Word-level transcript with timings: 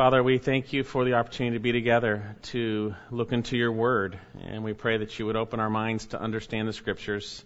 Father, 0.00 0.22
we 0.22 0.38
thank 0.38 0.72
you 0.72 0.82
for 0.82 1.04
the 1.04 1.12
opportunity 1.12 1.56
to 1.56 1.62
be 1.62 1.72
together 1.72 2.34
to 2.44 2.94
look 3.10 3.32
into 3.32 3.58
your 3.58 3.70
word. 3.70 4.18
And 4.40 4.64
we 4.64 4.72
pray 4.72 4.96
that 4.96 5.18
you 5.18 5.26
would 5.26 5.36
open 5.36 5.60
our 5.60 5.68
minds 5.68 6.06
to 6.06 6.18
understand 6.18 6.66
the 6.66 6.72
scriptures, 6.72 7.44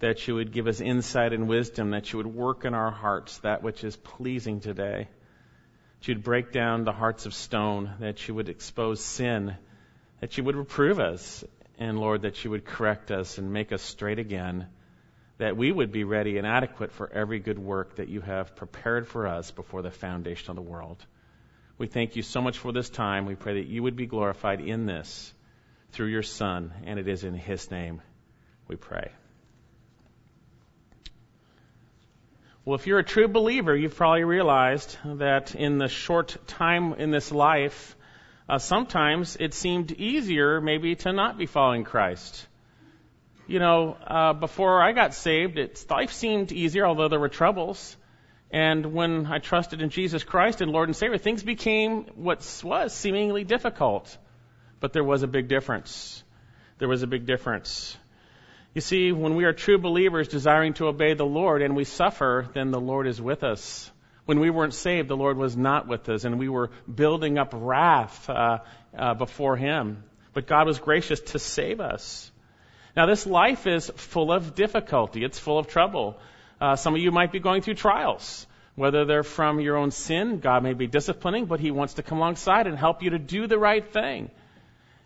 that 0.00 0.28
you 0.28 0.34
would 0.34 0.52
give 0.52 0.66
us 0.66 0.82
insight 0.82 1.32
and 1.32 1.48
wisdom, 1.48 1.92
that 1.92 2.12
you 2.12 2.18
would 2.18 2.26
work 2.26 2.66
in 2.66 2.74
our 2.74 2.90
hearts 2.90 3.38
that 3.38 3.62
which 3.62 3.82
is 3.82 3.96
pleasing 3.96 4.60
today. 4.60 5.08
That 6.00 6.08
you'd 6.08 6.22
break 6.22 6.52
down 6.52 6.84
the 6.84 6.92
hearts 6.92 7.24
of 7.24 7.32
stone, 7.32 7.94
that 8.00 8.28
you 8.28 8.34
would 8.34 8.50
expose 8.50 9.00
sin, 9.02 9.56
that 10.20 10.36
you 10.36 10.44
would 10.44 10.56
reprove 10.56 11.00
us, 11.00 11.42
and 11.78 11.98
Lord, 11.98 12.20
that 12.22 12.44
you 12.44 12.50
would 12.50 12.66
correct 12.66 13.10
us 13.10 13.38
and 13.38 13.54
make 13.54 13.72
us 13.72 13.80
straight 13.80 14.18
again, 14.18 14.66
that 15.38 15.56
we 15.56 15.72
would 15.72 15.92
be 15.92 16.04
ready 16.04 16.36
and 16.36 16.46
adequate 16.46 16.92
for 16.92 17.10
every 17.10 17.38
good 17.38 17.58
work 17.58 17.96
that 17.96 18.08
you 18.08 18.20
have 18.20 18.54
prepared 18.54 19.08
for 19.08 19.26
us 19.26 19.50
before 19.50 19.80
the 19.80 19.90
foundation 19.90 20.50
of 20.50 20.56
the 20.56 20.70
world. 20.70 21.02
We 21.80 21.86
thank 21.86 22.14
you 22.14 22.22
so 22.22 22.42
much 22.42 22.58
for 22.58 22.72
this 22.72 22.90
time. 22.90 23.24
We 23.24 23.36
pray 23.36 23.54
that 23.54 23.66
you 23.66 23.82
would 23.82 23.96
be 23.96 24.04
glorified 24.04 24.60
in 24.60 24.84
this 24.84 25.32
through 25.92 26.08
your 26.08 26.22
Son, 26.22 26.74
and 26.84 26.98
it 26.98 27.08
is 27.08 27.24
in 27.24 27.32
His 27.32 27.70
name 27.70 28.02
we 28.68 28.76
pray. 28.76 29.10
Well, 32.66 32.74
if 32.74 32.86
you're 32.86 32.98
a 32.98 33.02
true 33.02 33.28
believer, 33.28 33.74
you've 33.74 33.96
probably 33.96 34.24
realized 34.24 34.98
that 35.06 35.54
in 35.54 35.78
the 35.78 35.88
short 35.88 36.36
time 36.46 36.92
in 36.92 37.12
this 37.12 37.32
life, 37.32 37.96
uh, 38.46 38.58
sometimes 38.58 39.38
it 39.40 39.54
seemed 39.54 39.90
easier 39.90 40.60
maybe 40.60 40.96
to 40.96 41.14
not 41.14 41.38
be 41.38 41.46
following 41.46 41.84
Christ. 41.84 42.46
You 43.46 43.58
know, 43.58 43.96
uh, 44.06 44.34
before 44.34 44.82
I 44.82 44.92
got 44.92 45.14
saved, 45.14 45.56
it, 45.56 45.82
life 45.88 46.12
seemed 46.12 46.52
easier, 46.52 46.84
although 46.84 47.08
there 47.08 47.18
were 47.18 47.30
troubles. 47.30 47.96
And 48.52 48.92
when 48.92 49.26
I 49.26 49.38
trusted 49.38 49.80
in 49.80 49.90
Jesus 49.90 50.24
Christ 50.24 50.60
and 50.60 50.72
Lord 50.72 50.88
and 50.88 50.96
Savior, 50.96 51.18
things 51.18 51.42
became 51.42 52.04
what 52.16 52.38
was 52.64 52.92
seemingly 52.92 53.44
difficult. 53.44 54.16
But 54.80 54.92
there 54.92 55.04
was 55.04 55.22
a 55.22 55.28
big 55.28 55.48
difference. 55.48 56.24
There 56.78 56.88
was 56.88 57.02
a 57.02 57.06
big 57.06 57.26
difference. 57.26 57.96
You 58.74 58.80
see, 58.80 59.12
when 59.12 59.36
we 59.36 59.44
are 59.44 59.52
true 59.52 59.78
believers 59.78 60.28
desiring 60.28 60.74
to 60.74 60.86
obey 60.86 61.14
the 61.14 61.26
Lord 61.26 61.62
and 61.62 61.76
we 61.76 61.84
suffer, 61.84 62.48
then 62.54 62.70
the 62.70 62.80
Lord 62.80 63.06
is 63.06 63.20
with 63.20 63.44
us. 63.44 63.90
When 64.24 64.38
we 64.38 64.50
weren't 64.50 64.74
saved, 64.74 65.08
the 65.08 65.16
Lord 65.16 65.36
was 65.36 65.56
not 65.56 65.88
with 65.88 66.08
us, 66.08 66.24
and 66.24 66.38
we 66.38 66.48
were 66.48 66.70
building 66.92 67.36
up 67.36 67.50
wrath 67.52 68.30
uh, 68.30 68.58
uh, 68.96 69.14
before 69.14 69.56
Him. 69.56 70.04
But 70.32 70.46
God 70.46 70.66
was 70.68 70.78
gracious 70.78 71.20
to 71.32 71.40
save 71.40 71.80
us. 71.80 72.30
Now, 72.96 73.06
this 73.06 73.26
life 73.26 73.66
is 73.66 73.90
full 73.96 74.30
of 74.30 74.54
difficulty. 74.54 75.24
It's 75.24 75.38
full 75.38 75.58
of 75.58 75.66
trouble. 75.66 76.18
Uh, 76.60 76.76
some 76.76 76.94
of 76.94 77.00
you 77.00 77.10
might 77.10 77.32
be 77.32 77.40
going 77.40 77.62
through 77.62 77.74
trials, 77.74 78.46
whether 78.74 79.04
they're 79.06 79.22
from 79.22 79.60
your 79.60 79.76
own 79.76 79.90
sin. 79.90 80.40
God 80.40 80.62
may 80.62 80.74
be 80.74 80.86
disciplining, 80.86 81.46
but 81.46 81.58
He 81.58 81.70
wants 81.70 81.94
to 81.94 82.02
come 82.02 82.18
alongside 82.18 82.66
and 82.66 82.76
help 82.76 83.02
you 83.02 83.10
to 83.10 83.18
do 83.18 83.46
the 83.46 83.58
right 83.58 83.90
thing. 83.92 84.30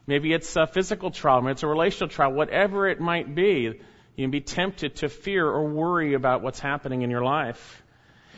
Maybe 0.07 0.33
it's 0.33 0.57
a 0.57 0.67
physical 0.67 1.11
trial, 1.11 1.43
maybe 1.43 1.53
it's 1.53 1.63
a 1.63 1.69
relational 1.69 2.09
trial, 2.09 2.33
whatever 2.33 2.89
it 2.89 3.01
might 3.01 3.35
be. 3.35 3.81
You 4.17 4.25
can 4.25 4.31
be 4.31 4.41
tempted 4.41 4.97
to 4.97 5.09
fear 5.09 5.47
or 5.47 5.65
worry 5.65 6.15
about 6.15 6.43
what's 6.43 6.61
happening 6.61 7.03
in 7.03 7.11
your 7.11 7.25
life. 7.25 7.83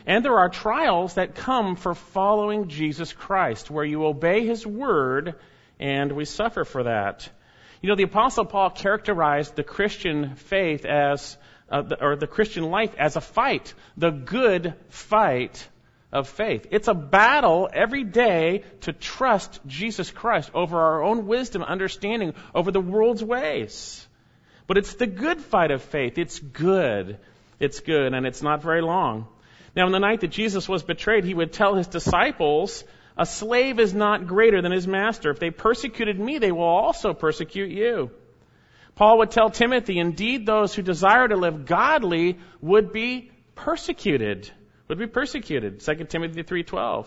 And 0.06 0.24
there 0.24 0.38
are 0.38 0.48
trials 0.48 1.14
that 1.14 1.34
come 1.34 1.74
for 1.74 1.94
following 1.94 2.68
Jesus 2.68 3.12
Christ, 3.12 3.70
where 3.70 3.84
you 3.84 4.04
obey 4.06 4.46
His 4.46 4.66
word 4.66 5.34
and 5.80 6.12
we 6.12 6.24
suffer 6.24 6.64
for 6.64 6.84
that. 6.84 7.28
You 7.82 7.88
know, 7.88 7.96
the 7.96 8.04
Apostle 8.04 8.44
Paul 8.44 8.70
characterized 8.70 9.56
the 9.56 9.64
Christian 9.64 10.36
faith 10.36 10.84
as 10.84 11.36
uh, 11.70 11.82
the, 11.82 12.02
or 12.02 12.16
the 12.16 12.26
Christian 12.26 12.64
life 12.64 12.94
as 12.98 13.16
a 13.16 13.20
fight, 13.20 13.74
the 13.96 14.10
good 14.10 14.74
fight 14.88 15.68
of 16.12 16.28
faith. 16.28 16.66
It's 16.70 16.88
a 16.88 16.94
battle 16.94 17.68
every 17.72 18.04
day 18.04 18.64
to 18.82 18.92
trust 18.92 19.60
Jesus 19.66 20.10
Christ 20.10 20.50
over 20.54 20.78
our 20.78 21.02
own 21.02 21.26
wisdom, 21.26 21.62
understanding 21.62 22.34
over 22.54 22.70
the 22.70 22.80
world's 22.80 23.24
ways. 23.24 24.06
But 24.66 24.78
it's 24.78 24.94
the 24.94 25.06
good 25.06 25.40
fight 25.40 25.70
of 25.70 25.82
faith. 25.82 26.18
It's 26.18 26.38
good. 26.38 27.18
It's 27.58 27.80
good, 27.80 28.14
and 28.14 28.26
it's 28.26 28.42
not 28.42 28.62
very 28.62 28.82
long. 28.82 29.28
Now, 29.74 29.86
on 29.86 29.92
the 29.92 29.98
night 29.98 30.20
that 30.20 30.28
Jesus 30.28 30.68
was 30.68 30.82
betrayed, 30.82 31.24
he 31.24 31.34
would 31.34 31.52
tell 31.52 31.74
his 31.74 31.86
disciples, 31.86 32.84
A 33.16 33.26
slave 33.26 33.78
is 33.78 33.94
not 33.94 34.26
greater 34.26 34.62
than 34.62 34.72
his 34.72 34.86
master. 34.86 35.30
If 35.30 35.38
they 35.38 35.50
persecuted 35.50 36.18
me, 36.18 36.38
they 36.38 36.52
will 36.52 36.64
also 36.64 37.12
persecute 37.12 37.70
you. 37.70 38.10
Paul 38.96 39.18
would 39.18 39.30
tell 39.30 39.50
Timothy, 39.50 39.98
indeed, 39.98 40.46
those 40.46 40.74
who 40.74 40.80
desire 40.80 41.28
to 41.28 41.36
live 41.36 41.66
godly 41.66 42.38
would 42.62 42.92
be 42.92 43.30
persecuted. 43.54 44.50
Would 44.88 44.98
be 44.98 45.06
persecuted. 45.06 45.80
2 45.80 45.94
Timothy 46.04 46.42
3.12. 46.42 47.06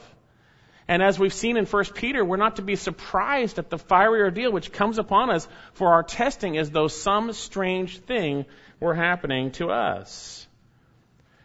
And 0.87 1.01
as 1.01 1.17
we've 1.17 1.33
seen 1.33 1.57
in 1.57 1.65
1 1.65 1.85
Peter, 1.95 2.23
we're 2.23 2.37
not 2.37 2.57
to 2.57 2.61
be 2.61 2.75
surprised 2.75 3.57
at 3.57 3.71
the 3.71 3.79
fiery 3.79 4.21
ordeal 4.21 4.51
which 4.51 4.71
comes 4.71 4.99
upon 4.99 5.31
us 5.31 5.47
for 5.73 5.93
our 5.93 6.03
testing 6.03 6.57
as 6.57 6.69
though 6.69 6.87
some 6.87 7.33
strange 7.33 7.99
thing 7.99 8.45
were 8.79 8.95
happening 8.95 9.51
to 9.53 9.69
us. 9.71 10.47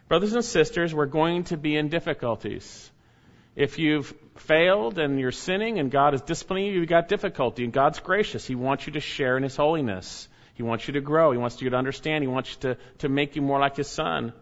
Brothers 0.07 0.33
and 0.33 0.45
sisters, 0.45 0.93
we're 0.93 1.07
going 1.07 1.45
to 1.45 1.57
be 1.57 1.75
in 1.75 1.89
difficulties. 1.89 2.91
If 3.55 3.79
you've 3.79 4.13
failed 4.35 4.99
and 4.99 5.19
you're 5.19 5.31
sinning 5.31 5.79
and 5.79 5.89
God 5.89 6.13
is 6.13 6.21
disciplining 6.21 6.65
you, 6.65 6.73
you've 6.73 6.89
got 6.89 7.07
difficulty 7.07 7.63
and 7.63 7.73
God's 7.73 7.99
gracious. 7.99 8.45
He 8.45 8.53
wants 8.53 8.85
you 8.85 8.93
to 8.93 8.99
share 8.99 9.37
in 9.37 9.43
His 9.43 9.55
holiness. 9.55 10.27
He 10.55 10.63
wants 10.63 10.87
you 10.87 10.93
to 10.93 11.01
grow. 11.01 11.31
He 11.31 11.37
wants 11.37 11.61
you 11.61 11.69
to 11.69 11.75
understand. 11.75 12.23
He 12.23 12.27
wants 12.27 12.51
you 12.53 12.59
to, 12.61 12.77
to 12.99 13.09
make 13.09 13.35
you 13.35 13.41
more 13.41 13.59
like 13.59 13.75
His 13.75 13.87
Son. 13.87 14.33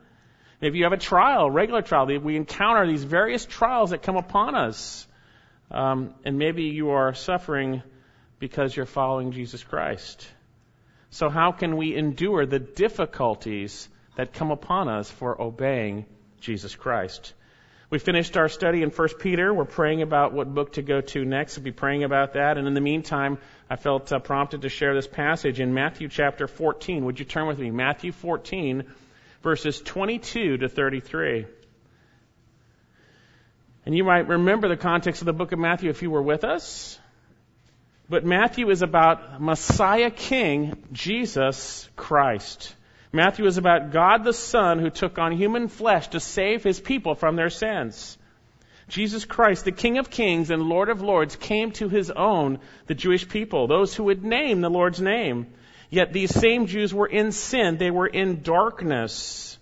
Maybe 0.62 0.78
you 0.78 0.85
have 0.85 0.94
a 0.94 0.97
trial, 0.97 1.51
regular 1.51 1.81
trial. 1.81 2.06
We 2.06 2.38
encounter 2.38 2.88
these 2.88 3.03
various 3.03 3.46
trials 3.46 3.90
that 3.90 4.01
come 4.03 4.16
upon 4.16 4.56
us. 4.56 5.06
Um, 5.72 6.13
and 6.24 6.38
maybe 6.38 6.63
you 6.63 6.91
are 6.91 7.13
suffering 7.13 7.81
because 8.40 8.75
you're 8.75 8.85
following 8.85 9.31
Jesus 9.31 9.63
Christ. 9.63 10.28
So, 11.09 11.29
how 11.29 11.51
can 11.51 11.78
we 11.78 11.96
endure 11.96 12.45
the 12.45 12.59
difficulties 12.59 13.90
that 14.16 14.34
come 14.34 14.51
upon 14.51 14.88
us 14.88 15.09
for 15.09 15.41
obeying 15.41 16.06
Jesus 16.40 16.75
Christ? 16.75 17.34
We 17.89 17.99
finished 17.99 18.38
our 18.38 18.49
study 18.49 18.81
in 18.81 18.89
1 18.89 19.07
Peter. 19.19 19.53
We're 19.53 19.66
praying 19.66 20.01
about 20.01 20.33
what 20.33 20.53
book 20.53 20.73
to 20.73 20.81
go 20.81 21.01
to 21.01 21.25
next. 21.25 21.57
We'll 21.57 21.66
be 21.66 21.71
praying 21.71 22.03
about 22.03 22.33
that. 22.33 22.57
And 22.57 22.67
in 22.67 22.73
the 22.73 22.81
meantime, 22.81 23.38
I 23.69 23.75
felt 23.75 24.11
uh, 24.11 24.19
prompted 24.19 24.61
to 24.61 24.69
share 24.69 24.95
this 24.95 25.07
passage 25.07 25.59
in 25.59 25.73
Matthew 25.73 26.07
chapter 26.07 26.47
14. 26.47 27.05
Would 27.05 27.19
you 27.19 27.25
turn 27.25 27.47
with 27.47 27.59
me? 27.59 27.71
Matthew 27.71 28.11
14, 28.11 28.85
verses 29.41 29.79
22 29.81 30.57
to 30.57 30.69
33. 30.69 31.45
And 33.85 33.95
you 33.95 34.03
might 34.03 34.27
remember 34.27 34.69
the 34.69 34.77
context 34.77 35.21
of 35.21 35.25
the 35.25 35.33
book 35.33 35.51
of 35.51 35.59
Matthew 35.59 35.89
if 35.89 36.01
you 36.01 36.09
were 36.09 36.21
with 36.21 36.44
us. 36.44 37.00
But 38.09 38.25
Matthew 38.25 38.69
is 38.69 38.81
about 38.81 39.41
Messiah 39.41 40.11
King, 40.11 40.83
Jesus 40.91 41.89
Christ. 41.95 42.75
Matthew 43.16 43.46
is 43.46 43.57
about 43.57 43.91
God 43.91 44.24
the 44.24 44.34
Son 44.34 44.79
who 44.79 44.90
took 44.90 45.19
on 45.19 45.31
human 45.34 45.68
flesh 45.68 46.07
to 46.09 46.19
save 46.19 46.63
his 46.63 46.79
people 46.79 47.13
from 47.13 47.35
their 47.35 47.51
sins. 47.51 48.18
Jesus 48.90 49.24
Christ, 49.24 49.66
the 49.66 49.72
King 49.72 50.00
of 50.00 50.09
Kings 50.09 50.50
and 50.50 50.63
Lord 50.63 50.90
of 50.90 51.03
Lords, 51.03 51.35
came 51.35 51.72
to 51.74 51.90
his 51.90 52.09
own, 52.09 52.59
the 52.88 52.96
Jewish 52.96 53.29
people, 53.29 53.68
those 53.68 53.94
who 53.94 54.06
would 54.06 54.24
name 54.24 54.62
the 54.62 54.69
Lord's 54.69 55.00
name. 55.00 55.46
Yet 55.91 56.12
these 56.12 56.34
same 56.34 56.66
Jews 56.66 56.91
were 56.91 57.06
in 57.06 57.31
sin. 57.31 57.78
They 57.78 57.91
were 57.91 58.07
in 58.07 58.41
darkness. 58.41 59.59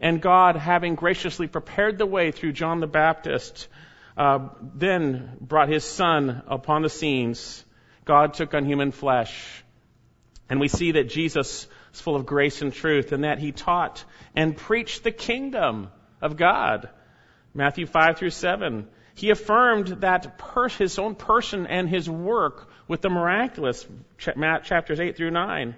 And 0.00 0.20
God, 0.20 0.56
having 0.56 0.96
graciously 0.96 1.46
prepared 1.46 1.98
the 1.98 2.06
way 2.06 2.32
through 2.32 2.52
John 2.52 2.80
the 2.80 2.88
Baptist, 2.88 3.68
uh, 4.16 4.48
then 4.60 5.36
brought 5.40 5.68
his 5.68 5.84
Son 5.84 6.42
upon 6.48 6.82
the 6.82 6.88
scenes. 6.88 7.64
God 8.04 8.34
took 8.34 8.54
on 8.54 8.64
human 8.64 8.90
flesh. 8.90 9.64
And 10.50 10.58
we 10.58 10.66
see 10.66 10.92
that 10.92 11.10
Jesus 11.10 11.68
is 11.98 12.02
full 12.02 12.16
of 12.16 12.26
grace 12.26 12.62
and 12.62 12.72
truth, 12.72 13.12
and 13.12 13.24
that 13.24 13.38
he 13.38 13.52
taught 13.52 14.04
and 14.34 14.56
preached 14.56 15.02
the 15.02 15.10
kingdom 15.10 15.88
of 16.22 16.36
God. 16.36 16.88
Matthew 17.54 17.86
5 17.86 18.18
through 18.18 18.30
7. 18.30 18.86
He 19.14 19.30
affirmed 19.30 19.88
that 20.02 20.38
per- 20.38 20.68
his 20.68 20.98
own 20.98 21.16
person 21.16 21.66
and 21.66 21.88
his 21.88 22.08
work 22.08 22.68
with 22.86 23.00
the 23.00 23.10
miraculous, 23.10 23.84
chapters 24.16 25.00
8 25.00 25.16
through 25.16 25.32
9. 25.32 25.74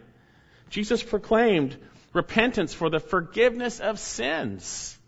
Jesus 0.68 1.02
proclaimed 1.02 1.76
repentance 2.12 2.74
for 2.74 2.90
the 2.90 3.00
forgiveness 3.00 3.80
of 3.80 3.98
sins. 3.98 4.98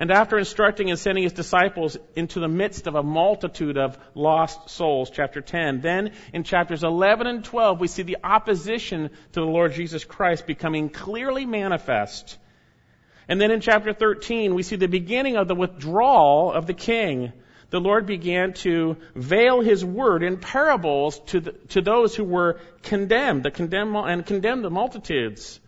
And 0.00 0.10
after 0.10 0.38
instructing 0.38 0.88
and 0.88 0.98
sending 0.98 1.24
his 1.24 1.34
disciples 1.34 1.98
into 2.16 2.40
the 2.40 2.48
midst 2.48 2.86
of 2.86 2.94
a 2.94 3.02
multitude 3.02 3.76
of 3.76 3.98
lost 4.14 4.70
souls, 4.70 5.10
chapter 5.10 5.42
10, 5.42 5.82
then 5.82 6.12
in 6.32 6.42
chapters 6.42 6.82
11 6.82 7.26
and 7.26 7.44
12, 7.44 7.78
we 7.78 7.86
see 7.86 8.02
the 8.02 8.16
opposition 8.24 9.10
to 9.32 9.40
the 9.40 9.46
Lord 9.46 9.74
Jesus 9.74 10.02
Christ 10.02 10.46
becoming 10.46 10.88
clearly 10.88 11.44
manifest. 11.44 12.38
And 13.28 13.38
then 13.38 13.50
in 13.50 13.60
chapter 13.60 13.92
13, 13.92 14.54
we 14.54 14.62
see 14.62 14.76
the 14.76 14.88
beginning 14.88 15.36
of 15.36 15.48
the 15.48 15.54
withdrawal 15.54 16.50
of 16.50 16.66
the 16.66 16.72
king. 16.72 17.34
The 17.68 17.78
Lord 17.78 18.06
began 18.06 18.54
to 18.64 18.96
veil 19.14 19.60
his 19.60 19.84
word 19.84 20.22
in 20.22 20.38
parables 20.38 21.20
to, 21.26 21.40
the, 21.40 21.52
to 21.68 21.82
those 21.82 22.16
who 22.16 22.24
were 22.24 22.58
condemned, 22.84 23.42
the 23.42 23.50
condemn, 23.50 23.94
and 23.94 24.24
condemned 24.24 24.64
the 24.64 24.70
multitudes. 24.70 25.60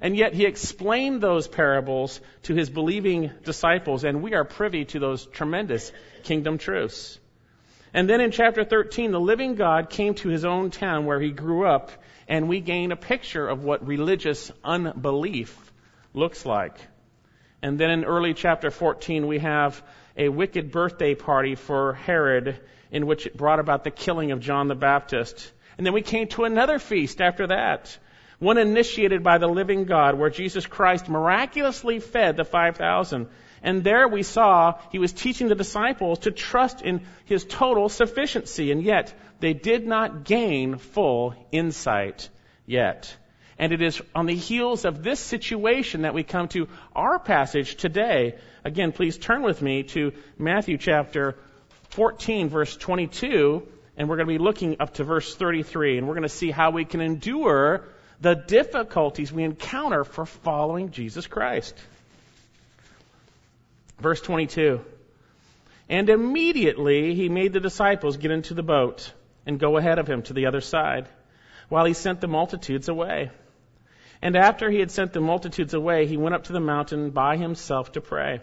And 0.00 0.16
yet 0.16 0.34
he 0.34 0.44
explained 0.44 1.20
those 1.20 1.48
parables 1.48 2.20
to 2.42 2.54
his 2.54 2.68
believing 2.68 3.30
disciples, 3.44 4.04
and 4.04 4.22
we 4.22 4.34
are 4.34 4.44
privy 4.44 4.84
to 4.86 4.98
those 4.98 5.26
tremendous 5.26 5.92
kingdom 6.24 6.58
truths. 6.58 7.18
And 7.94 8.10
then 8.10 8.20
in 8.20 8.32
chapter 8.32 8.64
13, 8.64 9.12
the 9.12 9.20
living 9.20 9.54
God 9.54 9.88
came 9.88 10.14
to 10.16 10.28
his 10.28 10.44
own 10.44 10.70
town 10.70 11.06
where 11.06 11.20
he 11.20 11.30
grew 11.30 11.64
up, 11.64 11.92
and 12.26 12.48
we 12.48 12.60
gain 12.60 12.90
a 12.90 12.96
picture 12.96 13.48
of 13.48 13.62
what 13.62 13.86
religious 13.86 14.50
unbelief 14.64 15.56
looks 16.12 16.44
like. 16.44 16.76
And 17.62 17.78
then 17.78 17.90
in 17.90 18.04
early 18.04 18.34
chapter 18.34 18.70
14, 18.70 19.26
we 19.26 19.38
have 19.38 19.82
a 20.16 20.28
wicked 20.28 20.70
birthday 20.70 21.14
party 21.14 21.54
for 21.54 21.94
Herod 21.94 22.60
in 22.90 23.06
which 23.06 23.26
it 23.26 23.36
brought 23.36 23.60
about 23.60 23.84
the 23.84 23.90
killing 23.90 24.32
of 24.32 24.40
John 24.40 24.68
the 24.68 24.74
Baptist. 24.74 25.52
And 25.76 25.86
then 25.86 25.94
we 25.94 26.02
came 26.02 26.28
to 26.28 26.44
another 26.44 26.78
feast 26.78 27.20
after 27.20 27.46
that, 27.46 27.96
one 28.38 28.58
initiated 28.58 29.22
by 29.22 29.38
the 29.38 29.46
living 29.46 29.84
God, 29.84 30.18
where 30.18 30.30
Jesus 30.30 30.66
Christ 30.66 31.08
miraculously 31.08 32.00
fed 32.00 32.36
the 32.36 32.44
5,000. 32.44 33.28
And 33.62 33.82
there 33.82 34.06
we 34.06 34.22
saw 34.22 34.78
he 34.92 34.98
was 34.98 35.12
teaching 35.12 35.48
the 35.48 35.54
disciples 35.54 36.20
to 36.20 36.30
trust 36.30 36.82
in 36.82 37.02
his 37.24 37.44
total 37.44 37.88
sufficiency, 37.88 38.70
and 38.70 38.82
yet 38.82 39.14
they 39.40 39.54
did 39.54 39.86
not 39.86 40.24
gain 40.24 40.76
full 40.76 41.34
insight 41.50 42.28
yet. 42.66 43.16
And 43.58 43.72
it 43.72 43.80
is 43.80 44.02
on 44.14 44.26
the 44.26 44.34
heels 44.34 44.84
of 44.84 45.02
this 45.02 45.20
situation 45.20 46.02
that 46.02 46.14
we 46.14 46.24
come 46.24 46.48
to 46.48 46.68
our 46.94 47.18
passage 47.18 47.76
today. 47.76 48.34
Again, 48.64 48.92
please 48.92 49.16
turn 49.16 49.42
with 49.42 49.62
me 49.62 49.84
to 49.84 50.12
Matthew 50.36 50.76
chapter 50.76 51.36
14, 51.90 52.48
verse 52.48 52.76
22, 52.76 53.66
and 53.96 54.08
we're 54.08 54.16
going 54.16 54.26
to 54.26 54.38
be 54.38 54.44
looking 54.44 54.76
up 54.80 54.94
to 54.94 55.04
verse 55.04 55.34
33, 55.36 55.98
and 55.98 56.08
we're 56.08 56.14
going 56.14 56.22
to 56.24 56.28
see 56.28 56.50
how 56.50 56.70
we 56.70 56.84
can 56.84 57.00
endure 57.00 57.84
the 58.24 58.34
difficulties 58.34 59.30
we 59.30 59.44
encounter 59.44 60.02
for 60.02 60.24
following 60.24 60.90
Jesus 60.90 61.26
Christ. 61.26 61.74
Verse 64.00 64.22
22. 64.22 64.80
And 65.90 66.08
immediately 66.08 67.14
he 67.14 67.28
made 67.28 67.52
the 67.52 67.60
disciples 67.60 68.16
get 68.16 68.30
into 68.30 68.54
the 68.54 68.62
boat 68.62 69.12
and 69.44 69.60
go 69.60 69.76
ahead 69.76 69.98
of 69.98 70.08
him 70.08 70.22
to 70.22 70.32
the 70.32 70.46
other 70.46 70.62
side, 70.62 71.06
while 71.68 71.84
he 71.84 71.92
sent 71.92 72.22
the 72.22 72.26
multitudes 72.26 72.88
away. 72.88 73.30
And 74.22 74.36
after 74.36 74.70
he 74.70 74.80
had 74.80 74.90
sent 74.90 75.12
the 75.12 75.20
multitudes 75.20 75.74
away, 75.74 76.06
he 76.06 76.16
went 76.16 76.34
up 76.34 76.44
to 76.44 76.54
the 76.54 76.60
mountain 76.60 77.10
by 77.10 77.36
himself 77.36 77.92
to 77.92 78.00
pray. 78.00 78.40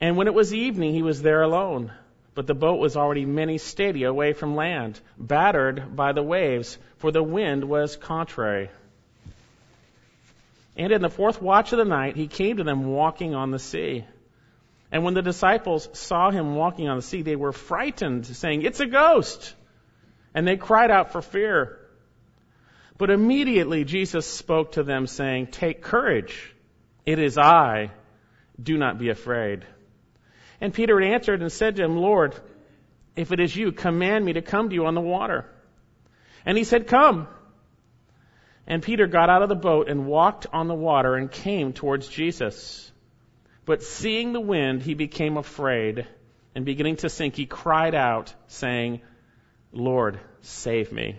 And 0.00 0.16
when 0.16 0.28
it 0.28 0.34
was 0.34 0.54
evening, 0.54 0.94
he 0.94 1.02
was 1.02 1.20
there 1.20 1.42
alone. 1.42 1.92
But 2.34 2.46
the 2.46 2.54
boat 2.54 2.78
was 2.78 2.96
already 2.96 3.26
many 3.26 3.58
stadia 3.58 4.08
away 4.08 4.32
from 4.32 4.56
land, 4.56 4.98
battered 5.18 5.94
by 5.94 6.12
the 6.12 6.22
waves, 6.22 6.78
for 6.96 7.12
the 7.12 7.22
wind 7.22 7.64
was 7.64 7.96
contrary. 7.96 8.70
And 10.78 10.92
in 10.92 11.02
the 11.02 11.10
fourth 11.10 11.42
watch 11.42 11.72
of 11.72 11.78
the 11.78 11.84
night, 11.84 12.14
he 12.14 12.28
came 12.28 12.58
to 12.58 12.64
them 12.64 12.86
walking 12.86 13.34
on 13.34 13.50
the 13.50 13.58
sea. 13.58 14.04
And 14.92 15.04
when 15.04 15.14
the 15.14 15.22
disciples 15.22 15.88
saw 15.92 16.30
him 16.30 16.54
walking 16.54 16.88
on 16.88 16.96
the 16.96 17.02
sea, 17.02 17.22
they 17.22 17.36
were 17.36 17.52
frightened, 17.52 18.24
saying, 18.26 18.62
It's 18.62 18.78
a 18.78 18.86
ghost! 18.86 19.54
And 20.34 20.46
they 20.46 20.56
cried 20.56 20.92
out 20.92 21.10
for 21.10 21.20
fear. 21.20 21.80
But 22.96 23.10
immediately 23.10 23.84
Jesus 23.84 24.24
spoke 24.24 24.72
to 24.72 24.84
them, 24.84 25.08
saying, 25.08 25.48
Take 25.48 25.82
courage. 25.82 26.54
It 27.04 27.18
is 27.18 27.36
I. 27.36 27.90
Do 28.60 28.78
not 28.78 28.98
be 28.98 29.08
afraid. 29.08 29.64
And 30.60 30.72
Peter 30.72 31.00
answered 31.00 31.42
and 31.42 31.50
said 31.50 31.76
to 31.76 31.84
him, 31.84 31.96
Lord, 31.96 32.34
if 33.16 33.32
it 33.32 33.40
is 33.40 33.54
you, 33.54 33.72
command 33.72 34.24
me 34.24 34.34
to 34.34 34.42
come 34.42 34.68
to 34.68 34.74
you 34.74 34.86
on 34.86 34.94
the 34.94 35.00
water. 35.00 35.44
And 36.46 36.56
he 36.56 36.64
said, 36.64 36.86
Come. 36.86 37.26
And 38.68 38.82
Peter 38.82 39.06
got 39.06 39.30
out 39.30 39.42
of 39.42 39.48
the 39.48 39.56
boat 39.56 39.88
and 39.88 40.06
walked 40.06 40.46
on 40.52 40.68
the 40.68 40.74
water 40.74 41.14
and 41.14 41.30
came 41.30 41.72
towards 41.72 42.06
Jesus. 42.06 42.92
But 43.64 43.82
seeing 43.82 44.34
the 44.34 44.40
wind, 44.40 44.82
he 44.82 44.92
became 44.92 45.38
afraid, 45.38 46.06
and 46.54 46.66
beginning 46.66 46.96
to 46.96 47.08
sink, 47.08 47.34
he 47.34 47.46
cried 47.46 47.94
out, 47.94 48.34
saying, 48.46 49.00
Lord, 49.72 50.20
save 50.42 50.92
me. 50.92 51.18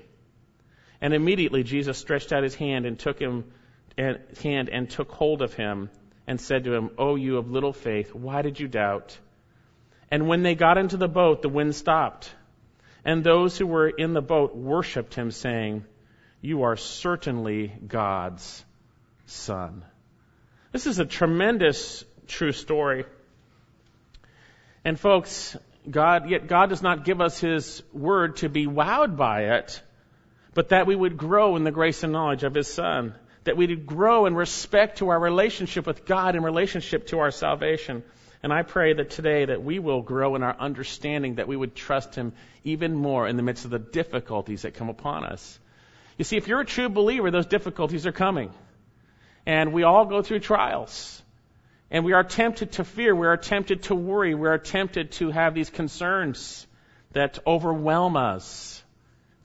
And 1.02 1.14
immediately 1.14 1.64
Jesus 1.64 1.98
stretched 1.98 2.32
out 2.32 2.44
his 2.44 2.56
hand 2.56 2.86
and 2.86 3.00
took 3.00 3.20
him 3.20 3.46
hand 3.98 4.70
and 4.70 4.90
took 4.90 5.12
hold 5.12 5.42
of 5.42 5.54
him 5.54 5.90
and 6.28 6.40
said 6.40 6.66
to 6.66 6.74
him, 6.74 6.92
O 7.00 7.16
you 7.16 7.38
of 7.38 7.50
little 7.50 7.74
faith, 7.74 8.14
why 8.14 8.44
did 8.44 8.60
you 8.60 8.68
doubt? 8.68 9.18
And 10.12 10.28
when 10.28 10.44
they 10.44 10.56
got 10.56 10.78
into 10.78 10.98
the 10.98 11.08
boat, 11.08 11.42
the 11.42 11.50
wind 11.50 11.76
stopped. 11.76 12.32
And 13.04 13.24
those 13.24 13.58
who 13.58 13.66
were 13.66 13.90
in 13.90 14.14
the 14.14 14.22
boat 14.22 14.56
worshipped 14.56 15.16
him, 15.16 15.32
saying, 15.32 15.86
You 16.42 16.64
are 16.64 16.78
certainly 16.78 17.74
God's 17.86 18.64
Son. 19.26 19.84
This 20.72 20.88
is 20.88 21.00
a 21.00 21.06
tremendous 21.06 22.06
true 22.28 22.54
story. 22.54 23.06
And 24.86 24.98
folks, 24.98 25.58
God, 25.90 26.30
yet 26.30 26.48
God 26.48 26.70
does 26.70 26.82
not 26.82 27.04
give 27.04 27.20
us 27.20 27.40
His 27.40 27.84
word 27.92 28.38
to 28.38 28.50
be 28.50 28.68
wowed 28.68 29.18
by 29.18 29.56
it, 29.58 29.82
but 30.54 30.70
that 30.70 30.88
we 30.88 30.96
would 30.96 31.18
grow 31.18 31.58
in 31.58 31.66
the 31.66 31.72
grace 31.72 32.04
and 32.04 32.14
knowledge 32.14 32.44
of 32.44 32.54
His 32.54 32.68
Son. 32.68 33.16
That 33.44 33.58
we 33.58 33.68
would 33.68 33.86
grow 33.86 34.26
in 34.26 34.34
respect 34.34 35.00
to 35.00 35.10
our 35.10 35.20
relationship 35.20 35.86
with 35.86 36.06
God 36.06 36.36
and 36.36 36.46
relationship 36.46 37.08
to 37.08 37.20
our 37.20 37.32
salvation. 37.32 38.04
And 38.42 38.54
I 38.54 38.62
pray 38.62 38.94
that 38.94 39.10
today 39.10 39.44
that 39.46 39.62
we 39.62 39.80
will 39.80 40.02
grow 40.02 40.36
in 40.36 40.44
our 40.44 40.56
understanding, 40.58 41.36
that 41.36 41.50
we 41.50 41.58
would 41.58 41.76
trust 41.76 42.16
Him 42.16 42.32
even 42.64 42.96
more 42.96 43.28
in 43.28 43.36
the 43.36 43.44
midst 43.44 43.66
of 43.66 43.72
the 43.72 43.80
difficulties 43.80 44.62
that 44.62 44.76
come 44.76 44.88
upon 44.88 45.26
us. 45.26 45.60
You 46.20 46.26
see, 46.26 46.36
if 46.36 46.50
you're 46.50 46.60
a 46.60 46.66
true 46.66 46.90
believer, 46.90 47.32
those 47.32 47.46
difficulties 47.46 48.06
are 48.06 48.12
coming. 48.12 48.52
And 49.46 49.72
we 49.72 49.84
all 49.84 50.06
go 50.06 50.22
through 50.22 50.42
trials. 50.42 51.24
And 51.90 52.04
we 52.04 52.12
are 52.12 52.26
tempted 52.26 52.74
to 52.74 52.84
fear. 52.84 53.16
We 53.16 53.26
are 53.26 53.38
tempted 53.38 53.84
to 53.84 53.96
worry. 53.96 54.36
We 54.36 54.50
are 54.50 54.58
tempted 54.58 55.14
to 55.14 55.32
have 55.32 55.56
these 55.56 55.70
concerns 55.70 56.68
that 57.14 57.40
overwhelm 57.48 58.18
us. 58.18 58.84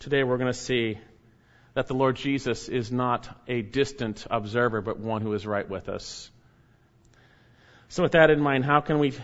Today 0.00 0.24
we're 0.24 0.36
going 0.36 0.52
to 0.52 0.58
see 0.58 0.98
that 1.74 1.86
the 1.86 1.94
Lord 1.94 2.16
Jesus 2.16 2.68
is 2.68 2.90
not 2.90 3.28
a 3.46 3.62
distant 3.62 4.26
observer, 4.28 4.80
but 4.80 4.98
one 4.98 5.22
who 5.22 5.32
is 5.32 5.46
right 5.46 5.68
with 5.68 5.88
us. 5.88 6.28
So 7.88 8.02
with 8.02 8.12
that 8.12 8.30
in 8.30 8.40
mind, 8.40 8.64
how 8.64 8.80
can 8.80 8.98
we 8.98 9.14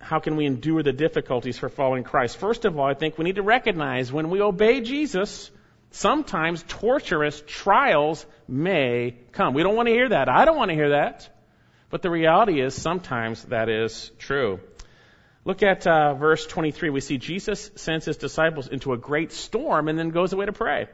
how 0.00 0.20
can 0.20 0.36
we 0.36 0.46
endure 0.46 0.84
the 0.84 0.92
difficulties 0.92 1.58
for 1.58 1.68
following 1.68 2.04
Christ? 2.04 2.36
First 2.36 2.64
of 2.64 2.78
all, 2.78 2.86
I 2.86 2.94
think 2.94 3.18
we 3.18 3.24
need 3.24 3.36
to 3.36 3.42
recognize 3.42 4.12
when 4.12 4.30
we 4.30 4.40
obey 4.40 4.82
Jesus, 4.82 5.50
sometimes 5.94 6.64
torturous 6.66 7.42
trials 7.46 8.26
may 8.48 9.16
come. 9.32 9.54
We 9.54 9.62
don't 9.62 9.76
want 9.76 9.88
to 9.88 9.94
hear 9.94 10.08
that. 10.08 10.28
I 10.28 10.44
don't 10.44 10.56
want 10.56 10.70
to 10.70 10.74
hear 10.74 10.90
that. 10.90 11.28
But 11.90 12.02
the 12.02 12.10
reality 12.10 12.60
is, 12.60 12.74
sometimes 12.74 13.44
that 13.44 13.68
is 13.68 14.10
true. 14.18 14.58
Look 15.44 15.62
at 15.62 15.86
uh, 15.86 16.14
verse 16.14 16.46
23. 16.46 16.90
We 16.90 17.00
see 17.00 17.18
Jesus 17.18 17.70
sends 17.76 18.06
his 18.06 18.16
disciples 18.16 18.68
into 18.68 18.92
a 18.92 18.96
great 18.96 19.30
storm 19.30 19.88
and 19.88 19.98
then 19.98 20.10
goes 20.10 20.32
away 20.32 20.46
to 20.46 20.52
pray. 20.52 20.88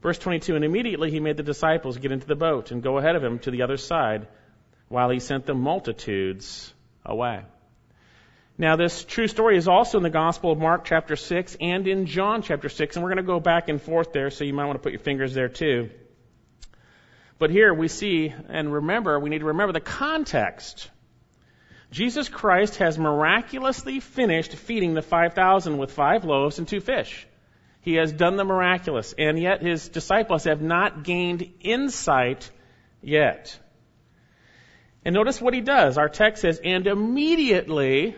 Verse 0.00 0.18
22, 0.18 0.56
and 0.56 0.64
immediately 0.64 1.10
he 1.10 1.20
made 1.20 1.36
the 1.36 1.42
disciples 1.42 1.98
get 1.98 2.10
into 2.10 2.26
the 2.26 2.34
boat 2.34 2.70
and 2.70 2.82
go 2.82 2.96
ahead 2.96 3.16
of 3.16 3.22
him 3.22 3.38
to 3.40 3.50
the 3.50 3.62
other 3.62 3.76
side 3.76 4.26
while 4.88 5.10
he 5.10 5.20
sent 5.20 5.44
the 5.44 5.54
multitudes 5.54 6.72
away. 7.04 7.42
Now, 8.60 8.76
this 8.76 9.04
true 9.04 9.26
story 9.26 9.56
is 9.56 9.68
also 9.68 9.96
in 9.96 10.02
the 10.02 10.10
Gospel 10.10 10.52
of 10.52 10.58
Mark 10.58 10.84
chapter 10.84 11.16
6 11.16 11.56
and 11.62 11.88
in 11.88 12.04
John 12.04 12.42
chapter 12.42 12.68
6, 12.68 12.94
and 12.94 13.02
we're 13.02 13.08
going 13.08 13.24
to 13.24 13.32
go 13.32 13.40
back 13.40 13.70
and 13.70 13.80
forth 13.80 14.12
there, 14.12 14.28
so 14.28 14.44
you 14.44 14.52
might 14.52 14.66
want 14.66 14.76
to 14.76 14.82
put 14.82 14.92
your 14.92 15.00
fingers 15.00 15.32
there 15.32 15.48
too. 15.48 15.88
But 17.38 17.48
here 17.48 17.72
we 17.72 17.88
see, 17.88 18.34
and 18.50 18.70
remember, 18.70 19.18
we 19.18 19.30
need 19.30 19.38
to 19.38 19.46
remember 19.46 19.72
the 19.72 19.80
context. 19.80 20.90
Jesus 21.90 22.28
Christ 22.28 22.76
has 22.76 22.98
miraculously 22.98 23.98
finished 23.98 24.52
feeding 24.52 24.92
the 24.92 25.00
5,000 25.00 25.78
with 25.78 25.92
five 25.92 26.26
loaves 26.26 26.58
and 26.58 26.68
two 26.68 26.80
fish. 26.80 27.26
He 27.80 27.94
has 27.94 28.12
done 28.12 28.36
the 28.36 28.44
miraculous, 28.44 29.14
and 29.16 29.38
yet 29.38 29.62
his 29.62 29.88
disciples 29.88 30.44
have 30.44 30.60
not 30.60 31.02
gained 31.02 31.50
insight 31.60 32.50
yet. 33.00 33.58
And 35.02 35.14
notice 35.14 35.40
what 35.40 35.54
he 35.54 35.62
does. 35.62 35.96
Our 35.96 36.10
text 36.10 36.42
says, 36.42 36.60
and 36.62 36.86
immediately 36.86 38.16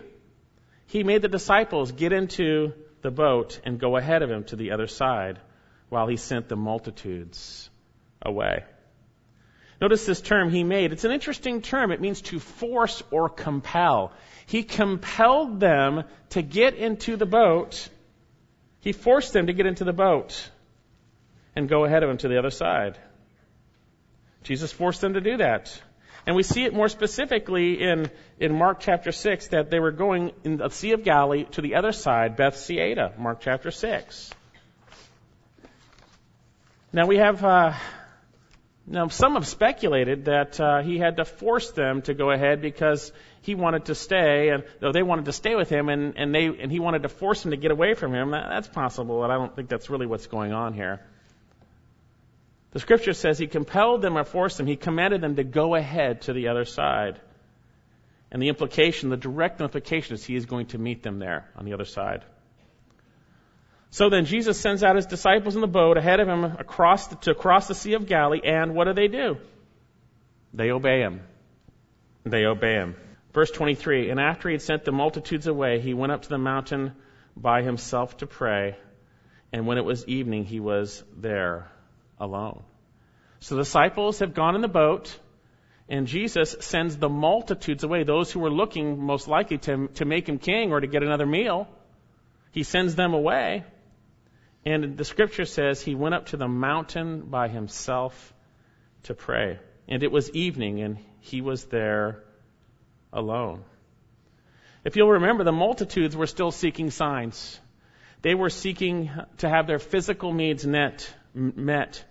he 0.86 1.02
made 1.04 1.22
the 1.22 1.28
disciples 1.28 1.92
get 1.92 2.12
into 2.12 2.72
the 3.02 3.10
boat 3.10 3.60
and 3.64 3.78
go 3.78 3.96
ahead 3.96 4.22
of 4.22 4.30
him 4.30 4.44
to 4.44 4.56
the 4.56 4.72
other 4.72 4.86
side 4.86 5.38
while 5.88 6.06
he 6.06 6.16
sent 6.16 6.48
the 6.48 6.56
multitudes 6.56 7.68
away. 8.20 8.64
Notice 9.80 10.06
this 10.06 10.20
term 10.20 10.50
he 10.50 10.62
made. 10.62 10.92
It's 10.92 11.04
an 11.04 11.10
interesting 11.10 11.60
term. 11.60 11.90
It 11.90 12.00
means 12.00 12.22
to 12.22 12.38
force 12.38 13.02
or 13.10 13.28
compel. 13.28 14.12
He 14.46 14.62
compelled 14.62 15.58
them 15.58 16.04
to 16.30 16.42
get 16.42 16.74
into 16.74 17.16
the 17.16 17.26
boat. 17.26 17.88
He 18.80 18.92
forced 18.92 19.32
them 19.32 19.48
to 19.48 19.52
get 19.52 19.66
into 19.66 19.82
the 19.84 19.92
boat 19.92 20.50
and 21.56 21.68
go 21.68 21.84
ahead 21.84 22.04
of 22.04 22.10
him 22.10 22.18
to 22.18 22.28
the 22.28 22.38
other 22.38 22.50
side. 22.50 22.96
Jesus 24.44 24.72
forced 24.72 25.00
them 25.00 25.14
to 25.14 25.20
do 25.20 25.38
that. 25.38 25.82
And 26.26 26.36
we 26.36 26.42
see 26.42 26.64
it 26.64 26.72
more 26.72 26.88
specifically 26.88 27.82
in, 27.82 28.10
in 28.38 28.56
Mark 28.56 28.80
chapter 28.80 29.10
6 29.10 29.48
that 29.48 29.70
they 29.70 29.80
were 29.80 29.90
going 29.90 30.32
in 30.44 30.58
the 30.58 30.68
Sea 30.68 30.92
of 30.92 31.02
Galilee 31.02 31.44
to 31.52 31.60
the 31.60 31.74
other 31.74 31.92
side, 31.92 32.36
Bethsaida, 32.36 33.12
Mark 33.18 33.40
chapter 33.40 33.70
6. 33.70 34.30
Now 36.92 37.06
we 37.06 37.16
have 37.16 37.42
uh, 37.42 37.72
now, 38.86 39.06
some 39.08 39.34
have 39.34 39.46
speculated 39.46 40.24
that 40.24 40.60
uh, 40.60 40.82
he 40.82 40.98
had 40.98 41.18
to 41.18 41.24
force 41.24 41.70
them 41.70 42.02
to 42.02 42.14
go 42.14 42.30
ahead 42.32 42.60
because 42.60 43.12
he 43.42 43.54
wanted 43.54 43.84
to 43.86 43.94
stay, 43.94 44.48
and 44.48 44.64
they 44.92 45.04
wanted 45.04 45.26
to 45.26 45.32
stay 45.32 45.54
with 45.54 45.68
him, 45.68 45.88
and, 45.88 46.14
and 46.16 46.34
they 46.34 46.46
and 46.46 46.70
he 46.70 46.80
wanted 46.80 47.04
to 47.04 47.08
force 47.08 47.42
them 47.42 47.52
to 47.52 47.56
get 47.56 47.70
away 47.70 47.94
from 47.94 48.12
him. 48.12 48.32
That, 48.32 48.48
that's 48.48 48.68
possible, 48.68 49.20
but 49.20 49.30
I 49.30 49.34
don't 49.34 49.54
think 49.54 49.68
that's 49.68 49.88
really 49.88 50.06
what's 50.06 50.26
going 50.26 50.52
on 50.52 50.74
here. 50.74 51.00
The 52.72 52.80
scripture 52.80 53.12
says 53.12 53.38
he 53.38 53.46
compelled 53.46 54.00
them 54.02 54.16
or 54.16 54.24
forced 54.24 54.56
them. 54.56 54.66
He 54.66 54.76
commanded 54.76 55.20
them 55.20 55.36
to 55.36 55.44
go 55.44 55.74
ahead 55.74 56.22
to 56.22 56.32
the 56.32 56.48
other 56.48 56.64
side. 56.64 57.20
And 58.30 58.42
the 58.42 58.48
implication, 58.48 59.10
the 59.10 59.18
direct 59.18 59.60
implication 59.60 60.14
is 60.14 60.24
he 60.24 60.36
is 60.36 60.46
going 60.46 60.66
to 60.68 60.78
meet 60.78 61.02
them 61.02 61.18
there 61.18 61.50
on 61.54 61.66
the 61.66 61.74
other 61.74 61.84
side. 61.84 62.24
So 63.90 64.08
then 64.08 64.24
Jesus 64.24 64.58
sends 64.58 64.82
out 64.82 64.96
his 64.96 65.04
disciples 65.04 65.54
in 65.54 65.60
the 65.60 65.66
boat 65.66 65.98
ahead 65.98 66.18
of 66.18 66.26
him 66.26 66.44
across 66.44 67.08
the, 67.08 67.16
to 67.16 67.34
cross 67.34 67.68
the 67.68 67.74
Sea 67.74 67.92
of 67.92 68.06
Galilee, 68.06 68.40
and 68.42 68.74
what 68.74 68.84
do 68.84 68.94
they 68.94 69.08
do? 69.08 69.36
They 70.54 70.70
obey 70.70 71.00
him. 71.00 71.20
They 72.24 72.46
obey 72.46 72.72
him. 72.72 72.96
Verse 73.34 73.50
23, 73.50 74.08
and 74.08 74.18
after 74.18 74.48
he 74.48 74.54
had 74.54 74.62
sent 74.62 74.86
the 74.86 74.92
multitudes 74.92 75.46
away, 75.46 75.80
he 75.80 75.92
went 75.92 76.12
up 76.12 76.22
to 76.22 76.28
the 76.30 76.38
mountain 76.38 76.92
by 77.36 77.60
himself 77.60 78.16
to 78.18 78.26
pray, 78.26 78.78
and 79.52 79.66
when 79.66 79.76
it 79.76 79.84
was 79.84 80.06
evening, 80.08 80.46
he 80.46 80.58
was 80.58 81.04
there 81.14 81.71
alone. 82.22 82.62
So 83.40 83.56
the 83.56 83.62
disciples 83.62 84.20
have 84.20 84.32
gone 84.32 84.54
in 84.54 84.62
the 84.62 84.68
boat, 84.68 85.18
and 85.88 86.06
Jesus 86.06 86.56
sends 86.60 86.96
the 86.96 87.08
multitudes 87.08 87.84
away, 87.84 88.04
those 88.04 88.30
who 88.30 88.40
were 88.40 88.50
looking 88.50 89.02
most 89.04 89.26
likely 89.26 89.58
to, 89.58 89.88
to 89.94 90.04
make 90.04 90.28
him 90.28 90.38
king 90.38 90.72
or 90.72 90.80
to 90.80 90.86
get 90.86 91.02
another 91.02 91.26
meal. 91.26 91.68
He 92.52 92.62
sends 92.62 92.94
them 92.94 93.12
away. 93.12 93.64
And 94.64 94.96
the 94.96 95.04
scripture 95.04 95.44
says 95.44 95.82
he 95.82 95.96
went 95.96 96.14
up 96.14 96.26
to 96.26 96.36
the 96.36 96.46
mountain 96.46 97.22
by 97.22 97.48
himself 97.48 98.32
to 99.04 99.14
pray. 99.14 99.58
And 99.88 100.04
it 100.04 100.12
was 100.12 100.30
evening, 100.30 100.80
and 100.80 100.98
he 101.18 101.40
was 101.40 101.64
there 101.64 102.22
alone. 103.12 103.64
If 104.84 104.94
you'll 104.96 105.10
remember, 105.10 105.42
the 105.42 105.52
multitudes 105.52 106.16
were 106.16 106.28
still 106.28 106.52
seeking 106.52 106.90
signs. 106.90 107.58
They 108.22 108.36
were 108.36 108.50
seeking 108.50 109.10
to 109.38 109.48
have 109.48 109.66
their 109.66 109.80
physical 109.80 110.32
needs 110.32 110.64
met. 110.64 112.04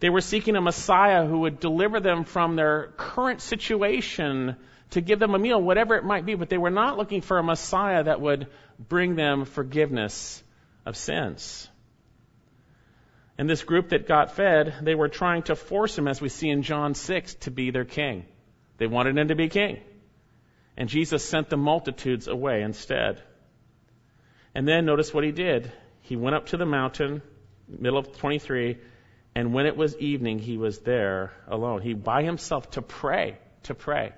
They 0.00 0.10
were 0.10 0.20
seeking 0.20 0.56
a 0.56 0.60
Messiah 0.60 1.26
who 1.26 1.40
would 1.40 1.58
deliver 1.58 2.00
them 2.00 2.24
from 2.24 2.56
their 2.56 2.92
current 2.96 3.40
situation 3.40 4.56
to 4.90 5.00
give 5.00 5.18
them 5.18 5.34
a 5.34 5.38
meal, 5.38 5.60
whatever 5.60 5.96
it 5.96 6.04
might 6.04 6.26
be, 6.26 6.34
but 6.34 6.48
they 6.48 6.58
were 6.58 6.70
not 6.70 6.98
looking 6.98 7.22
for 7.22 7.38
a 7.38 7.42
Messiah 7.42 8.04
that 8.04 8.20
would 8.20 8.46
bring 8.78 9.16
them 9.16 9.44
forgiveness 9.44 10.42
of 10.84 10.96
sins. 10.96 11.68
And 13.38 13.48
this 13.48 13.64
group 13.64 13.90
that 13.90 14.06
got 14.06 14.32
fed, 14.32 14.74
they 14.82 14.94
were 14.94 15.08
trying 15.08 15.42
to 15.44 15.56
force 15.56 15.96
him, 15.96 16.08
as 16.08 16.20
we 16.20 16.28
see 16.28 16.48
in 16.48 16.62
John 16.62 16.94
6, 16.94 17.34
to 17.34 17.50
be 17.50 17.70
their 17.70 17.84
king. 17.84 18.24
They 18.78 18.86
wanted 18.86 19.18
him 19.18 19.28
to 19.28 19.34
be 19.34 19.48
king. 19.48 19.80
And 20.76 20.88
Jesus 20.88 21.24
sent 21.24 21.48
the 21.48 21.56
multitudes 21.56 22.28
away 22.28 22.62
instead. 22.62 23.22
And 24.54 24.66
then 24.66 24.86
notice 24.86 25.12
what 25.12 25.24
he 25.24 25.32
did. 25.32 25.70
He 26.02 26.16
went 26.16 26.36
up 26.36 26.46
to 26.46 26.56
the 26.56 26.66
mountain, 26.66 27.22
middle 27.68 27.98
of 27.98 28.16
23, 28.16 28.78
and 29.36 29.52
when 29.52 29.66
it 29.66 29.76
was 29.76 29.96
evening, 29.98 30.38
he 30.38 30.56
was 30.56 30.78
there 30.80 31.30
alone. 31.46 31.82
He 31.82 31.94
by 31.94 32.22
himself 32.22 32.70
to 32.70 32.82
pray, 32.82 33.36
to 33.64 33.74
pray. 33.74 34.12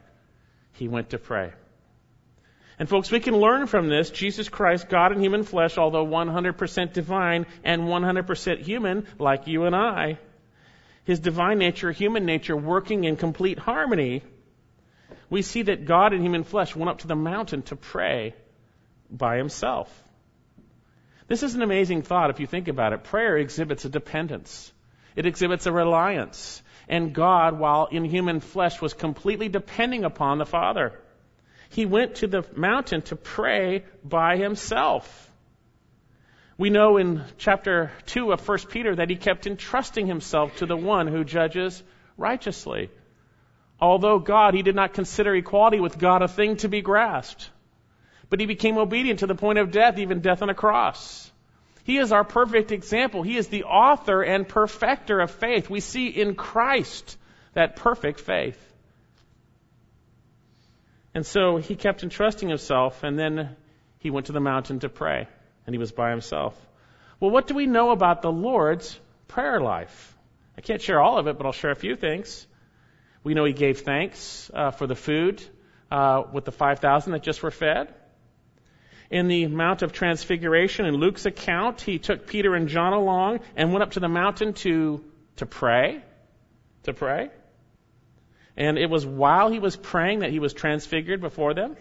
He 0.73 0.89
went 0.89 1.11
to 1.11 1.19
pray. 1.19 1.53
And 2.79 2.89
folks, 2.89 3.11
we 3.11 3.19
can 3.19 3.37
learn 3.37 3.67
from 3.67 3.89
this. 3.89 4.11
Jesus 4.11 4.49
Christ, 4.49 4.89
God 4.89 5.13
in 5.13 5.21
human 5.21 5.43
flesh, 5.43 5.77
although 5.77 6.07
100% 6.07 6.93
divine 6.93 7.47
and 7.65 7.83
100% 7.83 8.61
human, 8.61 9.07
like 9.19 9.49
you 9.49 9.65
and 9.65 9.77
I, 9.77 10.19
his 11.05 11.19
divine 11.19 11.59
nature, 11.59 11.91
human 11.91 12.25
nature 12.25 12.57
working 12.57 13.05
in 13.05 13.17
complete 13.17 13.59
harmony 13.59 14.23
we 15.31 15.43
see 15.43 15.63
that 15.63 15.85
God 15.85 16.13
in 16.13 16.23
human 16.23 16.45
flesh 16.45 16.75
went 16.75 16.89
up 16.89 16.99
to 16.99 17.07
the 17.07 17.17
mountain 17.17 17.63
to 17.63 17.77
pray 17.77 18.35
by 19.11 19.37
himself. 19.37 19.89
This 21.27 21.43
is 21.43 21.55
an 21.55 21.63
amazing 21.63 22.03
thought 22.03 22.31
if 22.31 22.41
you 22.41 22.47
think 22.47 22.69
about 22.69 22.95
it. 22.95 23.05
Prayer 23.05 23.37
exhibits 23.37 23.85
a 23.85 23.91
dependence. 23.91 24.73
It 25.17 25.27
exhibits 25.27 25.67
a 25.67 25.73
reliance. 25.73 26.63
And 26.89 27.13
God, 27.13 27.59
while 27.59 27.87
in 27.87 28.05
human 28.05 28.41
flesh, 28.41 28.81
was 28.81 28.95
completely 28.95 29.49
depending 29.49 30.05
upon 30.05 30.39
the 30.39 30.47
Father. 30.47 30.99
He 31.71 31.85
went 31.87 32.17
to 32.17 32.27
the 32.27 32.47
mountain 32.57 33.03
to 33.03 33.17
pray 33.17 33.85
by 34.03 34.37
himself. 34.37 35.31
We 36.57 36.71
know 36.71 36.97
in 36.97 37.23
chapter 37.37 37.93
2 38.07 38.33
of 38.33 38.49
1 38.49 38.59
Peter 38.71 38.97
that 38.97 39.11
he 39.11 39.17
kept 39.17 39.47
entrusting 39.47 40.07
himself 40.07 40.57
to 40.57 40.67
the 40.67 40.77
one 40.77 41.07
who 41.07 41.25
judges 41.25 41.83
righteously. 42.17 42.91
Although 43.81 44.19
God, 44.19 44.55
he 44.55 44.63
did 44.63 44.75
not 44.75 44.93
consider 44.93 45.35
equality 45.35 45.79
with 45.79 45.99
God 45.99 46.23
a 46.23 46.29
thing 46.29 46.57
to 46.57 46.69
be 46.69 46.81
grasped. 46.81 47.51
But 48.29 48.41
he 48.41 48.47
became 48.47 48.77
obedient 48.77 49.21
to 49.21 49.27
the 49.27 49.35
point 49.35 49.59
of 49.59 49.71
death, 49.71 49.99
even 49.99 50.21
death 50.21 50.43
on 50.43 50.51
a 50.51 50.55
cross. 50.55 51.31
He 51.89 51.97
is 51.97 52.13
our 52.13 52.23
perfect 52.23 52.71
example. 52.71 53.23
He 53.23 53.39
is 53.39 53.49
the 53.49 53.65
author 53.65 54.21
and 54.21 54.47
perfecter 54.47 55.21
of 55.21 55.31
faith. 55.31 55.71
We 55.71 55.81
see 55.81 56.09
in 56.09 56.35
Christ 56.35 57.17
that 57.55 57.77
perfect 57.77 58.21
faith. 58.21 58.63
And 61.15 61.25
so 61.25 61.57
he 61.57 61.77
kept 61.77 62.03
entrusting 62.03 62.51
himself, 62.51 63.05
and 63.05 63.19
then 63.19 63.57
he 64.01 64.11
went 64.11 64.27
to 64.27 64.33
the 64.33 64.41
mountain 64.41 64.81
to 64.81 64.91
pray, 64.91 65.29
and 65.67 65.75
he 65.75 65.79
was 65.79 65.91
by 65.91 66.11
himself. 66.11 66.55
Well, 67.21 67.31
what 67.31 67.47
do 67.47 67.55
we 67.55 67.65
know 67.65 67.91
about 67.91 68.21
the 68.21 68.31
Lord's 68.31 69.01
prayer 69.27 69.59
life? 69.59 70.15
I 70.59 70.61
can't 70.61 70.83
share 70.83 71.01
all 71.01 71.17
of 71.17 71.27
it, 71.27 71.39
but 71.39 71.47
I'll 71.47 71.53
share 71.53 71.71
a 71.71 71.75
few 71.87 71.97
things. 71.97 72.47
We 73.25 73.33
know 73.33 73.47
he 73.47 73.55
gave 73.55 73.81
thanks 73.81 74.51
uh, 74.53 74.73
for 74.73 74.87
the 74.87 74.95
food 74.95 75.43
uh, 75.91 76.25
with 76.35 76.45
the 76.45 76.53
5,000 76.53 77.13
that 77.13 77.23
just 77.23 77.43
were 77.43 77.51
fed. 77.51 77.95
In 79.11 79.29
the 79.29 79.47
Mount 79.47 79.83
of 79.83 79.93
Transfiguration, 79.93 80.85
in 80.85 80.95
Luke's 80.95 81.25
account, 81.25 81.81
he 81.81 81.99
took 81.99 82.27
Peter 82.27 82.55
and 82.55 82.69
John 82.69 82.93
along 82.93 83.41
and 83.57 83.73
went 83.73 83.83
up 83.83 83.93
to 83.93 84.01
the 84.01 84.09
mountain 84.09 84.53
to, 84.55 85.03
to 85.37 85.47
pray. 85.47 86.03
To 86.83 86.93
pray. 86.93 87.31
And 88.57 88.77
it 88.77 88.91
was 88.91 89.07
while 89.07 89.51
he 89.51 89.61
was 89.61 89.77
praying 89.77 90.21
that 90.21 90.31
he 90.31 90.41
was 90.41 90.53
transfigured 90.53 91.21
before 91.21 91.55
them. 91.55 91.77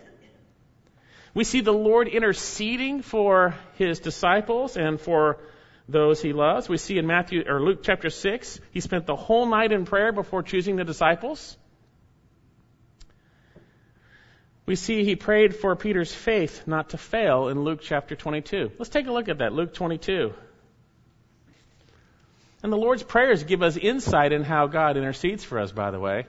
We 1.33 1.43
see 1.43 1.61
the 1.61 1.73
Lord 1.73 2.07
interceding 2.07 3.01
for 3.01 3.55
his 3.73 3.99
disciples 3.99 4.77
and 4.77 4.99
for 4.99 5.37
those 5.89 6.21
he 6.21 6.33
loves. 6.33 6.69
We 6.69 6.77
see 6.77 6.97
in 6.97 7.07
Matthew 7.07 7.43
or 7.47 7.61
Luke 7.61 7.81
chapter 7.83 8.09
6, 8.09 8.59
he 8.71 8.79
spent 8.79 9.05
the 9.05 9.15
whole 9.15 9.45
night 9.45 9.71
in 9.71 9.85
prayer 9.85 10.11
before 10.11 10.43
choosing 10.43 10.77
the 10.77 10.83
disciples. 10.83 11.57
We 14.67 14.75
see 14.75 15.03
he 15.03 15.15
prayed 15.15 15.55
for 15.55 15.75
Peter's 15.75 16.13
faith 16.13 16.67
not 16.67 16.89
to 16.89 16.97
fail 16.97 17.47
in 17.47 17.63
Luke 17.63 17.79
chapter 17.81 18.15
22. 18.15 18.73
Let's 18.77 18.89
take 18.89 19.07
a 19.07 19.11
look 19.11 19.29
at 19.29 19.39
that, 19.39 19.53
Luke 19.53 19.73
22. 19.73 20.33
And 22.61 22.71
the 22.71 22.77
Lord's 22.77 23.01
prayers 23.01 23.43
give 23.43 23.63
us 23.63 23.77
insight 23.77 24.33
in 24.33 24.43
how 24.43 24.67
God 24.67 24.97
intercedes 24.97 25.43
for 25.43 25.57
us, 25.57 25.71
by 25.71 25.89
the 25.89 25.99
way. 25.99 26.27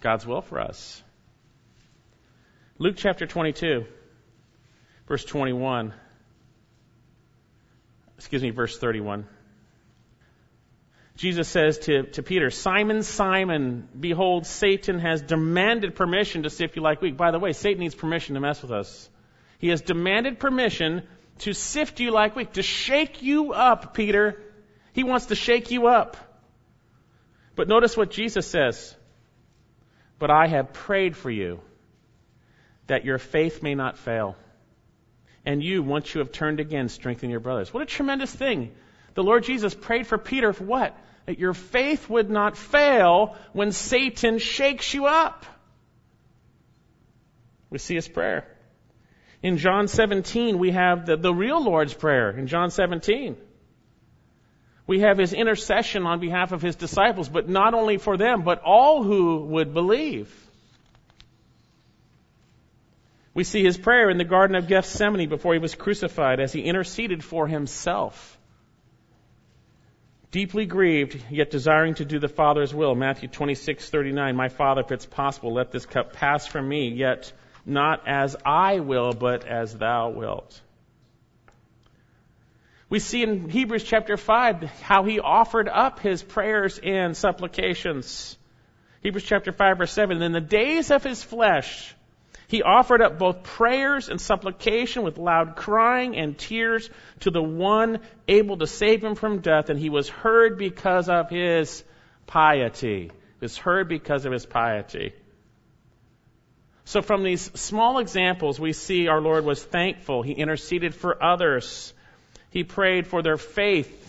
God's 0.00 0.26
will 0.26 0.42
for 0.42 0.60
us. 0.60 1.02
Luke 2.78 2.96
chapter 2.98 3.26
22, 3.26 3.86
verse 5.06 5.24
21 5.24 5.94
excuse 8.16 8.42
me, 8.42 8.50
verse 8.50 8.78
31. 8.78 9.26
Jesus 11.16 11.48
says 11.48 11.78
to, 11.80 12.02
to 12.04 12.22
Peter, 12.22 12.50
Simon, 12.50 13.02
Simon, 13.02 13.88
behold, 13.98 14.46
Satan 14.46 14.98
has 14.98 15.22
demanded 15.22 15.94
permission 15.94 16.42
to 16.42 16.50
sift 16.50 16.76
you 16.76 16.82
like 16.82 17.00
wheat. 17.00 17.16
By 17.16 17.30
the 17.30 17.38
way, 17.38 17.52
Satan 17.52 17.80
needs 17.80 17.94
permission 17.94 18.34
to 18.34 18.40
mess 18.40 18.60
with 18.60 18.70
us. 18.70 19.08
He 19.58 19.68
has 19.68 19.80
demanded 19.80 20.38
permission 20.38 21.04
to 21.38 21.54
sift 21.54 22.00
you 22.00 22.10
like 22.10 22.36
wheat, 22.36 22.54
to 22.54 22.62
shake 22.62 23.22
you 23.22 23.54
up, 23.54 23.94
Peter. 23.94 24.42
He 24.92 25.04
wants 25.04 25.26
to 25.26 25.34
shake 25.34 25.70
you 25.70 25.86
up. 25.86 26.18
But 27.54 27.68
notice 27.68 27.96
what 27.96 28.10
Jesus 28.10 28.46
says. 28.46 28.94
But 30.18 30.30
I 30.30 30.46
have 30.46 30.74
prayed 30.74 31.16
for 31.16 31.30
you 31.30 31.60
that 32.88 33.06
your 33.06 33.18
faith 33.18 33.62
may 33.62 33.74
not 33.74 33.96
fail 33.96 34.36
and 35.46 35.62
you, 35.62 35.82
once 35.82 36.12
you 36.12 36.18
have 36.18 36.32
turned 36.32 36.58
again, 36.58 36.88
strengthen 36.88 37.30
your 37.30 37.40
brothers. 37.40 37.72
What 37.72 37.82
a 37.82 37.86
tremendous 37.86 38.34
thing. 38.34 38.72
The 39.16 39.24
Lord 39.24 39.44
Jesus 39.44 39.74
prayed 39.74 40.06
for 40.06 40.18
Peter 40.18 40.52
for 40.52 40.64
what? 40.64 40.96
That 41.24 41.38
your 41.38 41.54
faith 41.54 42.08
would 42.08 42.30
not 42.30 42.56
fail 42.56 43.34
when 43.52 43.72
Satan 43.72 44.38
shakes 44.38 44.92
you 44.92 45.06
up. 45.06 45.44
We 47.70 47.78
see 47.78 47.94
his 47.94 48.06
prayer. 48.06 48.46
In 49.42 49.56
John 49.56 49.88
17, 49.88 50.58
we 50.58 50.70
have 50.72 51.06
the, 51.06 51.16
the 51.16 51.32
real 51.32 51.62
Lord's 51.62 51.94
Prayer. 51.94 52.30
In 52.30 52.46
John 52.46 52.70
17, 52.70 53.36
we 54.86 55.00
have 55.00 55.18
his 55.18 55.32
intercession 55.32 56.04
on 56.04 56.20
behalf 56.20 56.52
of 56.52 56.60
his 56.60 56.76
disciples, 56.76 57.28
but 57.28 57.48
not 57.48 57.72
only 57.72 57.96
for 57.96 58.16
them, 58.16 58.42
but 58.42 58.62
all 58.62 59.02
who 59.02 59.38
would 59.46 59.72
believe. 59.72 60.32
We 63.34 63.44
see 63.44 63.64
his 63.64 63.78
prayer 63.78 64.10
in 64.10 64.18
the 64.18 64.24
Garden 64.24 64.56
of 64.56 64.68
Gethsemane 64.68 65.28
before 65.28 65.54
he 65.54 65.58
was 65.58 65.74
crucified 65.74 66.38
as 66.38 66.52
he 66.52 66.60
interceded 66.60 67.24
for 67.24 67.46
himself. 67.46 68.38
Deeply 70.36 70.66
grieved, 70.66 71.18
yet 71.30 71.50
desiring 71.50 71.94
to 71.94 72.04
do 72.04 72.18
the 72.18 72.28
Father's 72.28 72.74
will. 72.74 72.94
Matthew 72.94 73.26
26:39. 73.26 74.36
My 74.36 74.50
Father, 74.50 74.82
if 74.82 74.92
it's 74.92 75.06
possible, 75.06 75.54
let 75.54 75.72
this 75.72 75.86
cup 75.86 76.12
pass 76.12 76.46
from 76.46 76.68
me, 76.68 76.90
yet 76.90 77.32
not 77.64 78.06
as 78.06 78.36
I 78.44 78.80
will, 78.80 79.14
but 79.14 79.46
as 79.46 79.74
thou 79.74 80.10
wilt. 80.10 80.60
We 82.90 82.98
see 82.98 83.22
in 83.22 83.48
Hebrews 83.48 83.84
chapter 83.84 84.18
5 84.18 84.62
how 84.82 85.04
he 85.04 85.20
offered 85.20 85.70
up 85.70 86.00
his 86.00 86.22
prayers 86.22 86.78
and 86.84 87.16
supplications. 87.16 88.36
Hebrews 89.02 89.24
chapter 89.24 89.52
5 89.52 89.78
verse 89.78 89.92
7, 89.92 90.20
in 90.20 90.32
the 90.32 90.42
days 90.42 90.90
of 90.90 91.02
his 91.02 91.22
flesh, 91.22 91.95
he 92.48 92.62
offered 92.62 93.02
up 93.02 93.18
both 93.18 93.42
prayers 93.42 94.08
and 94.08 94.20
supplication 94.20 95.02
with 95.02 95.18
loud 95.18 95.56
crying 95.56 96.16
and 96.16 96.38
tears 96.38 96.88
to 97.20 97.30
the 97.30 97.42
one 97.42 98.00
able 98.28 98.58
to 98.58 98.66
save 98.66 99.02
him 99.02 99.16
from 99.16 99.40
death, 99.40 99.68
and 99.68 99.78
he 99.78 99.90
was 99.90 100.08
heard 100.08 100.56
because 100.56 101.08
of 101.08 101.28
his 101.28 101.82
piety. 102.26 103.10
He 103.10 103.44
was 103.44 103.56
heard 103.56 103.88
because 103.88 104.24
of 104.26 104.32
his 104.32 104.46
piety. 104.46 105.12
So 106.84 107.02
from 107.02 107.24
these 107.24 107.42
small 107.58 107.98
examples, 107.98 108.60
we 108.60 108.72
see 108.72 109.08
our 109.08 109.20
Lord 109.20 109.44
was 109.44 109.62
thankful. 109.62 110.22
He 110.22 110.32
interceded 110.32 110.94
for 110.94 111.20
others. 111.20 111.92
He 112.50 112.62
prayed 112.62 113.08
for 113.08 113.22
their 113.22 113.36
faith. 113.36 114.02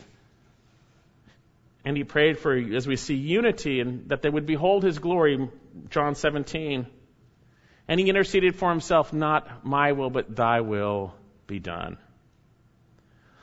And 1.83 1.97
he 1.97 2.03
prayed 2.03 2.37
for, 2.37 2.55
as 2.55 2.85
we 2.85 2.95
see, 2.95 3.15
unity 3.15 3.79
and 3.79 4.09
that 4.09 4.21
they 4.21 4.29
would 4.29 4.45
behold 4.45 4.83
his 4.83 4.99
glory, 4.99 5.49
John 5.89 6.13
17. 6.13 6.85
And 7.87 7.99
he 7.99 8.09
interceded 8.09 8.55
for 8.55 8.69
himself, 8.69 9.13
not 9.13 9.65
my 9.65 9.93
will, 9.93 10.09
but 10.09 10.35
thy 10.35 10.61
will 10.61 11.13
be 11.47 11.59
done. 11.59 11.97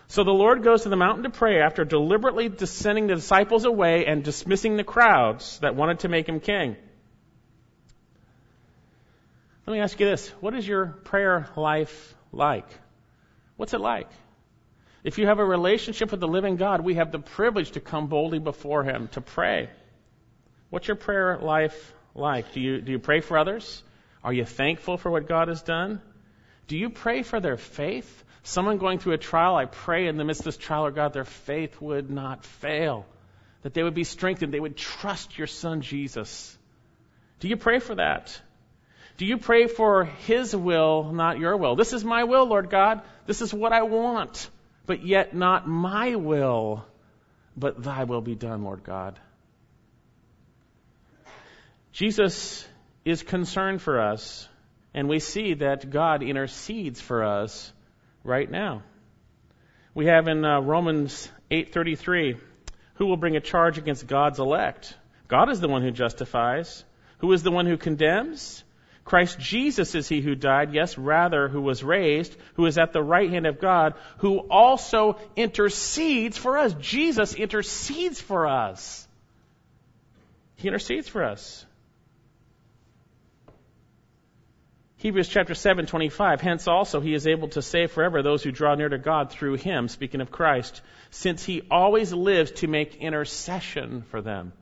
So 0.07 0.23
the 0.23 0.31
Lord 0.31 0.63
goes 0.63 0.83
to 0.83 0.91
the 0.91 0.97
mountain 0.97 1.25
to 1.25 1.31
pray 1.31 1.61
after 1.61 1.85
deliberately 1.85 2.53
sending 2.67 3.07
the 3.07 3.15
disciples 3.15 3.65
away 3.65 4.07
and 4.07 4.23
dismissing 4.23 4.77
the 4.77 4.85
crowds 4.85 5.59
that 5.61 5.75
wanted 5.75 6.01
to 6.01 6.09
make 6.09 6.29
him 6.29 6.41
king. 6.41 6.77
Let 9.67 9.73
me 9.73 9.81
ask 9.81 9.99
you 9.99 10.07
this. 10.07 10.29
What 10.41 10.55
is 10.55 10.69
your 10.69 10.87
prayer 10.87 11.49
life 11.57 12.15
like? 12.33 12.67
What's 13.57 13.73
it 13.73 13.81
like? 13.81 14.09
If 15.05 15.19
you 15.19 15.27
have 15.27 15.39
a 15.39 15.45
relationship 15.45 16.11
with 16.11 16.21
the 16.21 16.29
living 16.29 16.57
God, 16.57 16.83
we 16.83 16.95
have 16.95 17.11
the 17.11 17.19
privilege 17.19 17.73
to 17.73 17.81
come 17.81 18.09
boldly 18.09 18.39
before 18.39 18.85
Him 18.85 19.09
to 19.09 19.21
pray. 19.21 19.71
What's 20.71 20.87
your 20.87 20.97
prayer 20.97 21.39
life 21.39 21.95
like? 22.15 22.53
Do 22.53 22.61
you, 22.61 22.81
do 22.81 22.93
you 22.93 22.99
pray 22.99 23.21
for 23.21 23.39
others? 23.39 23.83
Are 24.25 24.33
you 24.33 24.47
thankful 24.47 24.97
for 24.97 25.11
what 25.11 25.28
God 25.28 25.49
has 25.49 25.62
done? 25.62 26.00
Do 26.66 26.78
you 26.78 26.88
pray 26.88 27.23
for 27.23 27.40
their 27.40 27.59
faith? 27.59 28.25
Someone 28.43 28.78
going 28.78 28.99
through 28.99 29.12
a 29.12 29.19
trial, 29.19 29.54
I 29.54 29.66
pray 29.66 30.07
in 30.07 30.16
the 30.16 30.25
midst 30.25 30.40
of 30.40 30.47
this 30.47 30.57
trial, 30.57 30.81
Lord 30.81 30.95
God, 30.95 31.12
their 31.12 31.25
faith 31.25 31.81
would 31.81 32.11
not 32.11 32.45
fail. 32.45 33.07
That 33.62 33.75
they 33.75 33.83
would 33.83 33.95
be 33.95 34.04
strengthened. 34.04 34.52
They 34.52 34.61
would 34.61 34.76
trust 34.76 35.37
your 35.37 35.47
Son, 35.47 35.83
Jesus. 35.83 36.57
Do 37.40 37.49
you 37.49 37.57
pray 37.57 37.78
for 37.78 37.95
that? 37.95 38.38
Do 39.16 39.26
you 39.26 39.38
pray 39.38 39.66
for 39.66 40.04
His 40.04 40.57
will, 40.57 41.12
not 41.12 41.38
your 41.38 41.57
will? 41.57 41.76
This 41.76 41.93
is 41.93 42.04
my 42.04 42.25
will, 42.25 42.47
Lord 42.47 42.71
God. 42.71 43.02
This 43.26 43.43
is 43.43 43.52
what 43.52 43.73
I 43.73 43.83
want. 43.83 44.50
But 44.87 45.04
yet 45.07 45.35
not 45.35 45.69
my 45.69 46.16
will, 46.16 46.85
but 47.57 47.83
thy 47.83 48.04
will 48.04 48.21
be 48.21 48.35
done, 48.35 48.64
Lord 48.64 48.85
God. 48.85 49.19
Jesus 51.93 52.66
is 53.04 53.23
concerned 53.23 53.82
for 53.82 54.00
us, 54.00 54.49
and 54.94 55.08
we 55.08 55.18
see 55.18 55.54
that 55.54 55.90
God 55.90 56.23
intercedes 56.23 57.00
for 57.00 57.25
us 57.25 57.73
right 58.23 58.50
now. 58.50 58.82
We 59.94 60.06
have 60.06 60.26
in 60.28 60.44
uh, 60.44 60.61
Romans 60.61 61.30
8:33, 61.50 62.38
who 62.94 63.06
will 63.06 63.16
bring 63.16 63.37
a 63.37 63.40
charge 63.40 63.78
against 63.78 64.06
God's 64.06 64.38
elect? 64.38 64.96
God 65.28 65.50
is 65.50 65.61
the 65.61 65.68
one 65.68 65.82
who 65.82 65.90
justifies. 65.90 66.84
Who 67.18 67.32
is 67.32 67.42
the 67.42 67.50
one 67.50 67.66
who 67.66 67.76
condemns? 67.76 68.64
Christ 69.04 69.38
Jesus 69.38 69.94
is 69.94 70.08
he 70.08 70.23
who 70.23 70.34
died, 70.34 70.73
yes, 70.73 70.96
rather, 70.96 71.49
who 71.49 71.61
was 71.61 71.84
raised, 71.84 72.34
who 72.54 72.64
is 72.64 72.78
at 72.78 72.92
the 72.92 73.02
right 73.02 73.28
hand 73.28 73.46
of 73.46 73.61
God, 73.61 73.94
who 74.18 74.38
also 74.38 75.18
intercedes 75.37 76.38
for 76.38 76.56
us. 76.56 76.75
Jesus 76.80 77.34
intercedes 77.34 78.21
for 78.21 78.47
us. 78.47 79.06
He 80.56 80.69
intercedes 80.69 81.08
for 81.08 81.23
us. 81.23 81.67
Hebrews 85.04 85.28
chapter 85.28 85.54
7, 85.54 85.84
25. 85.84 86.40
Hence 86.40 86.67
also 86.67 86.99
he 86.99 87.12
is 87.12 87.26
able 87.26 87.49
to 87.49 87.60
save 87.60 87.93
forever 87.93 88.23
those 88.23 88.43
who 88.43 88.50
draw 88.50 88.75
near 88.75 88.88
to 88.88 88.97
God 88.97 89.30
through 89.30 89.56
him, 89.56 89.88
speaking 89.88 90.23
of 90.23 90.30
Christ, 90.30 90.80
since 91.10 91.45
he 91.45 91.60
always 91.71 92.10
lives 92.14 92.52
to 92.52 92.69
make 92.69 92.97
intercession 92.97 94.00
for 94.10 94.23
them. 94.23 94.54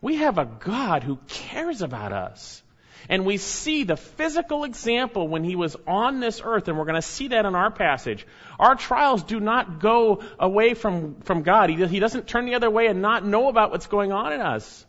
We 0.00 0.16
have 0.16 0.38
a 0.38 0.44
God 0.44 1.04
who 1.04 1.20
cares 1.28 1.82
about 1.82 2.12
us. 2.12 2.64
And 3.08 3.24
we 3.24 3.36
see 3.36 3.84
the 3.84 3.96
physical 3.96 4.64
example 4.64 5.28
when 5.28 5.44
he 5.44 5.54
was 5.54 5.76
on 5.86 6.18
this 6.18 6.42
earth, 6.44 6.66
and 6.66 6.76
we're 6.76 6.84
going 6.84 6.96
to 6.96 7.02
see 7.02 7.28
that 7.28 7.46
in 7.46 7.54
our 7.54 7.70
passage. 7.70 8.26
Our 8.58 8.74
trials 8.74 9.22
do 9.22 9.38
not 9.38 9.78
go 9.78 10.24
away 10.40 10.74
from, 10.74 11.20
from 11.20 11.44
God. 11.44 11.70
He, 11.70 11.86
he 11.86 12.00
doesn't 12.00 12.26
turn 12.26 12.44
the 12.44 12.56
other 12.56 12.70
way 12.70 12.88
and 12.88 13.02
not 13.02 13.24
know 13.24 13.48
about 13.48 13.70
what's 13.70 13.86
going 13.86 14.10
on 14.10 14.32
in 14.32 14.40
us. 14.40 14.84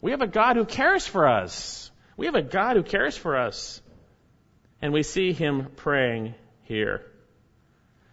We 0.00 0.10
have 0.10 0.22
a 0.22 0.26
God 0.26 0.56
who 0.56 0.64
cares 0.64 1.06
for 1.06 1.28
us. 1.28 1.91
We 2.22 2.26
have 2.26 2.36
a 2.36 2.42
God 2.42 2.76
who 2.76 2.84
cares 2.84 3.16
for 3.16 3.36
us. 3.36 3.82
And 4.80 4.92
we 4.92 5.02
see 5.02 5.32
him 5.32 5.66
praying 5.74 6.36
here. 6.62 7.04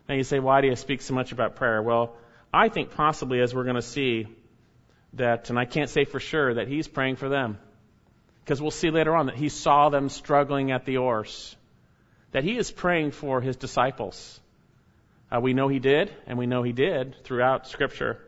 Now 0.08 0.16
you 0.16 0.24
say, 0.24 0.40
why 0.40 0.62
do 0.62 0.68
you 0.68 0.76
speak 0.76 1.04
so 1.04 1.14
much 1.14 1.32
about 1.32 1.58
prayer? 1.58 1.80
Well, 1.84 2.18
I 2.52 2.70
think 2.70 2.96
possibly 2.96 3.40
as 3.40 3.54
we're 3.54 3.66
going 3.66 3.76
to 3.76 3.84
see 3.84 4.26
that, 5.14 5.52
and 5.52 5.60
I 5.60 5.66
can't 5.66 5.92
say 5.92 6.06
for 6.06 6.20
sure, 6.20 6.56
that 6.56 6.68
he's 6.68 6.88
praying 6.88 7.18
for 7.18 7.30
them. 7.30 7.60
Because 8.44 8.60
we'll 8.60 8.72
see 8.72 8.90
later 8.90 9.16
on 9.16 9.28
that 9.28 9.36
he 9.36 9.48
saw 9.48 9.90
them 9.90 10.10
struggling 10.10 10.72
at 10.72 10.86
the 10.86 10.98
oars. 10.98 11.56
That 12.32 12.44
he 12.44 12.58
is 12.58 12.72
praying 12.72 13.12
for 13.12 13.42
his 13.42 13.58
disciples. 13.58 14.40
Uh, 15.32 15.40
we 15.40 15.54
know 15.54 15.68
he 15.68 15.78
did, 15.78 16.12
and 16.26 16.40
we 16.40 16.48
know 16.48 16.64
he 16.64 16.72
did 16.72 17.16
throughout 17.26 17.68
Scripture. 17.68 18.20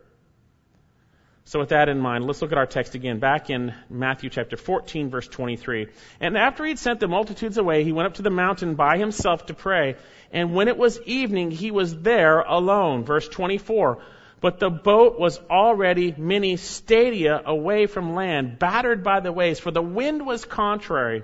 So 1.51 1.59
with 1.59 1.69
that 1.69 1.89
in 1.89 1.99
mind, 1.99 2.25
let's 2.27 2.41
look 2.41 2.53
at 2.53 2.57
our 2.57 2.65
text 2.65 2.95
again, 2.95 3.19
back 3.19 3.49
in 3.49 3.73
Matthew 3.89 4.29
chapter 4.29 4.55
14, 4.55 5.09
verse 5.09 5.27
23. 5.27 5.87
And 6.21 6.37
after 6.37 6.63
he'd 6.63 6.79
sent 6.79 7.01
the 7.01 7.09
multitudes 7.09 7.57
away, 7.57 7.83
he 7.83 7.91
went 7.91 8.07
up 8.07 8.13
to 8.13 8.21
the 8.21 8.29
mountain 8.29 8.75
by 8.75 8.97
himself 8.97 9.47
to 9.47 9.53
pray. 9.53 9.97
And 10.31 10.53
when 10.53 10.69
it 10.69 10.77
was 10.77 11.01
evening, 11.01 11.51
he 11.51 11.69
was 11.69 11.93
there 11.93 12.39
alone. 12.39 13.03
Verse 13.03 13.27
24. 13.27 14.01
But 14.39 14.61
the 14.61 14.69
boat 14.69 15.19
was 15.19 15.41
already 15.49 16.15
many 16.17 16.55
stadia 16.55 17.41
away 17.45 17.85
from 17.85 18.15
land, 18.15 18.57
battered 18.57 19.03
by 19.03 19.19
the 19.19 19.33
waves, 19.33 19.59
for 19.59 19.71
the 19.71 19.81
wind 19.81 20.25
was 20.25 20.45
contrary. 20.45 21.23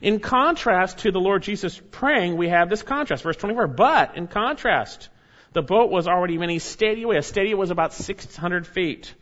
In 0.00 0.20
contrast 0.20 0.98
to 0.98 1.10
the 1.10 1.18
Lord 1.18 1.42
Jesus 1.42 1.82
praying, 1.90 2.36
we 2.36 2.50
have 2.50 2.70
this 2.70 2.84
contrast. 2.84 3.24
Verse 3.24 3.36
24. 3.38 3.66
But, 3.66 4.16
in 4.16 4.28
contrast, 4.28 5.08
the 5.56 5.62
boat 5.62 5.90
was 5.90 6.06
already 6.06 6.36
many 6.36 6.58
stadia 6.58 7.06
away. 7.06 7.16
A 7.16 7.22
stadia 7.22 7.56
was 7.56 7.70
about 7.70 7.94
600 7.94 8.66
feet. 8.66 9.14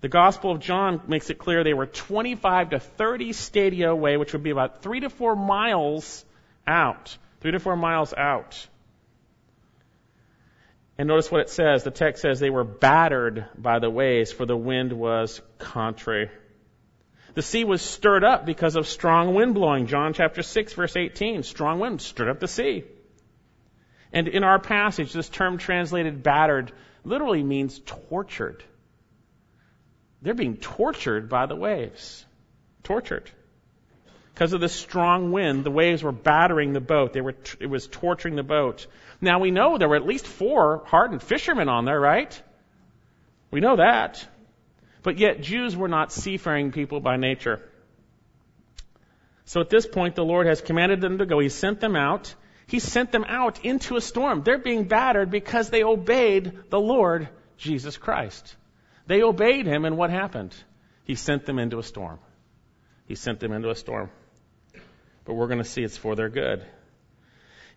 The 0.00 0.08
Gospel 0.08 0.50
of 0.50 0.60
John 0.60 1.02
makes 1.08 1.28
it 1.28 1.36
clear 1.36 1.62
they 1.62 1.74
were 1.74 1.84
25 1.84 2.70
to 2.70 2.80
30 2.80 3.34
stadia 3.34 3.90
away, 3.90 4.16
which 4.16 4.32
would 4.32 4.42
be 4.42 4.48
about 4.48 4.80
three 4.80 5.00
to 5.00 5.10
four 5.10 5.36
miles 5.36 6.24
out. 6.66 7.14
Three 7.42 7.52
to 7.52 7.58
four 7.58 7.76
miles 7.76 8.14
out. 8.14 8.66
And 10.96 11.06
notice 11.06 11.30
what 11.30 11.42
it 11.42 11.50
says. 11.50 11.84
The 11.84 11.90
text 11.90 12.22
says 12.22 12.40
they 12.40 12.48
were 12.48 12.64
battered 12.64 13.44
by 13.54 13.78
the 13.78 13.90
waves, 13.90 14.32
for 14.32 14.46
the 14.46 14.56
wind 14.56 14.94
was 14.94 15.42
contrary. 15.58 16.30
The 17.34 17.42
sea 17.42 17.64
was 17.64 17.82
stirred 17.82 18.24
up 18.24 18.46
because 18.46 18.74
of 18.74 18.88
strong 18.88 19.34
wind 19.34 19.52
blowing. 19.52 19.86
John 19.86 20.14
chapter 20.14 20.42
6 20.42 20.72
verse 20.72 20.96
18. 20.96 21.42
Strong 21.42 21.78
wind 21.78 22.00
stirred 22.00 22.30
up 22.30 22.40
the 22.40 22.48
sea. 22.48 22.84
And 24.12 24.28
in 24.28 24.44
our 24.44 24.58
passage, 24.58 25.12
this 25.12 25.28
term 25.28 25.58
translated 25.58 26.22
battered 26.22 26.72
literally 27.04 27.42
means 27.42 27.80
tortured. 27.84 28.64
They're 30.22 30.34
being 30.34 30.56
tortured 30.56 31.28
by 31.28 31.46
the 31.46 31.56
waves. 31.56 32.24
Tortured. 32.82 33.30
Because 34.34 34.52
of 34.52 34.60
the 34.60 34.68
strong 34.68 35.32
wind, 35.32 35.64
the 35.64 35.70
waves 35.70 36.02
were 36.02 36.12
battering 36.12 36.72
the 36.72 36.80
boat. 36.80 37.12
They 37.12 37.20
were, 37.20 37.34
it 37.60 37.66
was 37.66 37.86
torturing 37.88 38.36
the 38.36 38.42
boat. 38.42 38.86
Now 39.20 39.40
we 39.40 39.50
know 39.50 39.78
there 39.78 39.88
were 39.88 39.96
at 39.96 40.06
least 40.06 40.26
four 40.26 40.84
hardened 40.86 41.22
fishermen 41.22 41.68
on 41.68 41.84
there, 41.84 42.00
right? 42.00 42.40
We 43.50 43.60
know 43.60 43.76
that. 43.76 44.24
But 45.02 45.18
yet 45.18 45.40
Jews 45.40 45.76
were 45.76 45.88
not 45.88 46.12
seafaring 46.12 46.72
people 46.72 47.00
by 47.00 47.16
nature. 47.16 47.60
So 49.44 49.60
at 49.60 49.70
this 49.70 49.86
point, 49.86 50.14
the 50.14 50.24
Lord 50.24 50.46
has 50.46 50.60
commanded 50.60 51.00
them 51.00 51.18
to 51.18 51.26
go. 51.26 51.38
He 51.38 51.48
sent 51.48 51.80
them 51.80 51.96
out. 51.96 52.34
He 52.68 52.80
sent 52.80 53.12
them 53.12 53.24
out 53.24 53.64
into 53.64 53.96
a 53.96 54.00
storm. 54.00 54.42
They're 54.42 54.58
being 54.58 54.84
battered 54.84 55.30
because 55.30 55.70
they 55.70 55.82
obeyed 55.82 56.70
the 56.70 56.78
Lord 56.78 57.28
Jesus 57.56 57.96
Christ. 57.96 58.54
They 59.06 59.22
obeyed 59.22 59.64
him, 59.66 59.86
and 59.86 59.96
what 59.96 60.10
happened? 60.10 60.54
He 61.04 61.14
sent 61.14 61.46
them 61.46 61.58
into 61.58 61.78
a 61.78 61.82
storm. 61.82 62.18
He 63.06 63.14
sent 63.14 63.40
them 63.40 63.52
into 63.52 63.70
a 63.70 63.74
storm. 63.74 64.10
But 65.24 65.32
we're 65.32 65.46
going 65.46 65.62
to 65.62 65.64
see 65.64 65.82
it's 65.82 65.96
for 65.96 66.14
their 66.14 66.28
good. 66.28 66.62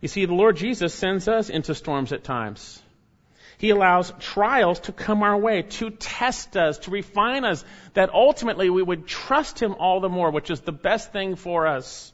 You 0.01 0.09
see, 0.09 0.25
the 0.25 0.33
Lord 0.33 0.57
Jesus 0.57 0.93
sends 0.93 1.29
us 1.29 1.49
into 1.49 1.73
storms 1.73 2.11
at 2.11 2.25
times. 2.25 2.83
He 3.59 3.69
allows 3.69 4.11
trials 4.19 4.81
to 4.81 4.91
come 4.91 5.23
our 5.23 5.37
way, 5.37 5.61
to 5.61 5.89
test 5.89 6.57
us, 6.57 6.79
to 6.79 6.91
refine 6.91 7.45
us, 7.45 7.63
that 7.93 8.13
ultimately 8.13 8.69
we 8.69 8.83
would 8.83 9.07
trust 9.07 9.61
Him 9.61 9.73
all 9.79 10.01
the 10.01 10.09
more, 10.09 10.31
which 10.31 10.51
is 10.51 10.59
the 10.59 10.73
best 10.73 11.13
thing 11.13 11.37
for 11.37 11.65
us. 11.65 12.11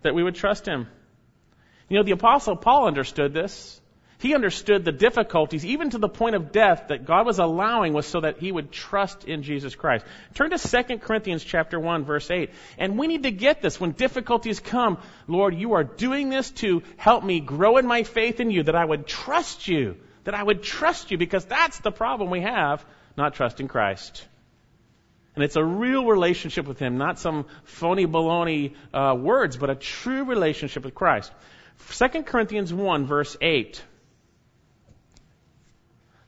That 0.00 0.14
we 0.14 0.22
would 0.22 0.36
trust 0.36 0.64
Him. 0.64 0.86
You 1.88 1.96
know, 1.96 2.02
the 2.02 2.12
Apostle 2.12 2.56
Paul 2.56 2.86
understood 2.86 3.32
this. 3.32 3.80
He 4.20 4.34
understood 4.34 4.84
the 4.84 4.92
difficulties, 4.92 5.64
even 5.64 5.90
to 5.90 5.98
the 5.98 6.08
point 6.08 6.34
of 6.34 6.50
death, 6.50 6.86
that 6.88 7.04
God 7.04 7.24
was 7.24 7.38
allowing 7.38 7.92
was 7.92 8.04
so 8.04 8.20
that 8.20 8.38
he 8.38 8.50
would 8.50 8.72
trust 8.72 9.24
in 9.24 9.44
Jesus 9.44 9.76
Christ. 9.76 10.04
Turn 10.34 10.50
to 10.50 10.58
2 10.58 10.98
Corinthians 10.98 11.44
chapter 11.44 11.78
1, 11.78 12.04
verse 12.04 12.28
8. 12.28 12.50
And 12.78 12.98
we 12.98 13.06
need 13.06 13.22
to 13.22 13.30
get 13.30 13.62
this 13.62 13.80
when 13.80 13.92
difficulties 13.92 14.58
come. 14.58 14.98
Lord, 15.28 15.54
you 15.54 15.74
are 15.74 15.84
doing 15.84 16.30
this 16.30 16.50
to 16.62 16.82
help 16.96 17.22
me 17.22 17.38
grow 17.38 17.76
in 17.76 17.86
my 17.86 18.02
faith 18.02 18.40
in 18.40 18.50
you, 18.50 18.64
that 18.64 18.74
I 18.74 18.84
would 18.84 19.06
trust 19.06 19.68
you, 19.68 19.96
that 20.24 20.34
I 20.34 20.42
would 20.42 20.64
trust 20.64 21.12
you, 21.12 21.16
because 21.16 21.44
that's 21.44 21.78
the 21.78 21.92
problem 21.92 22.28
we 22.28 22.40
have, 22.40 22.84
not 23.16 23.34
trusting 23.34 23.68
Christ. 23.68 24.26
And 25.36 25.44
it's 25.44 25.54
a 25.54 25.64
real 25.64 26.04
relationship 26.04 26.66
with 26.66 26.80
Him, 26.80 26.98
not 26.98 27.20
some 27.20 27.46
phony 27.62 28.08
baloney 28.08 28.74
uh, 28.92 29.14
words, 29.14 29.56
but 29.56 29.70
a 29.70 29.76
true 29.76 30.24
relationship 30.24 30.84
with 30.84 30.96
Christ. 30.96 31.30
2 31.90 32.22
Corinthians 32.24 32.72
1, 32.72 33.06
verse 33.06 33.36
8. 33.40 33.82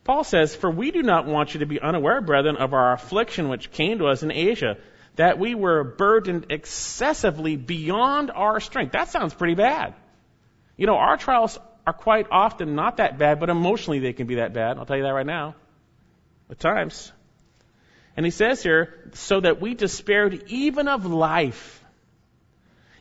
Paul 0.05 0.25
says, 0.25 0.55
For 0.57 0.71
we 0.71 0.91
do 0.91 1.03
not 1.03 1.27
want 1.27 1.55
you 1.55 1.61
to 1.61 1.67
be 1.67 1.81
unaware, 1.81 2.21
brethren, 2.21 2.57
of 2.57 2.73
our 2.73 2.93
affliction 2.93 3.49
which 3.49 3.71
came 3.71 3.99
to 3.99 4.07
us 4.07 4.23
in 4.23 4.33
Asia, 4.33 4.79
that 5.17 5.39
we 5.39 5.55
were 5.55 5.85
burdened 5.85 6.47
excessively 6.51 7.57
beyond 7.57 8.31
our 8.31 8.61
strength. 8.61 8.93
That 8.93 9.09
sounds 9.09 9.35
pretty 9.35 9.55
bad. 9.55 9.95
You 10.77 10.87
know, 10.87 10.97
our 10.97 11.17
trials 11.17 11.59
are 11.87 11.93
quite 11.93 12.27
often 12.31 12.75
not 12.75 12.97
that 12.97 13.19
bad, 13.19 13.41
but 13.41 13.51
emotionally 13.51 13.99
they 13.99 14.13
can 14.13 14.27
be 14.27 14.37
that 14.37 14.53
bad. 14.53 14.79
I'll 14.79 14.87
tell 14.87 14.97
you 14.97 15.03
that 15.03 15.11
right 15.11 15.27
now. 15.27 15.55
At 16.51 16.59
times. 16.59 17.13
And 18.17 18.27
he 18.27 18.31
says 18.31 18.63
here, 18.63 19.11
so 19.13 19.41
that 19.41 19.61
we 19.61 19.75
despaired 19.75 20.45
even 20.49 20.89
of 20.89 21.07
life. 21.07 21.80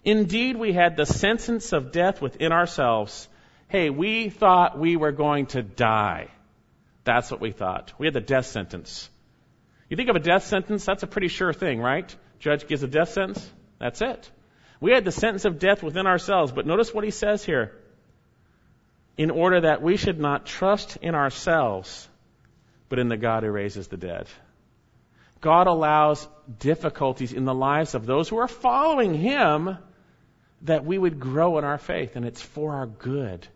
Indeed, 0.04 0.56
we 0.56 0.72
had 0.72 0.96
the 0.96 1.06
sentence 1.06 1.74
of 1.74 1.92
death 1.92 2.22
within 2.22 2.52
ourselves. 2.52 3.28
Hey, 3.68 3.90
we 3.90 4.30
thought 4.30 4.80
we 4.80 4.96
were 4.96 5.12
going 5.12 5.48
to 5.48 5.62
die. 5.62 6.30
That's 7.04 7.32
what 7.32 7.42
we 7.42 7.52
thought. 7.52 7.94
We 7.98 8.08
had 8.08 8.14
the 8.14 8.22
death 8.22 8.46
sentence. 8.46 9.10
You 9.90 9.98
think 9.98 10.10
of 10.10 10.16
a 10.16 10.20
death 10.20 10.44
sentence, 10.44 10.86
that's 10.86 11.04
a 11.04 11.08
pretty 11.08 11.28
sure 11.28 11.52
thing, 11.54 11.80
right? 11.80 12.14
Judge 12.40 12.68
gives 12.68 12.84
a 12.84 12.88
death 12.88 13.10
sentence, 13.10 13.50
that's 13.80 14.02
it. 14.02 14.30
We 14.80 14.92
had 14.92 15.04
the 15.04 15.12
sentence 15.12 15.46
of 15.46 15.60
death 15.60 15.84
within 15.84 16.08
ourselves, 16.08 16.52
but 16.52 16.66
notice 16.66 16.94
what 16.94 17.04
he 17.04 17.12
says 17.12 17.44
here. 17.44 17.76
In 19.18 19.32
order 19.32 19.62
that 19.62 19.82
we 19.82 19.98
should 19.98 20.20
not 20.20 20.46
trust 20.46 20.98
in 21.02 21.16
ourselves, 21.16 22.08
but 22.88 23.00
in 23.00 23.10
the 23.10 23.18
God 23.18 23.44
who 23.44 23.52
raises 23.52 23.88
the 23.88 23.98
dead. 23.98 24.28
God 25.42 25.68
allows 25.68 26.28
difficulties 26.60 27.34
in 27.34 27.46
the 27.46 27.54
lives 27.54 27.96
of 27.96 28.06
those 28.06 28.30
who 28.30 28.38
are 28.38 28.48
following 28.48 29.14
Him 29.14 29.78
that 30.64 30.86
we 30.86 30.98
would 30.98 31.20
grow 31.20 31.58
in 31.58 31.64
our 31.64 31.78
faith, 31.78 32.16
and 32.16 32.26
it's 32.26 32.42
for 32.42 32.74
our 32.74 32.86
good. 32.86 33.48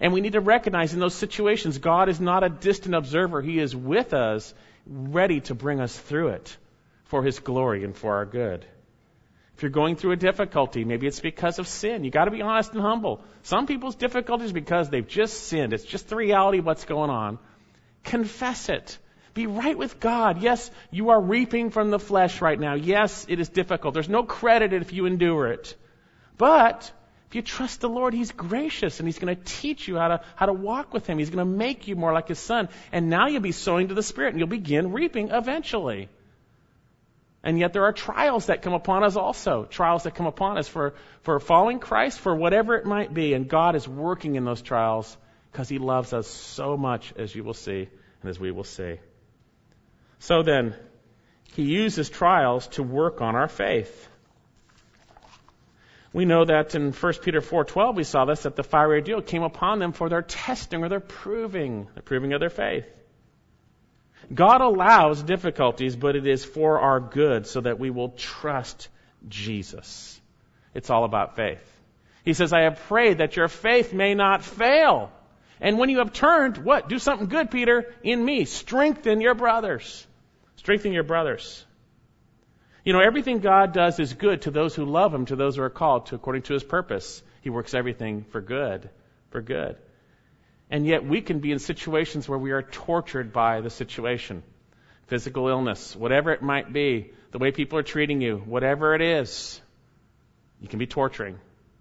And 0.00 0.12
we 0.12 0.20
need 0.20 0.32
to 0.32 0.40
recognize 0.40 0.92
in 0.94 1.00
those 1.00 1.14
situations, 1.14 1.78
God 1.78 2.08
is 2.08 2.20
not 2.20 2.44
a 2.44 2.48
distant 2.48 2.94
observer. 2.94 3.40
He 3.40 3.58
is 3.58 3.74
with 3.74 4.12
us, 4.12 4.52
ready 4.86 5.40
to 5.42 5.54
bring 5.54 5.80
us 5.80 5.96
through 5.96 6.28
it 6.28 6.56
for 7.04 7.22
His 7.22 7.38
glory 7.38 7.84
and 7.84 7.96
for 7.96 8.14
our 8.14 8.26
good. 8.26 8.64
If 9.56 9.62
you're 9.62 9.70
going 9.70 9.94
through 9.94 10.12
a 10.12 10.16
difficulty, 10.16 10.84
maybe 10.84 11.06
it's 11.06 11.20
because 11.20 11.60
of 11.60 11.68
sin. 11.68 12.02
You 12.02 12.10
gotta 12.10 12.32
be 12.32 12.42
honest 12.42 12.72
and 12.72 12.80
humble. 12.80 13.22
Some 13.42 13.66
people's 13.66 13.94
difficulties 13.94 14.50
because 14.50 14.90
they've 14.90 15.06
just 15.06 15.44
sinned. 15.44 15.72
It's 15.72 15.84
just 15.84 16.08
the 16.08 16.16
reality 16.16 16.58
of 16.58 16.66
what's 16.66 16.84
going 16.84 17.10
on. 17.10 17.38
Confess 18.02 18.68
it. 18.68 18.98
Be 19.32 19.46
right 19.46 19.76
with 19.76 20.00
God. 20.00 20.42
Yes, 20.42 20.70
you 20.90 21.10
are 21.10 21.20
reaping 21.20 21.70
from 21.70 21.90
the 21.90 21.98
flesh 22.00 22.40
right 22.40 22.58
now. 22.58 22.74
Yes, 22.74 23.26
it 23.28 23.38
is 23.38 23.48
difficult. 23.48 23.94
There's 23.94 24.08
no 24.08 24.24
credit 24.24 24.72
if 24.72 24.92
you 24.92 25.06
endure 25.06 25.48
it. 25.48 25.76
But 26.36 26.90
if 27.28 27.34
you 27.34 27.42
trust 27.42 27.80
the 27.80 27.88
Lord, 27.88 28.14
He's 28.14 28.32
gracious 28.32 29.00
and 29.00 29.08
He's 29.08 29.18
going 29.18 29.34
to 29.34 29.42
teach 29.42 29.88
you 29.88 29.96
how 29.96 30.08
to, 30.08 30.20
how 30.36 30.46
to 30.46 30.52
walk 30.52 30.92
with 30.92 31.06
Him. 31.06 31.18
He's 31.18 31.30
going 31.30 31.44
to 31.44 31.56
make 31.56 31.88
you 31.88 31.96
more 31.96 32.12
like 32.12 32.28
His 32.28 32.38
Son. 32.38 32.68
And 32.92 33.10
now 33.10 33.26
you'll 33.26 33.40
be 33.40 33.52
sowing 33.52 33.88
to 33.88 33.94
the 33.94 34.02
Spirit 34.02 34.30
and 34.30 34.38
you'll 34.38 34.48
begin 34.48 34.92
reaping 34.92 35.30
eventually. 35.30 36.08
And 37.42 37.58
yet 37.58 37.72
there 37.72 37.84
are 37.84 37.92
trials 37.92 38.46
that 38.46 38.62
come 38.62 38.72
upon 38.72 39.04
us 39.04 39.16
also. 39.16 39.64
Trials 39.64 40.04
that 40.04 40.14
come 40.14 40.26
upon 40.26 40.56
us 40.56 40.66
for, 40.66 40.94
for 41.22 41.38
following 41.40 41.78
Christ, 41.78 42.18
for 42.18 42.34
whatever 42.34 42.76
it 42.76 42.86
might 42.86 43.12
be. 43.12 43.34
And 43.34 43.48
God 43.48 43.76
is 43.76 43.86
working 43.86 44.36
in 44.36 44.44
those 44.44 44.62
trials 44.62 45.16
because 45.52 45.68
He 45.68 45.78
loves 45.78 46.12
us 46.12 46.26
so 46.26 46.76
much, 46.76 47.12
as 47.16 47.34
you 47.34 47.44
will 47.44 47.54
see 47.54 47.88
and 48.22 48.30
as 48.30 48.40
we 48.40 48.50
will 48.50 48.64
see. 48.64 48.98
So 50.20 50.42
then, 50.42 50.74
He 51.52 51.64
uses 51.64 52.08
trials 52.08 52.66
to 52.68 52.82
work 52.82 53.20
on 53.20 53.36
our 53.36 53.48
faith. 53.48 54.08
We 56.14 56.26
know 56.26 56.44
that 56.44 56.76
in 56.76 56.92
1 56.92 57.12
Peter 57.22 57.40
4:12 57.40 57.96
we 57.96 58.04
saw 58.04 58.24
this 58.24 58.44
that 58.44 58.54
the 58.54 58.62
fiery 58.62 58.98
ordeal 58.98 59.20
came 59.20 59.42
upon 59.42 59.80
them 59.80 59.92
for 59.92 60.08
their 60.08 60.22
testing 60.22 60.84
or 60.84 60.88
their 60.88 61.00
proving, 61.00 61.88
the 61.96 62.02
proving 62.02 62.32
of 62.32 62.38
their 62.38 62.50
faith. 62.50 62.86
God 64.32 64.60
allows 64.60 65.24
difficulties, 65.24 65.96
but 65.96 66.14
it 66.14 66.24
is 66.24 66.44
for 66.44 66.78
our 66.78 67.00
good 67.00 67.48
so 67.48 67.60
that 67.62 67.80
we 67.80 67.90
will 67.90 68.10
trust 68.10 68.88
Jesus. 69.28 70.20
It's 70.72 70.88
all 70.88 71.04
about 71.04 71.34
faith. 71.34 71.60
He 72.24 72.32
says, 72.32 72.52
I 72.52 72.62
have 72.62 72.78
prayed 72.86 73.18
that 73.18 73.36
your 73.36 73.48
faith 73.48 73.92
may 73.92 74.14
not 74.14 74.44
fail. 74.44 75.10
And 75.60 75.78
when 75.78 75.88
you 75.88 75.98
have 75.98 76.12
turned, 76.12 76.58
what? 76.58 76.88
Do 76.88 77.00
something 77.00 77.26
good, 77.26 77.50
Peter, 77.50 77.92
in 78.04 78.24
me. 78.24 78.44
Strengthen 78.44 79.20
your 79.20 79.34
brothers. 79.34 80.06
Strengthen 80.56 80.92
your 80.92 81.02
brothers. 81.02 81.66
You 82.84 82.92
know, 82.92 83.00
everything 83.00 83.38
God 83.38 83.72
does 83.72 83.98
is 83.98 84.12
good 84.12 84.42
to 84.42 84.50
those 84.50 84.74
who 84.74 84.84
love 84.84 85.14
Him, 85.14 85.24
to 85.26 85.36
those 85.36 85.56
who 85.56 85.62
are 85.62 85.70
called 85.70 86.06
to 86.06 86.14
according 86.14 86.42
to 86.42 86.52
His 86.52 86.62
purpose. 86.62 87.22
He 87.40 87.48
works 87.48 87.72
everything 87.72 88.24
for 88.30 88.42
good, 88.42 88.90
for 89.30 89.40
good. 89.40 89.76
And 90.70 90.86
yet 90.86 91.06
we 91.06 91.22
can 91.22 91.40
be 91.40 91.52
in 91.52 91.58
situations 91.58 92.28
where 92.28 92.38
we 92.38 92.52
are 92.52 92.62
tortured 92.62 93.32
by 93.32 93.62
the 93.62 93.70
situation. 93.70 94.42
Physical 95.06 95.48
illness, 95.48 95.96
whatever 95.96 96.30
it 96.32 96.42
might 96.42 96.72
be, 96.72 97.12
the 97.32 97.38
way 97.38 97.52
people 97.52 97.78
are 97.78 97.82
treating 97.82 98.20
you, 98.20 98.36
whatever 98.38 98.94
it 98.94 99.02
is, 99.02 99.60
you 100.60 100.68
can 100.68 100.78
be 100.78 100.86
torturing. 100.86 101.38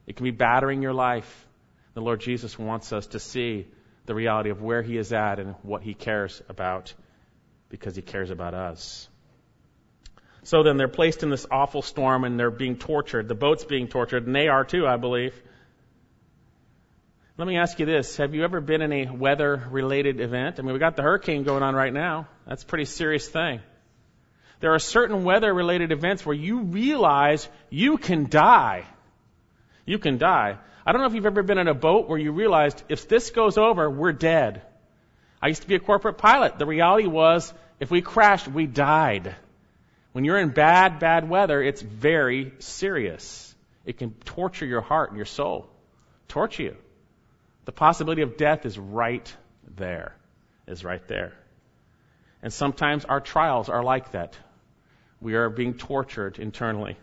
It 0.07 0.15
can 0.15 0.23
be 0.23 0.31
battering 0.31 0.81
your 0.81 0.93
life. 0.93 1.47
The 1.93 2.01
Lord 2.01 2.21
Jesus 2.21 2.57
wants 2.57 2.91
us 2.91 3.07
to 3.07 3.19
see 3.19 3.67
the 4.05 4.15
reality 4.15 4.49
of 4.49 4.61
where 4.61 4.81
He 4.81 4.97
is 4.97 5.11
at 5.11 5.39
and 5.39 5.55
what 5.63 5.83
He 5.83 5.93
cares 5.93 6.41
about 6.49 6.93
because 7.69 7.95
He 7.95 8.01
cares 8.01 8.29
about 8.29 8.53
us. 8.53 9.07
So 10.43 10.61
then 10.63 10.77
they're 10.77 10.87
placed 10.87 11.23
in 11.23 11.29
this 11.29 11.45
awful 11.49 11.81
storm 11.81 12.25
and 12.25 12.39
they're 12.39 12.51
being 12.51 12.77
tortured. 12.77 13.27
The 13.27 13.35
boat's 13.35 13.63
being 13.63 13.87
tortured, 13.87 14.25
and 14.27 14.35
they 14.35 14.49
are 14.49 14.65
too, 14.65 14.85
I 14.85 14.97
believe. 14.97 15.33
Let 17.37 17.47
me 17.47 17.57
ask 17.57 17.79
you 17.79 17.85
this. 17.85 18.17
Have 18.17 18.35
you 18.35 18.43
ever 18.43 18.61
been 18.61 18.81
in 18.81 18.93
a 18.93 19.05
weather 19.11 19.67
related 19.71 20.19
event? 20.19 20.59
I 20.59 20.61
mean, 20.61 20.73
we 20.73 20.79
got 20.79 20.95
the 20.95 21.01
hurricane 21.01 21.43
going 21.43 21.63
on 21.63 21.73
right 21.75 21.93
now. 21.93 22.27
That's 22.45 22.61
a 22.61 22.65
pretty 22.65 22.85
serious 22.85 23.27
thing. 23.27 23.61
There 24.59 24.73
are 24.73 24.79
certain 24.79 25.23
weather 25.23 25.51
related 25.53 25.91
events 25.91 26.25
where 26.25 26.35
you 26.35 26.61
realize 26.61 27.47
you 27.69 27.97
can 27.97 28.29
die. 28.29 28.85
You 29.85 29.97
can 29.97 30.17
die. 30.17 30.57
I 30.85 30.91
don't 30.91 31.01
know 31.01 31.07
if 31.07 31.15
you've 31.15 31.25
ever 31.25 31.43
been 31.43 31.57
in 31.57 31.67
a 31.67 31.73
boat 31.73 32.07
where 32.07 32.19
you 32.19 32.31
realized 32.33 32.83
if 32.87 33.07
this 33.07 33.31
goes 33.31 33.57
over, 33.57 33.89
we're 33.89 34.13
dead. 34.13 34.61
I 35.41 35.47
used 35.47 35.63
to 35.63 35.67
be 35.67 35.75
a 35.75 35.79
corporate 35.79 36.17
pilot. 36.17 36.59
The 36.59 36.65
reality 36.65 37.07
was 37.07 37.53
if 37.79 37.89
we 37.89 38.01
crashed, 38.01 38.47
we 38.47 38.67
died. 38.67 39.35
When 40.13 40.25
you're 40.25 40.39
in 40.39 40.49
bad, 40.49 40.99
bad 40.99 41.27
weather, 41.27 41.61
it's 41.61 41.81
very 41.81 42.53
serious. 42.59 43.53
It 43.83 43.97
can 43.97 44.11
torture 44.25 44.65
your 44.65 44.81
heart 44.81 45.09
and 45.09 45.17
your 45.17 45.25
soul. 45.25 45.67
Torture 46.27 46.63
you. 46.63 46.77
The 47.65 47.71
possibility 47.71 48.21
of 48.21 48.37
death 48.37 48.65
is 48.65 48.77
right 48.77 49.35
there. 49.75 50.15
Is 50.67 50.83
right 50.83 51.05
there. 51.07 51.33
And 52.41 52.53
sometimes 52.53 53.05
our 53.05 53.19
trials 53.19 53.69
are 53.69 53.83
like 53.83 54.11
that. 54.11 54.37
We 55.19 55.33
are 55.35 55.49
being 55.49 55.73
tortured 55.73 56.37
internally. 56.37 56.97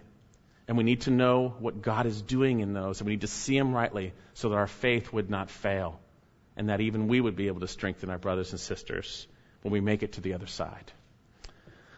And 0.69 0.79
we 0.79 0.85
need 0.85 1.03
to 1.03 1.11
know 1.11 1.49
what 1.59 1.83
God 1.83 2.07
is 2.07 2.23
doing 2.23 2.61
in 2.61 2.75
those. 2.75 3.01
And 3.01 3.07
we 3.07 3.15
need 3.15 3.23
to 3.23 3.27
see 3.27 3.57
Him 3.57 3.75
rightly 3.75 4.13
so 4.35 4.51
that 4.51 4.57
our 4.57 4.69
faith 4.69 5.13
would 5.13 5.29
not 5.29 5.51
fail. 5.51 5.99
And 6.57 6.69
that 6.69 6.81
even 6.81 7.09
we 7.09 7.21
would 7.21 7.35
be 7.35 7.49
able 7.49 7.61
to 7.61 7.69
strengthen 7.69 8.09
our 8.09 8.19
brothers 8.19 8.53
and 8.53 8.61
sisters 8.61 9.27
when 9.63 9.73
we 9.73 9.81
make 9.81 10.05
it 10.05 10.13
to 10.13 10.21
the 10.21 10.35
other 10.35 10.47
side. 10.47 10.93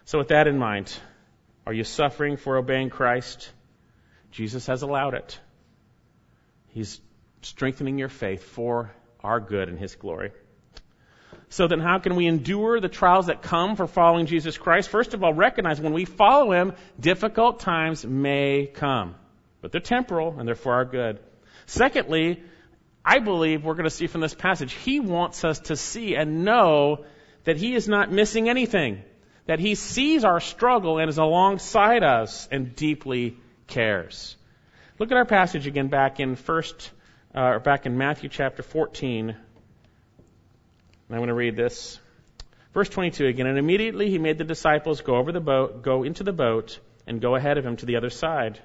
So, 0.05 0.19
with 0.19 0.29
that 0.29 0.49
in 0.49 0.59
mind, 0.59 0.93
are 1.67 1.73
you 1.73 1.85
suffering 1.85 2.37
for 2.37 2.57
obeying 2.57 2.91
Christ? 2.91 3.51
Jesus 4.31 4.67
has 4.67 4.83
allowed 4.83 5.15
it. 5.15 5.39
He's 6.69 7.01
strengthening 7.43 7.99
your 7.99 8.09
faith 8.09 8.43
for 8.43 8.93
our 9.21 9.41
good 9.41 9.69
and 9.69 9.79
His 9.79 9.95
glory. 9.95 10.33
So 11.49 11.69
then 11.69 11.81
how 11.81 11.99
can 11.99 12.17
we 12.17 12.27
endure 12.27 12.81
the 12.81 12.89
trials 12.89 13.27
that 13.27 13.43
come 13.43 13.77
for 13.77 13.87
following 13.87 14.25
Jesus 14.25 14.57
Christ? 14.57 14.89
First 14.89 15.13
of 15.13 15.23
all, 15.23 15.35
recognize 15.35 15.79
when 15.81 15.93
we 15.93 16.07
follow 16.07 16.53
Him, 16.53 16.73
difficult 16.99 17.61
times 17.61 18.07
may 18.07 18.71
come. 18.73 19.17
But 19.61 19.71
they're 19.71 19.81
temporal 19.81 20.35
and 20.39 20.49
they're 20.49 20.55
for 20.55 20.73
our 20.73 20.87
good. 20.87 21.21
Secondly, 21.67 22.43
I 23.05 23.19
believe 23.19 23.65
we're 23.65 23.75
going 23.75 23.85
to 23.85 23.91
see 23.91 24.07
from 24.07 24.21
this 24.21 24.35
passage, 24.35 24.73
he 24.73 25.01
wants 25.01 25.45
us 25.45 25.61
to 25.61 25.77
see 25.77 26.15
and 26.15 26.45
know 26.45 27.05
that 27.45 27.57
he 27.57 27.75
is 27.75 27.89
not 27.89 28.11
missing 28.11 28.49
anything, 28.49 29.03
that 29.47 29.59
he 29.59 29.75
sees 29.75 30.25
our 30.25 30.41
struggle 30.41 30.99
and 30.99 31.09
is 31.09 31.19
alongside 31.19 32.03
us 32.03 32.49
and 32.51 32.77
deeply 32.77 33.37
cares. 33.67 34.37
Look 34.99 35.11
at 35.11 35.17
our 35.17 35.25
passage 35.25 35.67
again 35.67 35.89
back 35.89 36.21
in 36.21 36.37
first, 36.37 36.91
uh, 37.35 37.41
or 37.41 37.61
back 37.61 37.87
in 37.87 37.99
Matthew 37.99 38.29
chapter 38.29 38.63
14. 38.63 39.31
And 39.31 39.39
I'm 41.11 41.17
going 41.17 41.29
to 41.29 41.35
read 41.35 41.57
this. 41.57 41.99
Verse 42.73 42.89
22 42.89 43.27
again, 43.27 43.47
and 43.47 43.59
immediately 43.59 44.09
he 44.09 44.19
made 44.19 44.39
the 44.39 44.45
disciples 44.45 45.03
go 45.03 45.17
over 45.17 45.33
the 45.33 45.41
boat, 45.41 45.83
go 45.83 46.05
into 46.05 46.25
the 46.25 46.33
boat, 46.33 46.79
and 47.07 47.21
go 47.21 47.35
ahead 47.35 47.59
of 47.59 47.67
him 47.67 47.77
to 47.77 47.87
the 47.87 47.97
other 47.97 48.09
side 48.09 48.61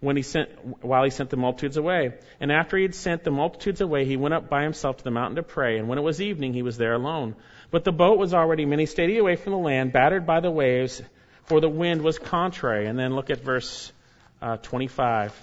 when 0.00 0.16
he 0.16 0.22
sent, 0.22 0.48
while 0.84 1.04
he 1.04 1.10
sent 1.10 1.30
the 1.30 1.36
multitudes 1.36 1.76
away. 1.76 2.14
And 2.40 2.52
after 2.52 2.76
he 2.76 2.82
had 2.84 2.94
sent 2.94 3.24
the 3.24 3.30
multitudes 3.30 3.80
away, 3.80 4.04
he 4.04 4.16
went 4.16 4.34
up 4.34 4.48
by 4.48 4.62
himself 4.62 4.98
to 4.98 5.04
the 5.04 5.10
mountain 5.10 5.36
to 5.36 5.42
pray. 5.42 5.78
And 5.78 5.88
when 5.88 5.98
it 5.98 6.02
was 6.02 6.20
evening, 6.20 6.54
he 6.54 6.62
was 6.62 6.76
there 6.76 6.94
alone. 6.94 7.36
But 7.74 7.82
the 7.82 7.90
boat 7.90 8.18
was 8.18 8.32
already 8.32 8.66
many 8.66 8.86
stadia 8.86 9.20
away 9.20 9.34
from 9.34 9.50
the 9.50 9.58
land, 9.58 9.92
battered 9.92 10.24
by 10.24 10.38
the 10.38 10.48
waves, 10.48 11.02
for 11.46 11.60
the 11.60 11.68
wind 11.68 12.02
was 12.02 12.20
contrary. 12.20 12.86
And 12.86 12.96
then 12.96 13.16
look 13.16 13.30
at 13.30 13.40
verse 13.40 13.92
uh, 14.40 14.58
25. 14.58 15.34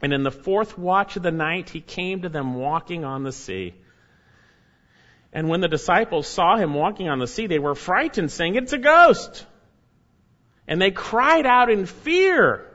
And 0.00 0.14
in 0.14 0.22
the 0.22 0.30
fourth 0.30 0.78
watch 0.78 1.16
of 1.16 1.22
the 1.22 1.30
night, 1.30 1.68
he 1.68 1.82
came 1.82 2.22
to 2.22 2.30
them 2.30 2.54
walking 2.54 3.04
on 3.04 3.22
the 3.22 3.32
sea. 3.32 3.74
And 5.30 5.46
when 5.46 5.60
the 5.60 5.68
disciples 5.68 6.26
saw 6.26 6.56
him 6.56 6.72
walking 6.72 7.10
on 7.10 7.18
the 7.18 7.26
sea, 7.26 7.48
they 7.48 7.58
were 7.58 7.74
frightened, 7.74 8.30
saying, 8.30 8.54
It's 8.54 8.72
a 8.72 8.78
ghost! 8.78 9.44
And 10.66 10.80
they 10.80 10.90
cried 10.90 11.44
out 11.44 11.68
in 11.68 11.84
fear. 11.84 12.66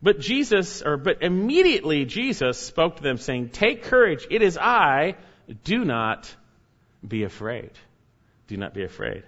But 0.00 0.20
Jesus, 0.20 0.82
or 0.82 0.98
but 0.98 1.20
immediately 1.20 2.04
Jesus 2.04 2.60
spoke 2.60 2.98
to 2.98 3.02
them 3.02 3.16
saying, 3.16 3.48
Take 3.48 3.82
courage, 3.82 4.24
it 4.30 4.40
is 4.40 4.56
I, 4.56 5.16
do 5.64 5.84
not 5.84 6.32
be 7.06 7.24
afraid. 7.24 7.70
Do 8.46 8.56
not 8.56 8.74
be 8.74 8.84
afraid. 8.84 9.24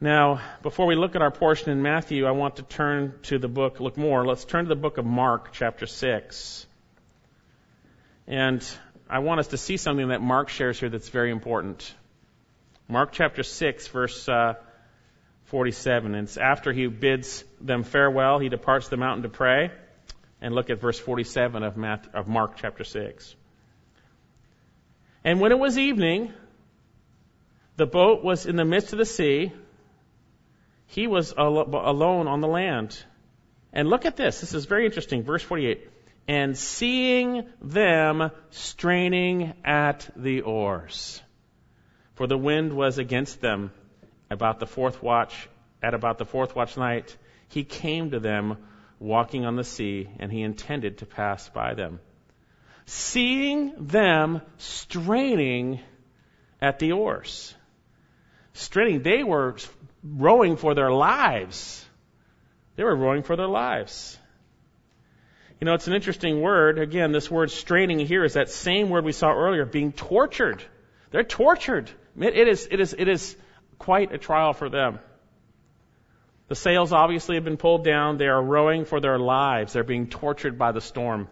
Now, 0.00 0.40
before 0.62 0.86
we 0.86 0.96
look 0.96 1.16
at 1.16 1.22
our 1.22 1.30
portion 1.30 1.70
in 1.70 1.80
Matthew, 1.80 2.26
I 2.26 2.32
want 2.32 2.56
to 2.56 2.62
turn 2.62 3.14
to 3.22 3.38
the 3.38 3.48
book, 3.48 3.80
look 3.80 3.96
more, 3.96 4.26
let's 4.26 4.44
turn 4.44 4.64
to 4.64 4.68
the 4.68 4.80
book 4.80 4.98
of 4.98 5.04
Mark, 5.06 5.52
chapter 5.52 5.86
6. 5.86 6.66
And 8.26 8.66
I 9.08 9.20
want 9.20 9.40
us 9.40 9.48
to 9.48 9.56
see 9.56 9.76
something 9.76 10.08
that 10.08 10.20
Mark 10.20 10.48
shares 10.48 10.78
here 10.78 10.88
that's 10.88 11.08
very 11.08 11.30
important. 11.30 11.94
Mark 12.88 13.12
chapter 13.12 13.42
6, 13.42 13.88
verse 13.88 14.28
uh, 14.28 14.54
47. 15.46 16.14
And 16.14 16.28
it's 16.28 16.36
after 16.36 16.72
he 16.72 16.86
bids 16.86 17.44
them 17.60 17.82
farewell, 17.82 18.38
he 18.38 18.48
departs 18.48 18.88
the 18.88 18.96
mountain 18.96 19.22
to 19.22 19.28
pray. 19.28 19.70
And 20.40 20.54
look 20.54 20.68
at 20.68 20.80
verse 20.80 20.98
47 20.98 21.62
of, 21.62 21.76
Matthew, 21.76 22.10
of 22.12 22.28
Mark 22.28 22.56
chapter 22.56 22.84
6. 22.84 23.36
And 25.24 25.40
when 25.40 25.52
it 25.52 25.58
was 25.58 25.78
evening, 25.78 26.32
the 27.76 27.86
boat 27.86 28.22
was 28.22 28.46
in 28.46 28.56
the 28.56 28.64
midst 28.64 28.92
of 28.92 28.98
the 28.98 29.06
sea. 29.06 29.52
He 30.86 31.06
was 31.06 31.32
al- 31.36 31.74
alone 31.88 32.28
on 32.28 32.40
the 32.40 32.48
land. 32.48 33.02
And 33.72 33.88
look 33.88 34.04
at 34.04 34.16
this. 34.16 34.40
This 34.40 34.54
is 34.54 34.66
very 34.66 34.84
interesting. 34.84 35.22
Verse 35.22 35.42
48. 35.42 35.90
And 36.28 36.56
seeing 36.56 37.46
them 37.60 38.30
straining 38.50 39.54
at 39.64 40.08
the 40.14 40.42
oars, 40.42 41.20
for 42.14 42.26
the 42.26 42.38
wind 42.38 42.72
was 42.72 42.98
against 42.98 43.40
them 43.40 43.72
about 44.30 44.60
the 44.60 44.66
fourth 44.66 45.02
watch, 45.02 45.48
at 45.82 45.92
about 45.92 46.18
the 46.18 46.24
fourth 46.24 46.54
watch 46.54 46.76
night, 46.76 47.14
he 47.48 47.64
came 47.64 48.12
to 48.12 48.20
them 48.20 48.56
walking 48.98 49.44
on 49.44 49.56
the 49.56 49.64
sea, 49.64 50.08
and 50.18 50.32
he 50.32 50.42
intended 50.42 50.98
to 50.98 51.06
pass 51.06 51.48
by 51.48 51.74
them. 51.74 52.00
Seeing 52.86 53.74
them 53.78 54.42
straining 54.58 55.80
at 56.60 56.78
the 56.78 56.92
oars. 56.92 57.54
Straining, 58.52 59.02
they 59.02 59.22
were 59.22 59.56
rowing 60.02 60.56
for 60.56 60.74
their 60.74 60.92
lives. 60.92 61.84
They 62.76 62.84
were 62.84 62.94
rowing 62.94 63.22
for 63.22 63.36
their 63.36 63.48
lives. 63.48 64.18
You 65.60 65.66
know, 65.66 65.74
it's 65.74 65.86
an 65.86 65.94
interesting 65.94 66.40
word. 66.40 66.78
Again, 66.78 67.12
this 67.12 67.30
word 67.30 67.50
straining 67.50 68.00
here 68.00 68.24
is 68.24 68.34
that 68.34 68.50
same 68.50 68.90
word 68.90 69.04
we 69.04 69.12
saw 69.12 69.32
earlier, 69.32 69.64
being 69.64 69.92
tortured. 69.92 70.62
They're 71.10 71.24
tortured. 71.24 71.90
It 72.18 72.48
is, 72.48 72.68
it 72.70 72.80
is, 72.80 72.94
it 72.98 73.08
is 73.08 73.36
quite 73.78 74.12
a 74.12 74.18
trial 74.18 74.52
for 74.52 74.68
them. 74.68 74.98
The 76.48 76.54
sails 76.54 76.92
obviously 76.92 77.36
have 77.36 77.44
been 77.44 77.56
pulled 77.56 77.84
down. 77.84 78.18
They 78.18 78.26
are 78.26 78.42
rowing 78.42 78.84
for 78.84 79.00
their 79.00 79.18
lives. 79.18 79.72
They're 79.72 79.84
being 79.84 80.08
tortured 80.08 80.58
by 80.58 80.72
the 80.72 80.80
storm. 80.80 81.28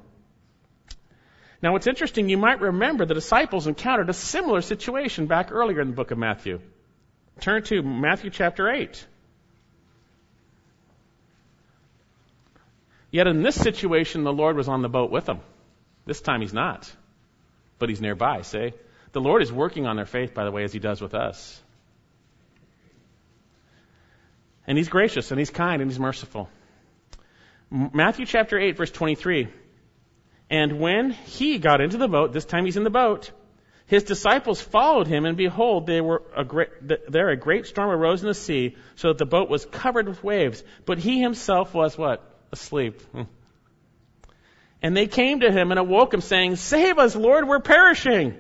Now, 1.63 1.73
what's 1.73 1.87
interesting, 1.87 2.29
you 2.29 2.37
might 2.37 2.61
remember 2.61 3.07
the 3.07 3.15
disciples 3.15 3.69
encountered 3.69 4.11
a 4.11 4.13
similar 4.13 4.61
situation 4.61 5.27
back 5.27 5.53
earlier 5.53 5.81
in 5.81 5.89
the 5.89 5.95
book 5.95 6.11
of 6.11 6.19
Matthew. 6.19 6.61
Turn 7.41 7.63
to 7.65 7.83
Matthew 7.83 8.31
chapter 8.31 8.69
8. 8.69 9.07
Yet 13.13 13.27
in 13.29 13.43
this 13.43 13.55
situation, 13.55 14.25
the 14.25 14.33
Lord 14.33 14.57
was 14.57 14.69
on 14.69 14.83
the 14.83 14.89
boat 14.89 15.13
with 15.13 15.27
them. 15.27 15.41
This 16.05 16.21
time 16.21 16.41
he's 16.41 16.53
not, 16.53 16.91
but 17.79 17.89
he's 17.89 18.01
nearby, 18.01 18.43
say. 18.43 18.75
The 19.13 19.21
Lord 19.21 19.43
is 19.43 19.53
working 19.53 19.87
on 19.87 19.97
their 19.97 20.07
faith, 20.07 20.35
by 20.35 20.45
the 20.45 20.51
way, 20.51 20.65
as 20.65 20.73
he 20.73 20.81
does 20.81 21.01
with 21.01 21.15
us. 21.15 21.63
And 24.67 24.79
he's 24.79 24.89
gracious 24.89 25.31
and 25.31 25.39
he's 25.39 25.51
kind 25.51 25.83
and 25.83 25.91
he's 25.91 26.01
merciful. 26.01 26.49
Matthew 27.71 28.27
chapter 28.27 28.59
8 28.59 28.77
verse 28.77 28.91
23. 28.91 29.49
And 30.53 30.81
when 30.81 31.13
he 31.13 31.59
got 31.59 31.81
into 31.81 31.97
the 31.97 32.07
boat, 32.07 32.35
this 32.35 32.45
time 32.45 32.67
he's 32.67 32.77
in 32.77 32.85
the 32.85 32.91
boat, 32.91 33.31
his 33.87 34.05
disciples 34.05 34.61
followed 34.61 35.07
him 35.07 35.25
and 35.25 35.35
behold, 35.35 35.87
they 35.87 36.03
were 36.03 36.23
a 36.37 36.45
great, 36.45 36.69
there 37.09 37.31
a 37.31 37.37
great 37.39 37.65
storm 37.67 37.89
arose 37.89 38.21
in 38.21 38.29
the 38.29 38.35
sea 38.35 38.77
so 38.95 39.09
that 39.09 39.19
the 39.19 39.25
boat 39.25 39.49
was 39.49 39.65
covered 39.65 40.07
with 40.07 40.23
waves. 40.23 40.63
But 40.85 40.99
he 40.99 41.23
himself 41.23 41.73
was 41.73 41.97
what? 41.97 42.23
Asleep. 42.53 43.01
Hmm. 43.01 43.23
And 44.83 44.95
they 44.95 45.07
came 45.07 45.41
to 45.41 45.51
him 45.51 45.71
and 45.71 45.81
awoke 45.81 46.13
him 46.13 46.21
saying, 46.21 46.57
Save 46.57 46.99
us, 46.99 47.17
Lord, 47.17 47.49
we're 47.49 47.61
perishing. 47.61 48.37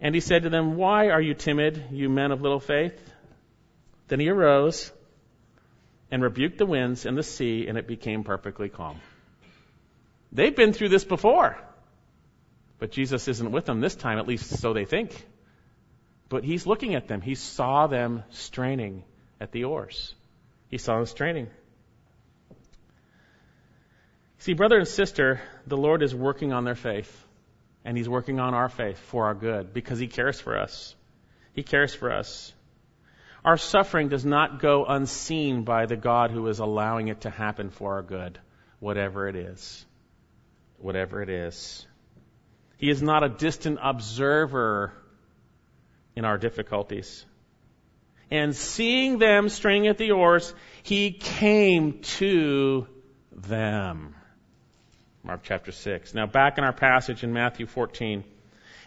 And 0.00 0.14
he 0.14 0.22
said 0.22 0.44
to 0.44 0.48
them, 0.48 0.76
Why 0.76 1.10
are 1.10 1.20
you 1.20 1.34
timid, 1.34 1.88
you 1.90 2.08
men 2.08 2.32
of 2.32 2.40
little 2.40 2.60
faith? 2.60 2.98
Then 4.06 4.20
he 4.20 4.30
arose 4.30 4.90
and 6.10 6.22
rebuked 6.22 6.56
the 6.56 6.64
winds 6.64 7.04
and 7.04 7.14
the 7.14 7.22
sea, 7.22 7.66
and 7.66 7.76
it 7.76 7.86
became 7.86 8.24
perfectly 8.24 8.70
calm. 8.70 8.98
They've 10.32 10.54
been 10.54 10.72
through 10.72 10.90
this 10.90 11.04
before. 11.04 11.58
But 12.78 12.92
Jesus 12.92 13.26
isn't 13.28 13.50
with 13.50 13.64
them 13.64 13.80
this 13.80 13.96
time, 13.96 14.18
at 14.18 14.28
least 14.28 14.58
so 14.58 14.72
they 14.72 14.84
think. 14.84 15.26
But 16.28 16.44
he's 16.44 16.66
looking 16.66 16.94
at 16.94 17.08
them. 17.08 17.20
He 17.20 17.34
saw 17.34 17.86
them 17.86 18.22
straining 18.30 19.04
at 19.40 19.52
the 19.52 19.64
oars. 19.64 20.14
He 20.68 20.78
saw 20.78 20.96
them 20.96 21.06
straining. 21.06 21.48
See, 24.38 24.52
brother 24.52 24.78
and 24.78 24.86
sister, 24.86 25.40
the 25.66 25.76
Lord 25.76 26.02
is 26.02 26.14
working 26.14 26.52
on 26.52 26.64
their 26.64 26.76
faith. 26.76 27.24
And 27.84 27.96
he's 27.96 28.08
working 28.08 28.38
on 28.38 28.54
our 28.54 28.68
faith 28.68 28.98
for 28.98 29.26
our 29.26 29.34
good 29.34 29.72
because 29.72 29.98
he 29.98 30.08
cares 30.08 30.40
for 30.40 30.58
us. 30.58 30.94
He 31.54 31.62
cares 31.62 31.94
for 31.94 32.12
us. 32.12 32.52
Our 33.44 33.56
suffering 33.56 34.08
does 34.08 34.24
not 34.24 34.60
go 34.60 34.84
unseen 34.84 35.62
by 35.62 35.86
the 35.86 35.96
God 35.96 36.30
who 36.30 36.46
is 36.48 36.58
allowing 36.58 37.08
it 37.08 37.22
to 37.22 37.30
happen 37.30 37.70
for 37.70 37.94
our 37.94 38.02
good, 38.02 38.38
whatever 38.78 39.26
it 39.26 39.36
is. 39.36 39.86
Whatever 40.78 41.22
it 41.22 41.28
is. 41.28 41.86
He 42.76 42.90
is 42.90 43.02
not 43.02 43.24
a 43.24 43.28
distant 43.28 43.78
observer 43.82 44.92
in 46.14 46.24
our 46.24 46.38
difficulties. 46.38 47.24
And 48.30 48.54
seeing 48.54 49.18
them 49.18 49.48
straining 49.48 49.88
at 49.88 49.98
the 49.98 50.12
oars, 50.12 50.54
he 50.82 51.12
came 51.12 52.00
to 52.18 52.86
them. 53.32 54.14
Mark 55.22 55.40
chapter 55.42 55.72
6. 55.72 56.14
Now 56.14 56.26
back 56.26 56.58
in 56.58 56.64
our 56.64 56.72
passage 56.72 57.24
in 57.24 57.32
Matthew 57.32 57.66
14. 57.66 58.24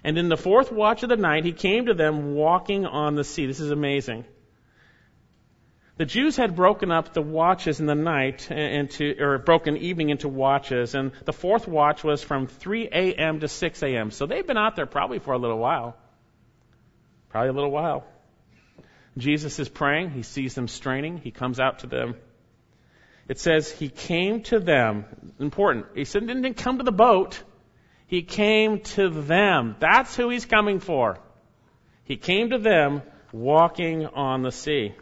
And 0.04 0.18
in 0.18 0.30
the 0.30 0.38
fourth 0.38 0.72
watch 0.72 1.04
of 1.04 1.10
the 1.10 1.18
night, 1.18 1.46
he 1.46 1.52
came 1.52 1.86
to 1.86 1.94
them 1.94 2.34
walking 2.34 2.86
on 2.86 3.16
the 3.16 3.24
sea. 3.24 3.46
This 3.46 3.60
is 3.60 3.72
amazing. 3.72 4.26
The 5.98 6.06
Jews 6.06 6.38
had 6.38 6.56
broken 6.56 6.90
up 6.92 7.14
the 7.14 7.22
watches 7.22 7.80
in 7.80 7.86
the 7.86 7.96
night 7.96 8.50
into, 8.50 9.16
or 9.20 9.38
broken 9.38 9.78
evening 9.78 10.10
into 10.10 10.28
watches, 10.28 10.96
and 10.96 11.12
the 11.26 11.34
fourth 11.34 11.68
watch 11.68 12.04
was 12.04 12.24
from 12.24 12.48
3 12.48 12.88
a.m. 12.92 13.42
to 13.42 13.48
6 13.48 13.84
a.m. 13.84 14.12
So 14.12 14.26
they've 14.26 14.46
been 14.46 14.58
out 14.58 14.76
there 14.76 14.86
probably 14.86 15.20
for 15.20 15.34
a 15.34 15.38
little 15.38 15.60
while. 15.60 15.98
Probably 17.30 17.50
a 17.50 17.54
little 17.54 17.72
while. 17.72 18.06
Jesus 19.18 19.60
is 19.60 19.70
praying. 19.70 20.12
He 20.12 20.24
sees 20.24 20.56
them 20.56 20.68
straining. 20.68 21.18
He 21.18 21.32
comes 21.32 21.60
out 21.60 21.80
to 21.80 21.88
them. 21.88 22.16
It 23.28 23.40
says 23.40 23.72
he 23.72 23.90
came 23.90 24.44
to 24.44 24.60
them. 24.60 25.06
Important. 25.40 25.88
He 25.96 26.06
said, 26.06 26.26
didn't 26.26 26.56
come 26.56 26.78
to 26.80 26.84
the 26.84 26.92
boat. 26.92 27.42
He 28.08 28.24
came 28.24 28.82
to 28.96 29.10
them. 29.10 29.76
That's 29.80 30.16
who 30.16 30.30
he's 30.30 30.46
coming 30.46 30.80
for. 30.80 31.18
He 32.04 32.18
came 32.18 32.50
to 32.50 32.58
them 32.58 33.02
walking 33.32 34.06
on 34.06 34.42
the 34.42 34.52
sea. 34.52 34.94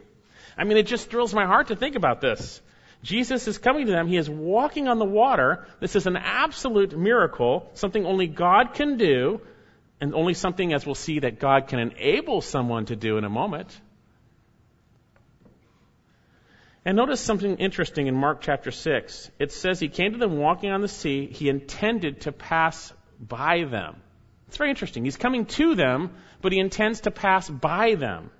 I 0.59 0.65
mean, 0.65 0.77
it 0.77 0.87
just 0.87 1.09
thrills 1.09 1.33
my 1.33 1.45
heart 1.45 1.67
to 1.67 1.75
think 1.75 1.95
about 1.95 2.19
this. 2.19 2.61
Jesus 3.01 3.47
is 3.47 3.57
coming 3.57 3.85
to 3.85 3.91
them. 3.93 4.07
He 4.07 4.17
is 4.17 4.29
walking 4.29 4.89
on 4.89 4.99
the 4.99 5.05
water. 5.05 5.65
This 5.79 5.95
is 5.95 6.05
an 6.05 6.17
absolute 6.17 6.97
miracle, 6.97 7.69
something 7.75 8.05
only 8.05 8.27
God 8.27 8.73
can 8.73 8.97
do, 8.97 9.39
and 10.01 10.13
only 10.13 10.33
something, 10.33 10.73
as 10.73 10.85
we'll 10.85 10.95
see, 10.95 11.19
that 11.19 11.39
God 11.39 11.67
can 11.67 11.79
enable 11.79 12.41
someone 12.41 12.87
to 12.87 12.97
do 12.97 13.17
in 13.17 13.23
a 13.23 13.29
moment. 13.29 13.79
And 16.83 16.97
notice 16.97 17.21
something 17.21 17.55
interesting 17.57 18.07
in 18.07 18.15
Mark 18.15 18.41
chapter 18.41 18.71
6. 18.71 19.31
It 19.39 19.53
says 19.53 19.79
he 19.79 19.87
came 19.87 20.11
to 20.11 20.17
them 20.17 20.37
walking 20.37 20.71
on 20.71 20.81
the 20.81 20.87
sea. 20.89 21.27
He 21.27 21.47
intended 21.47 22.21
to 22.21 22.33
pass 22.33 22.91
by 23.19 23.63
them. 23.63 23.95
It's 24.47 24.57
very 24.57 24.71
interesting. 24.71 25.05
He's 25.05 25.17
coming 25.17 25.45
to 25.45 25.75
them, 25.75 26.11
but 26.41 26.51
he 26.51 26.59
intends 26.59 27.01
to 27.01 27.11
pass 27.11 27.49
by 27.49 27.95
them. 27.95 28.31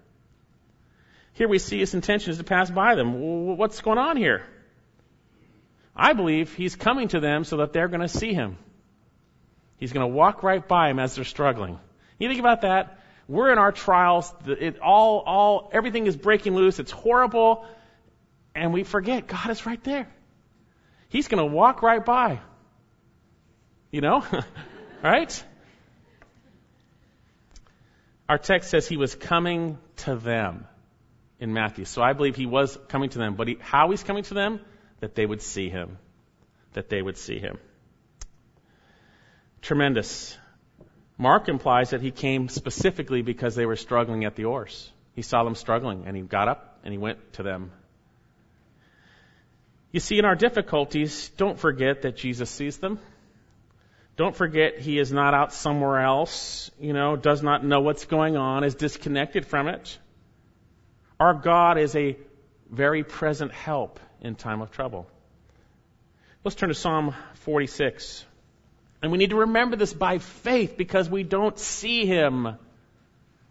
Here 1.40 1.48
we 1.48 1.58
see 1.58 1.80
his 1.80 1.94
intention 1.94 2.32
is 2.32 2.38
to 2.40 2.44
pass 2.44 2.70
by 2.70 2.96
them. 2.96 3.56
What's 3.56 3.80
going 3.80 3.98
on 3.98 4.18
here? 4.18 4.44
I 5.96 6.12
believe 6.12 6.54
he's 6.54 6.76
coming 6.76 7.08
to 7.08 7.22
them 7.22 7.46
so 7.46 7.58
that 7.58 7.72
they're 7.72 7.88
going 7.88 8.02
to 8.02 8.10
see 8.10 8.34
him. 8.34 8.58
He's 9.78 9.94
going 9.94 10.06
to 10.06 10.14
walk 10.14 10.44
right 10.44 10.68
by 10.68 10.90
them 10.90 11.00
as 11.00 11.16
they're 11.16 11.24
struggling. 11.24 11.80
You 12.18 12.28
think 12.28 12.42
about 12.42 12.64
that? 12.64 13.00
We're 13.30 13.54
in 13.54 13.58
our 13.58 13.72
trials. 13.72 14.34
It 14.48 14.80
all, 14.82 15.24
all, 15.26 15.70
everything 15.72 16.08
is 16.08 16.18
breaking 16.18 16.56
loose. 16.56 16.78
It's 16.78 16.92
horrible 16.92 17.66
and 18.54 18.74
we 18.74 18.84
forget 18.84 19.26
God 19.26 19.50
is 19.50 19.66
right 19.66 19.82
there. 19.86 20.10
He's 21.08 21.30
going 21.30 21.40
to 21.40 21.56
walk 21.56 21.82
right 21.82 22.04
by. 22.04 22.42
You 23.92 24.02
know? 24.02 24.26
right? 25.02 25.44
Our 28.28 28.38
text 28.38 28.72
says 28.72 28.90
he 28.90 28.98
was 28.98 29.16
coming 29.16 29.78
to 30.04 30.18
them 30.18 30.68
in 31.40 31.54
Matthew. 31.54 31.86
So 31.86 32.02
I 32.02 32.14
believe 32.14 32.36
he 32.36 32.46
was 32.46 32.78
coming 32.88 33.10
to 33.12 33.20
them. 33.20 33.36
But 33.36 33.48
he, 33.48 33.58
how 33.60 33.92
he's 33.92 34.04
coming 34.04 34.24
to 34.24 34.34
them? 34.34 34.60
That 35.00 35.16
they 35.16 35.26
would 35.26 35.42
see 35.42 35.70
him. 35.70 35.98
That 36.74 36.90
they 36.90 37.02
would 37.02 37.18
see 37.18 37.40
him. 37.40 37.58
Tremendous. 39.62 40.38
Mark 41.18 41.50
implies 41.50 41.90
that 41.90 42.02
he 42.02 42.12
came 42.12 42.50
specifically 42.50 43.22
because 43.22 43.56
they 43.56 43.66
were 43.66 43.76
struggling 43.76 44.26
at 44.26 44.36
the 44.36 44.46
oars. 44.46 44.92
He 45.14 45.22
saw 45.22 45.44
them 45.44 45.56
struggling 45.56 46.04
and 46.06 46.16
he 46.16 46.22
got 46.22 46.48
up 46.48 46.80
and 46.84 46.94
he 46.94 46.98
went 46.98 47.34
to 47.34 47.44
them 47.44 47.72
you 49.92 50.00
see, 50.00 50.20
in 50.20 50.26
our 50.26 50.36
difficulties, 50.36 51.30
don't 51.38 51.58
forget 51.58 52.04
that 52.04 52.16
Jesus 52.16 52.50
sees 52.50 52.78
them. 52.78 53.00
Don't 54.18 54.36
forget 54.36 54.80
he 54.80 55.00
is 55.00 55.12
not 55.12 55.34
out 55.34 55.54
somewhere 55.54 56.02
else, 56.02 56.70
you 56.80 56.94
know, 56.94 57.16
does 57.16 57.42
not 57.42 57.64
know 57.64 57.80
what's 57.80 58.06
going 58.06 58.38
on, 58.38 58.64
is 58.64 58.76
disconnected 58.76 59.48
from 59.48 59.68
it. 59.68 59.98
Our 61.20 61.34
God 61.34 61.78
is 61.78 61.96
a 61.96 62.18
very 62.70 63.04
present 63.04 63.52
help 63.52 64.00
in 64.22 64.36
time 64.36 64.62
of 64.62 64.72
trouble. 64.72 65.08
Let's 66.44 66.56
turn 66.56 66.70
to 66.70 66.76
Psalm 66.76 67.14
46. 67.42 68.26
And 69.02 69.12
we 69.12 69.18
need 69.18 69.32
to 69.32 69.38
remember 69.38 69.76
this 69.76 69.94
by 69.94 70.20
faith 70.20 70.78
because 70.78 71.10
we 71.10 71.24
don't 71.24 71.58
see 71.60 72.06
him. 72.06 72.58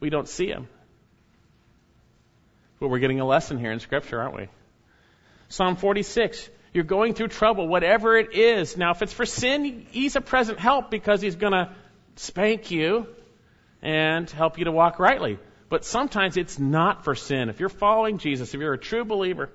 We 0.00 0.08
don't 0.08 0.28
see 0.28 0.46
him. 0.46 0.68
But 2.80 2.88
we're 2.88 3.00
getting 3.00 3.20
a 3.20 3.26
lesson 3.26 3.58
here 3.58 3.72
in 3.72 3.80
Scripture, 3.80 4.20
aren't 4.20 4.36
we? 4.36 4.48
Psalm 5.48 5.76
46. 5.76 6.48
You're 6.72 6.84
going 6.84 7.14
through 7.14 7.28
trouble, 7.28 7.66
whatever 7.66 8.16
it 8.16 8.34
is. 8.34 8.76
Now, 8.76 8.92
if 8.92 9.02
it's 9.02 9.12
for 9.12 9.26
sin, 9.26 9.86
He's 9.90 10.16
a 10.16 10.20
present 10.20 10.58
help 10.58 10.90
because 10.90 11.20
He's 11.20 11.36
going 11.36 11.54
to 11.54 11.74
spank 12.16 12.70
you 12.70 13.06
and 13.82 14.30
help 14.30 14.58
you 14.58 14.64
to 14.64 14.72
walk 14.72 14.98
rightly. 14.98 15.38
But 15.68 15.84
sometimes 15.84 16.36
it's 16.36 16.58
not 16.58 17.04
for 17.04 17.14
sin. 17.14 17.48
If 17.48 17.60
you're 17.60 17.68
following 17.68 18.18
Jesus, 18.18 18.54
if 18.54 18.60
you're 18.60 18.72
a 18.72 18.78
true 18.78 19.04
believer, 19.04 19.50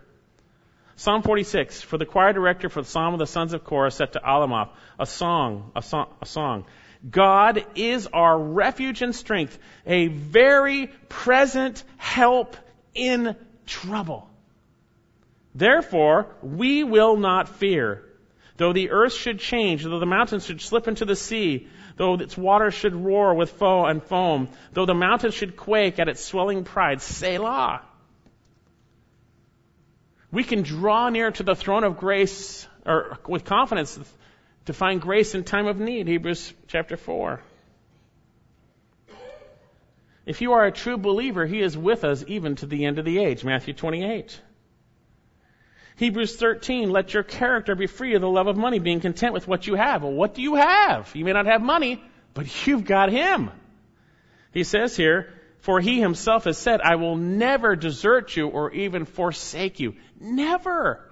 Psalm 0.95 1.23
46, 1.23 1.81
for 1.81 1.97
the 1.97 2.05
choir 2.05 2.33
director 2.33 2.69
for 2.69 2.81
the 2.81 2.87
Psalm 2.87 3.13
of 3.13 3.19
the 3.19 3.25
Sons 3.25 3.53
of 3.53 3.63
Korah 3.63 3.89
set 3.89 4.13
to 4.13 4.19
Alamoth, 4.19 4.69
a 4.99 5.07
song, 5.07 5.71
a 5.75 5.81
song, 5.81 6.13
a 6.21 6.25
song. 6.25 6.65
God 7.09 7.65
is 7.75 8.07
our 8.07 8.37
refuge 8.39 9.01
and 9.01 9.15
strength, 9.15 9.57
a 9.85 10.07
very 10.07 10.87
present 11.09 11.83
help 11.97 12.55
in 12.93 13.35
trouble. 13.65 14.29
Therefore, 15.55 16.27
we 16.41 16.83
will 16.83 17.17
not 17.17 17.49
fear. 17.49 18.03
Though 18.57 18.73
the 18.73 18.91
earth 18.91 19.13
should 19.13 19.39
change, 19.39 19.83
though 19.83 19.99
the 19.99 20.05
mountains 20.05 20.45
should 20.45 20.61
slip 20.61 20.87
into 20.87 21.05
the 21.05 21.15
sea, 21.15 21.67
though 21.95 22.15
its 22.15 22.37
waters 22.37 22.73
should 22.73 22.95
roar 22.95 23.33
with 23.33 23.51
foam 23.51 23.85
and 23.85 24.03
foam, 24.03 24.49
though 24.71 24.85
the 24.85 24.93
mountains 24.93 25.33
should 25.33 25.55
quake 25.55 25.99
at 25.99 26.07
its 26.07 26.23
swelling 26.23 26.63
pride, 26.63 27.01
Selah. 27.01 27.81
We 30.31 30.43
can 30.43 30.63
draw 30.63 31.09
near 31.09 31.31
to 31.31 31.43
the 31.43 31.55
throne 31.55 31.83
of 31.83 31.97
grace, 31.97 32.67
or 32.85 33.17
with 33.27 33.45
confidence, 33.45 33.99
to 34.65 34.73
find 34.73 34.99
grace 34.99 35.35
in 35.35 35.43
time 35.43 35.67
of 35.67 35.79
need. 35.79 36.07
Hebrews 36.07 36.53
chapter 36.67 36.97
4. 36.97 37.41
If 40.25 40.41
you 40.41 40.53
are 40.53 40.65
a 40.65 40.71
true 40.71 40.97
believer, 40.97 41.45
He 41.45 41.61
is 41.61 41.77
with 41.77 42.03
us 42.03 42.23
even 42.27 42.55
to 42.55 42.65
the 42.65 42.85
end 42.85 42.97
of 42.97 43.05
the 43.05 43.19
age. 43.19 43.43
Matthew 43.43 43.73
28. 43.73 44.41
Hebrews 45.95 46.35
13, 46.35 46.89
let 46.89 47.13
your 47.13 47.23
character 47.23 47.75
be 47.75 47.87
free 47.87 48.15
of 48.15 48.21
the 48.21 48.29
love 48.29 48.47
of 48.47 48.57
money, 48.57 48.79
being 48.79 48.99
content 48.99 49.33
with 49.33 49.47
what 49.47 49.67
you 49.67 49.75
have. 49.75 50.03
Well, 50.03 50.11
what 50.11 50.33
do 50.33 50.41
you 50.41 50.55
have? 50.55 51.15
You 51.15 51.23
may 51.23 51.33
not 51.33 51.45
have 51.45 51.61
money, 51.61 52.03
but 52.33 52.47
you've 52.67 52.85
got 52.85 53.11
Him. 53.11 53.51
He 54.51 54.63
says 54.63 54.95
here, 54.95 55.33
for 55.59 55.79
He 55.79 55.99
Himself 55.99 56.45
has 56.45 56.57
said, 56.57 56.81
I 56.81 56.95
will 56.95 57.15
never 57.15 57.75
desert 57.75 58.35
you 58.35 58.47
or 58.47 58.71
even 58.71 59.05
forsake 59.05 59.79
you. 59.79 59.95
Never. 60.19 61.09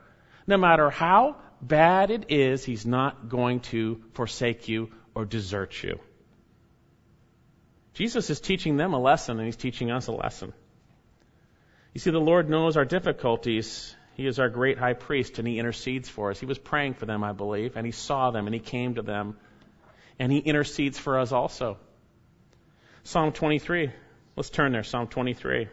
No 0.48 0.58
matter 0.58 0.90
how 0.90 1.38
bad 1.62 2.10
it 2.10 2.26
is, 2.30 2.66
He's 2.66 2.86
not 2.86 3.30
going 3.30 3.60
to 3.72 4.02
forsake 4.14 4.68
you 4.68 4.92
or 5.14 5.26
desert 5.26 5.82
you. 5.84 6.00
Jesus 7.94 8.30
is 8.30 8.40
teaching 8.40 8.78
them 8.78 8.94
a 8.94 9.00
lesson 9.00 9.38
and 9.38 9.46
He's 9.46 9.56
teaching 9.56 9.92
us 9.92 10.08
a 10.08 10.12
lesson. 10.12 10.54
You 11.94 12.00
see, 12.00 12.10
the 12.10 12.20
Lord 12.20 12.50
knows 12.50 12.78
our 12.78 12.86
difficulties 12.86 13.96
he 14.16 14.28
is 14.28 14.40
our 14.40 14.50
great 14.50 14.78
high 14.78 14.94
priest 14.94 15.40
and 15.40 15.48
he 15.48 15.60
intercedes 15.60 16.10
for 16.10 16.32
us. 16.32 16.40
He 16.40 16.46
was 16.46 16.58
praying 16.58 16.96
for 16.96 17.06
them, 17.06 17.24
I 17.24 17.32
believe, 17.32 17.78
and 17.78 17.86
he 17.86 17.92
saw 17.92 18.32
them 18.32 18.48
and 18.48 18.54
he 18.54 18.60
came 18.60 18.96
to 18.96 19.02
them 19.02 19.38
and 20.20 20.32
he 20.32 20.40
intercedes 20.40 21.00
for 21.00 21.20
us 21.20 21.32
also. 21.32 21.78
Psalm 23.04 23.32
23. 23.32 23.92
Let's 24.36 24.50
turn 24.50 24.72
there. 24.72 24.84
Psalm 24.84 25.08
23. 25.08 25.68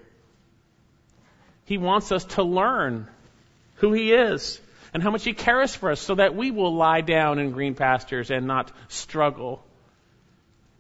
He 1.64 1.78
wants 1.78 2.12
us 2.12 2.24
to 2.24 2.42
learn 2.42 3.08
who 3.76 3.92
he 3.92 4.12
is 4.12 4.60
and 4.94 5.02
how 5.02 5.10
much 5.10 5.24
he 5.24 5.34
cares 5.34 5.74
for 5.74 5.90
us 5.90 6.00
so 6.00 6.14
that 6.14 6.34
we 6.34 6.50
will 6.50 6.74
lie 6.74 7.02
down 7.02 7.38
in 7.38 7.50
green 7.52 7.74
pastures 7.74 8.30
and 8.30 8.46
not 8.46 8.72
struggle 8.88 9.62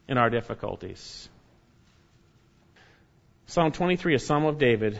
in 0.08 0.16
our 0.16 0.30
difficulties. 0.30 1.28
Psalm 3.46 3.72
23, 3.72 4.14
a 4.14 4.18
psalm 4.18 4.44
of 4.46 4.58
David. 4.58 4.98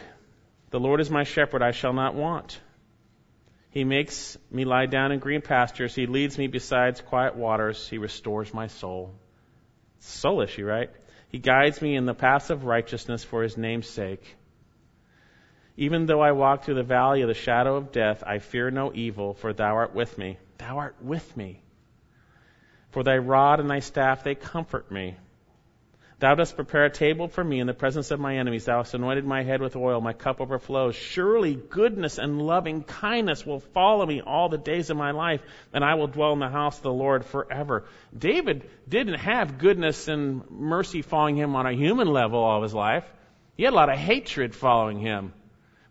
The 0.70 0.80
Lord 0.80 1.00
is 1.00 1.10
my 1.10 1.24
shepherd, 1.24 1.62
I 1.62 1.70
shall 1.70 1.92
not 1.92 2.14
want. 2.14 2.60
He 3.70 3.84
makes 3.84 4.36
me 4.50 4.64
lie 4.64 4.86
down 4.86 5.12
in 5.12 5.18
green 5.18 5.40
pastures. 5.40 5.94
He 5.94 6.06
leads 6.06 6.36
me 6.36 6.46
beside 6.46 7.04
quiet 7.06 7.36
waters. 7.36 7.88
He 7.88 7.98
restores 7.98 8.52
my 8.52 8.66
soul. 8.66 9.14
Soul 10.00 10.42
issue, 10.42 10.64
right? 10.64 10.90
He 11.28 11.38
guides 11.38 11.80
me 11.82 11.96
in 11.96 12.06
the 12.06 12.14
paths 12.14 12.50
of 12.50 12.64
righteousness 12.64 13.24
for 13.24 13.42
his 13.42 13.56
name's 13.56 13.88
sake. 13.88 14.36
Even 15.76 16.06
though 16.06 16.20
I 16.20 16.32
walk 16.32 16.64
through 16.64 16.74
the 16.74 16.82
valley 16.82 17.22
of 17.22 17.28
the 17.28 17.34
shadow 17.34 17.76
of 17.76 17.92
death, 17.92 18.24
I 18.26 18.38
fear 18.38 18.70
no 18.70 18.92
evil, 18.92 19.34
for 19.34 19.52
thou 19.52 19.76
art 19.76 19.94
with 19.94 20.18
me. 20.18 20.38
Thou 20.58 20.78
art 20.78 20.96
with 21.00 21.36
me. 21.36 21.62
For 22.90 23.02
thy 23.02 23.18
rod 23.18 23.60
and 23.60 23.70
thy 23.70 23.80
staff, 23.80 24.24
they 24.24 24.34
comfort 24.34 24.90
me. 24.90 25.16
Thou 26.20 26.34
dost 26.34 26.56
prepare 26.56 26.84
a 26.84 26.90
table 26.90 27.28
for 27.28 27.44
me 27.44 27.60
in 27.60 27.68
the 27.68 27.74
presence 27.74 28.10
of 28.10 28.18
my 28.18 28.38
enemies. 28.38 28.64
Thou 28.64 28.78
hast 28.78 28.92
anointed 28.92 29.24
my 29.24 29.44
head 29.44 29.60
with 29.60 29.76
oil. 29.76 30.00
My 30.00 30.12
cup 30.12 30.40
overflows. 30.40 30.96
Surely 30.96 31.54
goodness 31.54 32.18
and 32.18 32.42
loving 32.42 32.82
kindness 32.82 33.46
will 33.46 33.60
follow 33.60 34.04
me 34.04 34.20
all 34.20 34.48
the 34.48 34.58
days 34.58 34.90
of 34.90 34.96
my 34.96 35.12
life, 35.12 35.40
and 35.72 35.84
I 35.84 35.94
will 35.94 36.08
dwell 36.08 36.32
in 36.32 36.40
the 36.40 36.48
house 36.48 36.76
of 36.76 36.82
the 36.82 36.92
Lord 36.92 37.24
forever. 37.24 37.84
David 38.16 38.68
didn't 38.88 39.20
have 39.20 39.58
goodness 39.58 40.08
and 40.08 40.50
mercy 40.50 41.02
following 41.02 41.36
him 41.36 41.54
on 41.54 41.66
a 41.66 41.72
human 41.72 42.08
level 42.08 42.40
all 42.40 42.62
his 42.64 42.74
life. 42.74 43.04
He 43.56 43.62
had 43.62 43.72
a 43.72 43.76
lot 43.76 43.90
of 43.90 43.98
hatred 43.98 44.56
following 44.56 44.98
him. 44.98 45.32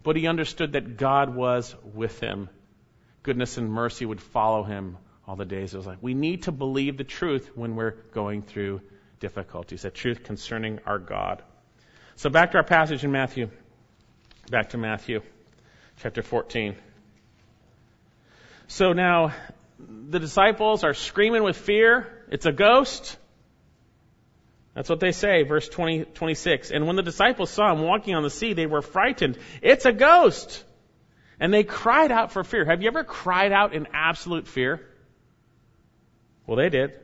But 0.04 0.18
he 0.18 0.28
understood 0.28 0.74
that 0.74 0.98
God 0.98 1.36
was 1.36 1.74
with 1.94 2.20
him. 2.20 2.50
Goodness 3.24 3.58
and 3.58 3.72
mercy 3.72 4.06
would 4.06 4.22
follow 4.22 4.64
him 4.64 4.98
all 5.26 5.38
the 5.38 5.46
days 5.46 5.74
of 5.74 5.80
his 5.80 5.88
life. 5.88 6.00
We 6.02 6.14
need 6.14 6.44
to 6.44 6.52
believe 6.52 6.98
the 6.98 7.04
truth 7.06 7.50
when 7.56 7.78
we're 7.78 7.92
going 8.12 8.42
through 8.42 8.82
difficulties, 9.20 9.86
a 9.86 9.90
truth 9.90 10.24
concerning 10.24 10.80
our 10.86 11.00
God. 11.00 11.42
So 12.16 12.30
back 12.30 12.52
to 12.52 12.58
our 12.58 12.64
passage 12.64 13.04
in 13.04 13.12
Matthew. 13.12 13.50
Back 14.50 14.70
to 14.70 14.78
Matthew 14.78 15.22
chapter 15.98 16.22
14. 16.22 16.76
So 18.68 18.94
now 18.94 19.34
the 19.80 20.20
disciples 20.20 20.84
are 20.84 20.94
screaming 20.94 21.44
with 21.44 21.58
fear. 21.58 22.26
It's 22.32 22.46
a 22.46 22.52
ghost. 22.52 23.18
That's 24.74 24.90
what 24.90 25.00
they 25.00 25.12
say, 25.12 25.44
verse 25.44 25.68
20, 25.68 26.06
26. 26.06 26.72
And 26.72 26.86
when 26.86 26.96
the 26.96 27.04
disciples 27.04 27.50
saw 27.50 27.72
him 27.72 27.82
walking 27.82 28.14
on 28.14 28.24
the 28.24 28.30
sea, 28.30 28.54
they 28.54 28.68
were 28.68 28.82
frightened. 28.82 29.38
It's 29.62 29.86
a 29.86 29.92
ghost. 29.92 30.64
And 31.40 31.54
they 31.54 31.64
cried 31.64 32.12
out 32.12 32.32
for 32.32 32.44
fear. 32.44 32.66
Have 32.66 32.82
you 32.82 32.88
ever 32.88 33.04
cried 33.04 33.52
out 33.52 33.74
in 33.74 33.88
absolute 33.94 34.48
fear? 34.48 34.82
Well, 36.46 36.58
they 36.58 36.70
did. 36.70 37.00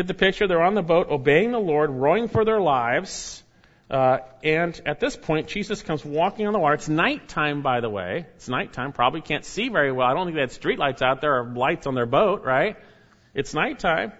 Get 0.00 0.06
the 0.06 0.14
picture? 0.14 0.48
They're 0.48 0.62
on 0.62 0.72
the 0.72 0.82
boat, 0.82 1.10
obeying 1.10 1.52
the 1.52 1.58
Lord, 1.58 1.90
rowing 1.90 2.28
for 2.28 2.46
their 2.46 2.58
lives. 2.58 3.44
Uh, 3.90 4.20
and 4.42 4.80
at 4.86 4.98
this 4.98 5.14
point, 5.14 5.46
Jesus 5.48 5.82
comes 5.82 6.02
walking 6.02 6.46
on 6.46 6.54
the 6.54 6.58
water. 6.58 6.76
It's 6.76 6.88
nighttime, 6.88 7.60
by 7.60 7.80
the 7.80 7.90
way. 7.90 8.24
It's 8.36 8.48
nighttime. 8.48 8.92
Probably 8.92 9.20
can't 9.20 9.44
see 9.44 9.68
very 9.68 9.92
well. 9.92 10.06
I 10.06 10.14
don't 10.14 10.24
think 10.24 10.36
they 10.36 10.40
had 10.40 10.52
street 10.52 10.78
lights 10.78 11.02
out 11.02 11.20
there 11.20 11.38
or 11.40 11.52
lights 11.52 11.86
on 11.86 11.94
their 11.94 12.06
boat, 12.06 12.44
right? 12.44 12.78
It's 13.34 13.52
nighttime. 13.52 14.14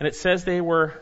And 0.00 0.08
it 0.08 0.14
says 0.14 0.44
they 0.44 0.62
were 0.62 0.94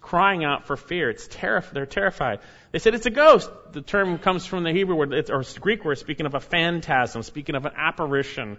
crying 0.00 0.44
out 0.44 0.68
for 0.68 0.76
fear. 0.76 1.10
It's 1.10 1.26
terrif- 1.26 1.72
they're 1.72 1.84
terrified. 1.84 2.38
They 2.70 2.78
said 2.78 2.94
it's 2.94 3.06
a 3.06 3.10
ghost. 3.10 3.50
The 3.72 3.82
term 3.82 4.18
comes 4.18 4.46
from 4.46 4.62
the 4.62 4.70
Hebrew 4.70 4.94
word, 4.94 5.30
or 5.30 5.42
Greek 5.58 5.84
word, 5.84 5.98
speaking 5.98 6.26
of 6.26 6.36
a 6.36 6.40
phantasm, 6.40 7.24
speaking 7.24 7.56
of 7.56 7.66
an 7.66 7.72
apparition. 7.76 8.58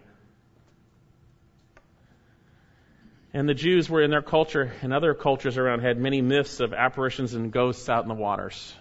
And 3.35 3.49
the 3.49 3.53
Jews 3.53 3.89
were 3.89 4.01
in 4.01 4.11
their 4.11 4.21
culture 4.21 4.71
and 4.81 4.93
other 4.93 5.13
cultures 5.13 5.57
around 5.57 5.81
had 5.81 5.97
many 5.97 6.21
myths 6.21 6.61
of 6.61 6.73
apparitions 6.73 7.33
and 7.33 7.51
ghosts 7.51 7.89
out 7.89 8.03
in 8.03 8.07
the 8.07 8.15
waters. 8.15 8.73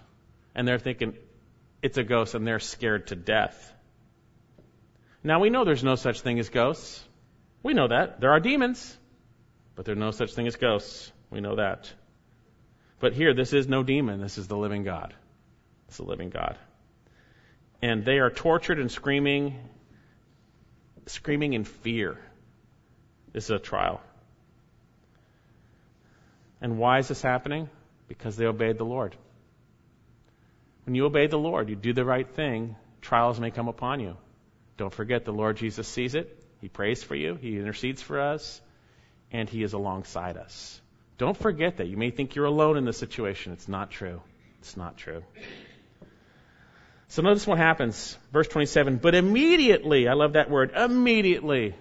And 0.54 0.68
they're 0.68 0.78
thinking, 0.78 1.14
it's 1.82 1.98
a 1.98 2.04
ghost, 2.04 2.36
and 2.36 2.46
they're 2.46 2.60
scared 2.60 3.08
to 3.08 3.16
death. 3.16 3.74
Now 5.24 5.40
we 5.40 5.50
know 5.50 5.64
there's 5.64 5.82
no 5.82 5.96
such 5.96 6.20
thing 6.20 6.38
as 6.38 6.50
ghosts. 6.50 7.02
We 7.64 7.74
know 7.74 7.88
that. 7.88 8.20
There 8.20 8.30
are 8.30 8.38
demons, 8.38 8.96
but 9.74 9.86
there's 9.86 9.98
no 9.98 10.12
such 10.12 10.34
thing 10.34 10.46
as 10.46 10.54
ghosts. 10.54 11.10
We 11.30 11.40
know 11.40 11.56
that. 11.56 11.92
But 13.00 13.12
here, 13.12 13.34
this 13.34 13.52
is 13.52 13.66
no 13.66 13.82
demon. 13.82 14.20
This 14.20 14.38
is 14.38 14.46
the 14.46 14.56
living 14.56 14.84
God. 14.84 15.14
It's 15.88 15.96
the 15.96 16.04
living 16.04 16.30
God. 16.30 16.56
And 17.82 18.04
they 18.04 18.20
are 18.20 18.30
tortured 18.30 18.78
and 18.78 18.88
screaming, 18.88 19.58
screaming 21.06 21.54
in 21.54 21.64
fear. 21.64 22.16
This 23.32 23.46
is 23.46 23.50
a 23.50 23.58
trial. 23.58 24.00
And 26.64 26.78
why 26.78 26.98
is 26.98 27.08
this 27.08 27.20
happening? 27.20 27.68
Because 28.08 28.38
they 28.38 28.46
obeyed 28.46 28.78
the 28.78 28.86
Lord. 28.86 29.14
When 30.86 30.94
you 30.94 31.04
obey 31.04 31.26
the 31.26 31.36
Lord, 31.36 31.68
you 31.68 31.76
do 31.76 31.92
the 31.92 32.06
right 32.06 32.26
thing, 32.26 32.76
trials 33.02 33.38
may 33.38 33.50
come 33.50 33.68
upon 33.68 34.00
you. 34.00 34.16
Don't 34.78 34.92
forget 34.92 35.26
the 35.26 35.32
Lord 35.32 35.58
Jesus 35.58 35.86
sees 35.86 36.14
it. 36.14 36.42
He 36.62 36.70
prays 36.70 37.02
for 37.02 37.14
you. 37.14 37.34
He 37.34 37.58
intercedes 37.58 38.00
for 38.00 38.18
us. 38.18 38.62
And 39.30 39.46
He 39.46 39.62
is 39.62 39.74
alongside 39.74 40.38
us. 40.38 40.80
Don't 41.18 41.36
forget 41.36 41.76
that. 41.76 41.88
You 41.88 41.98
may 41.98 42.10
think 42.10 42.34
you're 42.34 42.46
alone 42.46 42.78
in 42.78 42.86
this 42.86 42.96
situation. 42.96 43.52
It's 43.52 43.68
not 43.68 43.90
true. 43.90 44.22
It's 44.60 44.74
not 44.74 44.96
true. 44.96 45.22
So 47.08 47.20
notice 47.20 47.46
what 47.46 47.58
happens. 47.58 48.16
Verse 48.32 48.48
27. 48.48 48.96
But 48.96 49.14
immediately, 49.14 50.08
I 50.08 50.14
love 50.14 50.32
that 50.32 50.48
word, 50.48 50.70
immediately. 50.74 51.74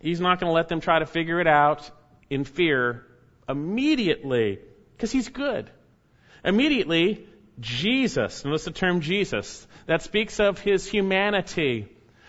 He's 0.00 0.20
not 0.20 0.40
going 0.40 0.50
to 0.50 0.54
let 0.54 0.66
them 0.66 0.80
try 0.80 0.98
to 0.98 1.06
figure 1.06 1.40
it 1.40 1.46
out 1.46 1.88
in 2.30 2.44
fear 2.44 3.06
immediately 3.48 4.58
because 4.96 5.12
he's 5.12 5.28
good. 5.28 5.70
Immediately, 6.44 7.26
Jesus, 7.60 8.44
notice 8.44 8.64
the 8.64 8.70
term 8.70 9.00
Jesus, 9.00 9.66
that 9.86 10.02
speaks 10.02 10.38
of 10.40 10.58
his 10.60 10.88
humanity. 10.88 11.88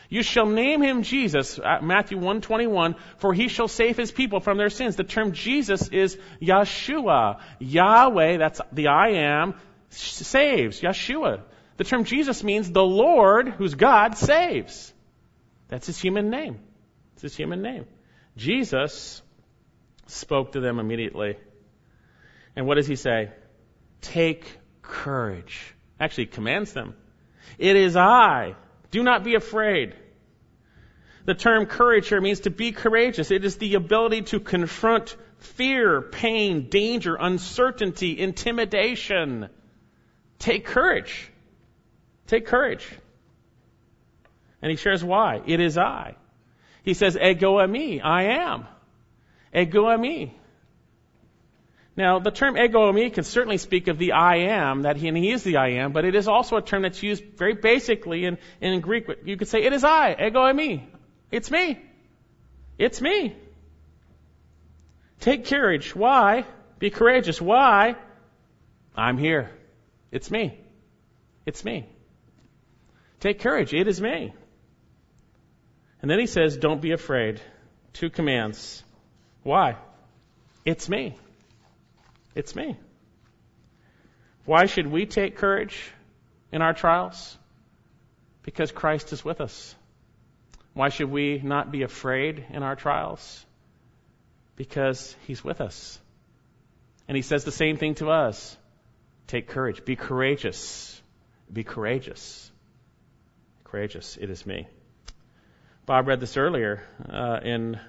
You 0.09 0.23
shall 0.23 0.47
name 0.47 0.81
him 0.81 1.03
Jesus, 1.03 1.59
uh, 1.59 1.79
Matthew 1.83 2.17
121, 2.17 2.95
for 3.17 3.31
he 3.31 3.47
shall 3.47 3.67
save 3.67 3.95
his 3.95 4.11
people 4.11 4.39
from 4.39 4.57
their 4.57 4.71
sins. 4.71 4.95
The 4.95 5.03
term 5.03 5.33
Jesus 5.33 5.87
is 5.89 6.17
Yeshua. 6.41 7.39
Yahweh, 7.59 8.37
that's 8.37 8.59
the 8.71 8.87
I 8.87 9.09
am, 9.09 9.53
saves. 9.89 10.81
Yeshua. 10.81 11.41
The 11.77 11.83
term 11.83 12.05
Jesus 12.05 12.43
means 12.43 12.71
the 12.71 12.83
Lord, 12.83 13.49
who's 13.49 13.75
God, 13.75 14.17
saves. 14.17 14.91
That's 15.67 15.85
his 15.85 16.01
human 16.01 16.31
name. 16.31 16.59
It's 17.13 17.21
his 17.21 17.35
human 17.35 17.61
name. 17.61 17.85
Jesus 18.35 19.21
spoke 20.09 20.53
to 20.53 20.59
them 20.59 20.79
immediately. 20.79 21.37
And 22.55 22.67
what 22.67 22.75
does 22.75 22.87
he 22.87 22.95
say? 22.95 23.31
Take 24.01 24.57
courage. 24.81 25.75
Actually, 25.99 26.27
commands 26.27 26.73
them. 26.73 26.95
It 27.57 27.75
is 27.75 27.95
I. 27.95 28.55
Do 28.91 29.03
not 29.03 29.23
be 29.23 29.35
afraid. 29.35 29.93
The 31.25 31.35
term 31.35 31.65
courage 31.65 32.07
here 32.09 32.21
means 32.21 32.41
to 32.41 32.49
be 32.49 32.71
courageous. 32.71 33.29
It 33.31 33.45
is 33.45 33.57
the 33.57 33.75
ability 33.75 34.23
to 34.23 34.39
confront 34.39 35.15
fear, 35.37 36.01
pain, 36.01 36.69
danger, 36.69 37.15
uncertainty, 37.15 38.19
intimidation. 38.19 39.49
Take 40.39 40.65
courage. 40.65 41.29
Take 42.27 42.47
courage. 42.47 42.87
And 44.61 44.71
he 44.71 44.77
shares 44.77 45.03
why. 45.03 45.41
It 45.45 45.59
is 45.59 45.77
I. 45.77 46.15
He 46.83 46.93
says, 46.93 47.15
ego 47.15 47.57
eimi, 47.57 48.03
I 48.03 48.23
am. 48.43 48.65
Ego 49.53 49.85
eimi. 49.85 50.31
Now, 51.95 52.19
the 52.19 52.31
term 52.31 52.57
ego 52.57 52.91
eimi 52.91 53.13
can 53.13 53.23
certainly 53.23 53.57
speak 53.57 53.87
of 53.87 53.97
the 53.97 54.13
I 54.13 54.35
am, 54.37 54.83
that 54.83 54.95
he, 54.95 55.07
and 55.07 55.17
he 55.17 55.31
is 55.31 55.43
the 55.43 55.57
I 55.57 55.69
am, 55.83 55.91
but 55.91 56.05
it 56.05 56.15
is 56.15 56.27
also 56.27 56.55
a 56.55 56.61
term 56.61 56.83
that's 56.83 57.03
used 57.03 57.23
very 57.35 57.55
basically 57.55 58.25
in, 58.25 58.37
in 58.61 58.79
Greek. 58.79 59.07
You 59.25 59.35
could 59.37 59.47
say, 59.47 59.63
it 59.63 59.73
is 59.73 59.83
I, 59.83 60.13
ego 60.13 60.39
eimi. 60.39 60.83
It's 61.31 61.51
me. 61.51 61.79
It's 62.77 63.01
me. 63.01 63.35
Take 65.19 65.45
courage. 65.47 65.95
Why? 65.95 66.45
Be 66.79 66.89
courageous. 66.89 67.41
Why? 67.41 67.95
I'm 68.95 69.17
here. 69.17 69.51
It's 70.11 70.31
me. 70.31 70.57
It's 71.45 71.65
me. 71.65 71.85
Take 73.19 73.41
courage. 73.41 73.73
It 73.73 73.87
is 73.87 73.99
me. 73.99 74.33
And 76.01 76.09
then 76.09 76.19
he 76.19 76.27
says, 76.27 76.55
don't 76.55 76.81
be 76.81 76.91
afraid. 76.91 77.41
Two 77.91 78.09
commands. 78.09 78.83
Why? 79.49 79.77
It's 80.63 80.87
me. 80.87 81.17
It's 82.35 82.55
me. 82.55 82.77
Why 84.45 84.67
should 84.67 84.85
we 84.85 85.07
take 85.07 85.37
courage 85.37 85.75
in 86.51 86.61
our 86.61 86.73
trials? 86.73 87.35
Because 88.43 88.71
Christ 88.71 89.11
is 89.11 89.25
with 89.25 89.41
us. 89.41 89.75
Why 90.75 90.89
should 90.89 91.09
we 91.09 91.41
not 91.43 91.71
be 91.71 91.81
afraid 91.81 92.45
in 92.51 92.61
our 92.61 92.75
trials? 92.75 93.43
Because 94.55 95.15
He's 95.25 95.43
with 95.43 95.61
us. 95.61 95.99
And 97.07 97.15
He 97.15 97.23
says 97.23 97.43
the 97.43 97.51
same 97.51 97.77
thing 97.77 97.95
to 97.95 98.11
us. 98.11 98.55
Take 99.25 99.47
courage. 99.47 99.83
Be 99.83 99.95
courageous. 99.95 101.01
Be 101.51 101.63
courageous. 101.63 102.51
Courageous. 103.63 104.15
It 104.15 104.29
is 104.29 104.45
me. 104.45 104.67
Bob 105.87 106.07
read 106.07 106.19
this 106.19 106.37
earlier 106.37 106.83
uh, 107.11 107.39
in 107.41 107.79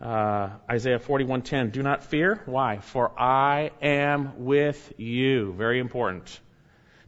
uh, 0.00 0.50
Isaiah 0.70 0.98
41:10. 0.98 1.72
Do 1.72 1.82
not 1.82 2.04
fear. 2.04 2.40
Why? 2.46 2.78
For 2.78 3.10
I 3.18 3.70
am 3.82 4.44
with 4.44 4.92
you. 4.96 5.52
Very 5.52 5.80
important. 5.80 6.40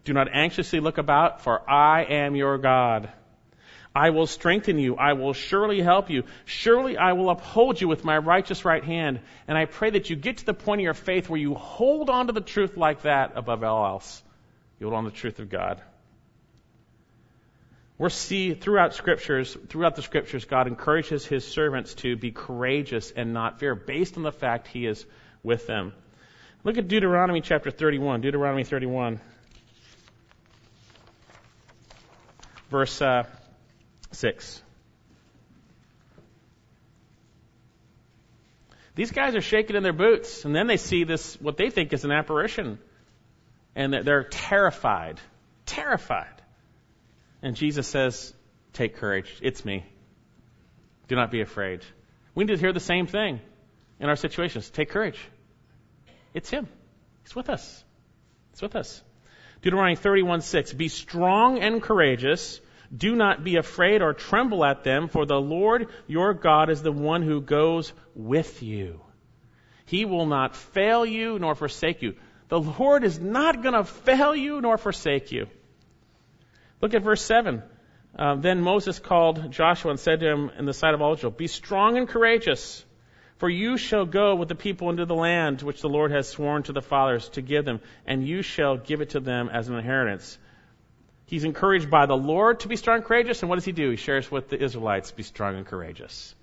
Do 0.05 0.13
not 0.13 0.29
anxiously 0.33 0.81
look 0.81 0.99
about, 0.99 1.43
for 1.43 1.71
I 1.71 2.05
am 2.05 2.35
your 2.35 2.59
God. 2.59 3.11
I 3.95 4.11
will 4.11 4.27
strengthen 4.27 4.79
you. 4.79 4.97
I 4.97 5.15
will 5.15 5.33
surely 5.33 5.81
help 5.83 6.11
you. 6.11 6.25
Surely 6.45 6.97
I 6.97 7.13
will 7.13 7.29
uphold 7.29 7.81
you 7.81 7.89
with 7.89 8.05
my 8.05 8.19
righteous 8.19 8.65
right 8.65 8.85
hand. 8.85 9.21
And 9.49 9.59
I 9.59 9.65
pray 9.65 9.91
that 9.91 10.11
you 10.11 10.17
get 10.17 10.39
to 10.39 10.47
the 10.47 10.55
point 10.55 10.81
of 10.81 10.85
your 10.85 10.95
faith 10.95 11.29
where 11.29 11.41
you 11.41 11.55
hold 11.55 12.09
on 12.09 12.29
to 12.29 12.33
the 12.33 12.41
truth 12.41 12.77
like 12.77 13.03
that 13.03 13.33
above 13.35 13.65
all 13.65 13.85
else. 13.87 14.23
You 14.79 14.87
hold 14.87 14.97
on 14.97 15.05
to 15.05 15.11
the 15.11 15.17
truth 15.17 15.41
of 15.41 15.51
God. 15.51 15.83
We're 18.01 18.09
see 18.09 18.55
throughout 18.55 18.95
scriptures, 18.95 19.55
throughout 19.69 19.95
the 19.95 20.01
scriptures, 20.01 20.47
God 20.47 20.67
encourages 20.67 21.27
his 21.27 21.47
servants 21.47 21.93
to 21.97 22.17
be 22.17 22.31
courageous 22.31 23.11
and 23.11 23.35
not 23.35 23.61
fear, 23.61 23.75
based 23.75 24.17
on 24.17 24.23
the 24.23 24.33
fact 24.33 24.69
he 24.69 24.87
is 24.87 25.05
with 25.43 25.67
them. 25.67 25.93
Look 26.65 26.79
at 26.79 26.89
Deuteronomy 26.89 27.43
chapter 27.43 27.71
31. 27.71 28.23
Deuteronomy 28.23 28.65
31. 28.65 29.21
Verse 32.71 33.03
uh, 33.03 33.25
6. 34.13 34.63
These 38.95 39.11
guys 39.11 39.35
are 39.35 39.43
shaking 39.43 39.77
in 39.77 39.83
their 39.83 39.93
boots, 39.93 40.47
and 40.47 40.57
then 40.57 40.69
they 40.69 40.79
see 40.79 41.05
this, 41.05 41.39
what 41.39 41.59
they 41.59 41.69
think 41.69 41.93
is 41.93 42.07
an 42.07 42.13
apparition. 42.13 42.79
And 43.77 43.93
they're 43.93 44.25
terrified. 44.25 45.21
Terrified. 45.67 46.40
And 47.43 47.57
Jesus 47.57 47.87
says, 47.87 48.35
Take 48.73 48.97
courage. 48.97 49.35
It's 49.43 49.65
me. 49.65 49.85
Do 51.09 51.17
not 51.17 51.31
be 51.31 51.41
afraid. 51.41 51.85
We 52.35 52.45
need 52.45 52.55
to 52.55 52.61
hear 52.61 52.73
the 52.73 52.81
same 52.81 53.07
thing 53.07 53.41
in 53.99 54.09
our 54.09 54.17
situations. 54.17 54.71
Take 54.71 54.91
courage. 54.91 55.19
It's 56.35 56.51
Him. 56.51 56.69
He's 57.25 57.35
with 57.35 57.51
us. 57.51 57.85
He's 58.53 58.63
with 58.63 58.77
us. 58.77 59.03
Deuteronomy 59.63 59.97
31 59.97 60.41
6. 60.41 60.73
Be 60.75 60.89
strong 60.89 61.59
and 61.59 61.83
courageous. 61.83 62.61
Do 62.97 63.15
not 63.15 63.45
be 63.45 63.57
afraid 63.57 64.03
or 64.03 64.15
tremble 64.15 64.65
at 64.65 64.83
them, 64.85 65.09
for 65.09 65.25
the 65.27 65.41
Lord 65.41 65.89
your 66.07 66.35
God 66.35 66.71
is 66.71 66.83
the 66.83 66.93
one 66.93 67.23
who 67.23 67.41
goes 67.41 67.93
with 68.15 68.63
you. 68.63 69.01
He 69.87 70.05
will 70.05 70.27
not 70.27 70.57
fail 70.57 71.05
you 71.05 71.39
nor 71.39 71.55
forsake 71.55 72.03
you. 72.03 72.15
The 72.49 72.61
Lord 72.61 73.05
is 73.05 73.21
not 73.21 73.63
going 73.63 73.75
to 73.75 73.85
fail 73.85 74.35
you 74.35 74.61
nor 74.61 74.77
forsake 74.77 75.31
you. 75.31 75.47
Look 76.81 76.95
at 76.95 77.03
verse 77.03 77.23
7. 77.23 77.63
Uh, 78.19 78.35
then 78.37 78.63
Moses 78.63 78.99
called 78.99 79.51
Joshua 79.53 79.93
and 79.93 80.01
said 80.01 80.21
to 80.21 80.27
him 80.27 80.51
in 80.59 80.65
the 80.65 80.73
sight 80.73 80.95
of 80.95 81.03
all 81.03 81.15
Israel, 81.15 81.31
Be 81.31 81.47
strong 81.47 81.97
and 81.97 82.09
courageous, 82.09 82.85
for 83.39 83.49
you 83.49 83.77
shall 83.77 84.05
go 84.05 84.35
with 84.35 84.49
the 84.49 84.55
people 84.55 84.91
into 84.91 85.07
the 85.07 85.15
land 85.15 85.63
which 85.63 85.81
the 85.81 85.89
Lord 85.89 86.11
has 86.11 86.29
sworn 86.29 86.63
to 86.65 86.73
the 86.73 86.83
fathers 86.83 87.29
to 87.31 87.43
give 87.43 87.65
them, 87.65 87.81
and 88.07 88.27
you 88.27 88.43
shall 88.43 88.77
give 88.77 89.01
it 89.01 89.11
to 89.11 89.21
them 89.21 89.49
as 89.49 89.69
an 89.69 89.77
inheritance. 89.77 90.39
He's 91.27 91.45
encouraged 91.45 91.91
by 91.91 92.07
the 92.07 92.17
Lord 92.17 92.61
to 92.61 92.69
be 92.69 92.77
strong 92.77 92.97
and 92.97 93.05
courageous, 93.05 93.43
and 93.43 93.49
what 93.49 93.55
does 93.57 93.65
he 93.65 93.73
do? 93.73 93.91
He 93.91 93.97
shares 93.97 94.31
with 94.31 94.49
the 94.49 94.61
Israelites, 94.61 95.13
Be 95.13 95.23
strong 95.23 95.57
and 95.57 95.67
courageous. 95.67 96.35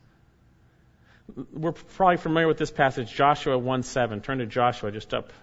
We're 1.52 1.74
probably 1.74 2.18
familiar 2.18 2.48
with 2.48 2.58
this 2.58 2.72
passage, 2.72 3.14
Joshua 3.14 3.58
1 3.58 3.84
7. 3.84 4.22
Turn 4.22 4.38
to 4.38 4.46
Joshua 4.46 4.92
just 4.92 5.14
up 5.14 5.34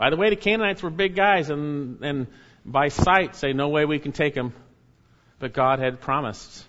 By 0.00 0.08
the 0.08 0.16
way, 0.16 0.30
the 0.30 0.36
Canaanites 0.36 0.82
were 0.82 0.88
big 0.88 1.14
guys, 1.14 1.50
and, 1.50 2.02
and 2.02 2.26
by 2.64 2.88
sight 2.88 3.36
say, 3.36 3.52
no 3.52 3.68
way 3.68 3.84
we 3.84 3.98
can 3.98 4.12
take 4.12 4.34
them. 4.34 4.54
But 5.38 5.52
God 5.52 5.78
had 5.78 6.00
promised 6.00 6.64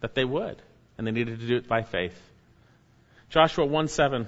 that 0.00 0.16
they 0.16 0.24
would, 0.24 0.60
and 0.98 1.06
they 1.06 1.12
needed 1.12 1.38
to 1.38 1.46
do 1.46 1.54
it 1.54 1.68
by 1.68 1.82
faith. 1.82 2.20
Joshua 3.30 3.64
1 3.64 3.86
7. 3.86 4.26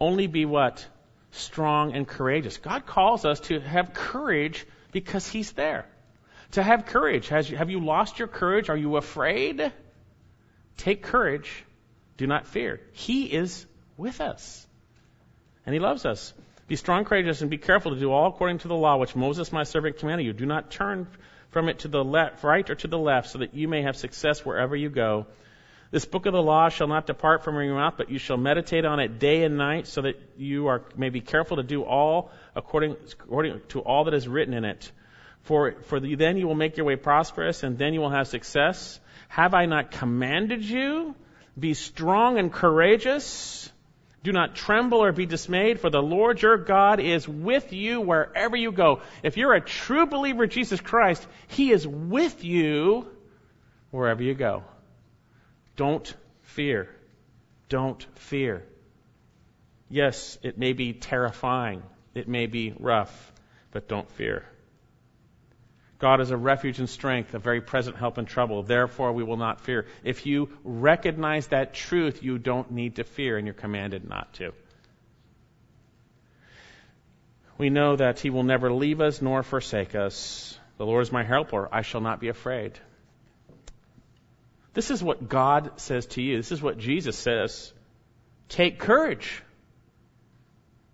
Only 0.00 0.26
be 0.26 0.44
what? 0.44 0.84
Strong 1.30 1.94
and 1.94 2.08
courageous. 2.08 2.56
God 2.56 2.86
calls 2.86 3.24
us 3.24 3.38
to 3.42 3.60
have 3.60 3.94
courage 3.94 4.66
because 4.90 5.28
He's 5.28 5.52
there. 5.52 5.86
To 6.52 6.62
have 6.64 6.86
courage. 6.86 7.28
Has, 7.28 7.48
have 7.50 7.70
you 7.70 7.78
lost 7.84 8.18
your 8.18 8.26
courage? 8.26 8.68
Are 8.68 8.76
you 8.76 8.96
afraid? 8.96 9.72
Take 10.76 11.04
courage. 11.04 11.64
Do 12.16 12.26
not 12.26 12.48
fear. 12.48 12.80
He 12.90 13.26
is 13.26 13.64
with 13.96 14.20
us. 14.20 14.66
And 15.64 15.72
He 15.72 15.78
loves 15.78 16.04
us. 16.04 16.34
Be 16.72 16.76
strong, 16.76 17.04
courageous, 17.04 17.42
and 17.42 17.50
be 17.50 17.58
careful 17.58 17.92
to 17.92 18.00
do 18.00 18.10
all 18.10 18.28
according 18.28 18.60
to 18.60 18.68
the 18.68 18.74
law 18.74 18.96
which 18.96 19.14
Moses 19.14 19.52
my 19.52 19.64
servant 19.64 19.98
commanded 19.98 20.24
you. 20.24 20.32
Do 20.32 20.46
not 20.46 20.70
turn 20.70 21.06
from 21.50 21.68
it 21.68 21.80
to 21.80 21.88
the 21.88 22.02
left, 22.02 22.42
right 22.44 22.70
or 22.70 22.74
to 22.74 22.88
the 22.88 22.96
left, 22.96 23.28
so 23.28 23.40
that 23.40 23.52
you 23.52 23.68
may 23.68 23.82
have 23.82 23.94
success 23.94 24.42
wherever 24.42 24.74
you 24.74 24.88
go. 24.88 25.26
This 25.90 26.06
book 26.06 26.24
of 26.24 26.32
the 26.32 26.42
law 26.42 26.70
shall 26.70 26.86
not 26.86 27.06
depart 27.06 27.44
from 27.44 27.56
your 27.56 27.74
mouth, 27.74 27.96
but 27.98 28.08
you 28.08 28.18
shall 28.18 28.38
meditate 28.38 28.86
on 28.86 29.00
it 29.00 29.18
day 29.18 29.44
and 29.44 29.58
night, 29.58 29.86
so 29.86 30.00
that 30.00 30.18
you 30.38 30.68
are 30.68 30.80
may 30.96 31.10
be 31.10 31.20
careful 31.20 31.58
to 31.58 31.62
do 31.62 31.82
all 31.82 32.30
according, 32.56 32.96
according 33.20 33.60
to 33.68 33.80
all 33.80 34.04
that 34.04 34.14
is 34.14 34.26
written 34.26 34.54
in 34.54 34.64
it. 34.64 34.90
For 35.42 35.72
for 35.88 36.00
the, 36.00 36.14
then 36.14 36.38
you 36.38 36.48
will 36.48 36.54
make 36.54 36.78
your 36.78 36.86
way 36.86 36.96
prosperous, 36.96 37.64
and 37.64 37.76
then 37.76 37.92
you 37.92 38.00
will 38.00 38.08
have 38.08 38.28
success. 38.28 38.98
Have 39.28 39.52
I 39.52 39.66
not 39.66 39.90
commanded 39.90 40.64
you? 40.64 41.14
Be 41.58 41.74
strong 41.74 42.38
and 42.38 42.50
courageous. 42.50 43.70
Do 44.22 44.32
not 44.32 44.54
tremble 44.54 45.02
or 45.02 45.10
be 45.10 45.26
dismayed, 45.26 45.80
for 45.80 45.90
the 45.90 46.02
Lord 46.02 46.40
your 46.40 46.56
God 46.56 47.00
is 47.00 47.26
with 47.26 47.72
you 47.72 48.00
wherever 48.00 48.56
you 48.56 48.70
go. 48.70 49.00
If 49.22 49.36
you're 49.36 49.54
a 49.54 49.60
true 49.60 50.06
believer 50.06 50.44
in 50.44 50.50
Jesus 50.50 50.80
Christ, 50.80 51.26
He 51.48 51.72
is 51.72 51.86
with 51.86 52.44
you 52.44 53.08
wherever 53.90 54.22
you 54.22 54.34
go. 54.34 54.62
Don't 55.76 56.14
fear. 56.42 56.88
Don't 57.68 58.06
fear. 58.14 58.64
Yes, 59.88 60.38
it 60.42 60.56
may 60.56 60.72
be 60.72 60.92
terrifying. 60.92 61.82
It 62.14 62.28
may 62.28 62.46
be 62.46 62.74
rough, 62.78 63.32
but 63.72 63.88
don't 63.88 64.10
fear. 64.12 64.44
God 66.02 66.20
is 66.20 66.32
a 66.32 66.36
refuge 66.36 66.80
and 66.80 66.90
strength, 66.90 67.32
a 67.32 67.38
very 67.38 67.60
present 67.60 67.96
help 67.96 68.18
in 68.18 68.24
trouble. 68.24 68.64
Therefore, 68.64 69.12
we 69.12 69.22
will 69.22 69.36
not 69.36 69.60
fear. 69.60 69.86
If 70.02 70.26
you 70.26 70.48
recognize 70.64 71.46
that 71.46 71.74
truth, 71.74 72.24
you 72.24 72.38
don't 72.38 72.72
need 72.72 72.96
to 72.96 73.04
fear, 73.04 73.38
and 73.38 73.46
you're 73.46 73.54
commanded 73.54 74.08
not 74.08 74.32
to. 74.34 74.52
We 77.56 77.70
know 77.70 77.94
that 77.94 78.18
He 78.18 78.30
will 78.30 78.42
never 78.42 78.72
leave 78.72 79.00
us 79.00 79.22
nor 79.22 79.44
forsake 79.44 79.94
us. 79.94 80.58
The 80.76 80.84
Lord 80.84 81.02
is 81.02 81.12
my 81.12 81.22
helper. 81.22 81.68
I 81.70 81.82
shall 81.82 82.00
not 82.00 82.18
be 82.18 82.30
afraid. 82.30 82.72
This 84.74 84.90
is 84.90 85.04
what 85.04 85.28
God 85.28 85.70
says 85.76 86.06
to 86.06 86.20
you. 86.20 86.36
This 86.36 86.50
is 86.50 86.60
what 86.60 86.78
Jesus 86.78 87.16
says. 87.16 87.72
Take 88.48 88.80
courage. 88.80 89.40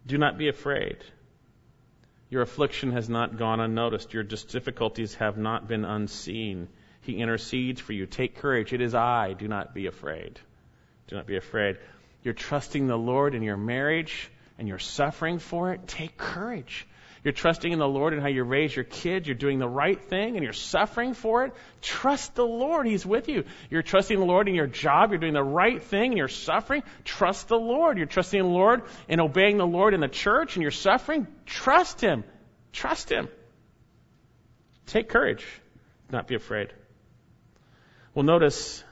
Do 0.06 0.18
not 0.18 0.36
be 0.36 0.50
afraid. 0.50 0.98
Your 2.30 2.42
affliction 2.42 2.92
has 2.92 3.08
not 3.08 3.38
gone 3.38 3.60
unnoticed. 3.60 4.12
Your 4.12 4.22
difficulties 4.22 5.14
have 5.14 5.38
not 5.38 5.66
been 5.66 5.84
unseen. 5.84 6.68
He 7.00 7.16
intercedes 7.16 7.80
for 7.80 7.92
you. 7.92 8.06
Take 8.06 8.36
courage. 8.36 8.72
It 8.72 8.80
is 8.80 8.94
I. 8.94 9.32
Do 9.32 9.48
not 9.48 9.74
be 9.74 9.86
afraid. 9.86 10.38
Do 11.06 11.16
not 11.16 11.26
be 11.26 11.36
afraid. 11.36 11.78
You're 12.22 12.34
trusting 12.34 12.86
the 12.86 12.98
Lord 12.98 13.34
in 13.34 13.42
your 13.42 13.56
marriage 13.56 14.30
and 14.58 14.68
you're 14.68 14.78
suffering 14.78 15.38
for 15.38 15.72
it. 15.72 15.86
Take 15.86 16.18
courage. 16.18 16.86
You're 17.28 17.34
trusting 17.34 17.70
in 17.70 17.78
the 17.78 17.86
Lord 17.86 18.14
and 18.14 18.22
how 18.22 18.28
you 18.28 18.42
raise 18.42 18.74
your 18.74 18.86
kids. 18.86 19.28
You're 19.28 19.36
doing 19.36 19.58
the 19.58 19.68
right 19.68 20.00
thing 20.00 20.36
and 20.36 20.42
you're 20.42 20.54
suffering 20.54 21.12
for 21.12 21.44
it. 21.44 21.52
Trust 21.82 22.34
the 22.34 22.46
Lord. 22.46 22.86
He's 22.86 23.04
with 23.04 23.28
you. 23.28 23.44
You're 23.68 23.82
trusting 23.82 24.18
the 24.18 24.24
Lord 24.24 24.48
in 24.48 24.54
your 24.54 24.66
job. 24.66 25.10
You're 25.10 25.20
doing 25.20 25.34
the 25.34 25.42
right 25.42 25.82
thing 25.82 26.12
and 26.12 26.16
you're 26.16 26.28
suffering. 26.28 26.82
Trust 27.04 27.48
the 27.48 27.58
Lord. 27.58 27.98
You're 27.98 28.06
trusting 28.06 28.40
the 28.40 28.48
Lord 28.48 28.80
and 29.10 29.20
obeying 29.20 29.58
the 29.58 29.66
Lord 29.66 29.92
in 29.92 30.00
the 30.00 30.08
church 30.08 30.56
and 30.56 30.62
you're 30.62 30.70
suffering. 30.70 31.26
Trust 31.44 32.00
Him. 32.00 32.24
Trust 32.72 33.10
Him. 33.10 33.28
Take 34.86 35.10
courage. 35.10 35.44
Not 36.10 36.28
be 36.28 36.34
afraid. 36.34 36.72
Well, 38.14 38.24
notice 38.24 38.82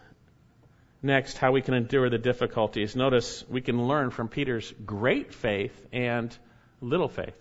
next 1.03 1.39
how 1.39 1.53
we 1.53 1.63
can 1.63 1.73
endure 1.73 2.11
the 2.11 2.19
difficulties. 2.19 2.95
Notice 2.95 3.47
we 3.49 3.63
can 3.63 3.89
learn 3.89 4.11
from 4.11 4.29
Peter's 4.29 4.75
great 4.85 5.33
faith 5.33 5.87
and 5.91 6.37
little 6.83 7.09
faith. 7.09 7.33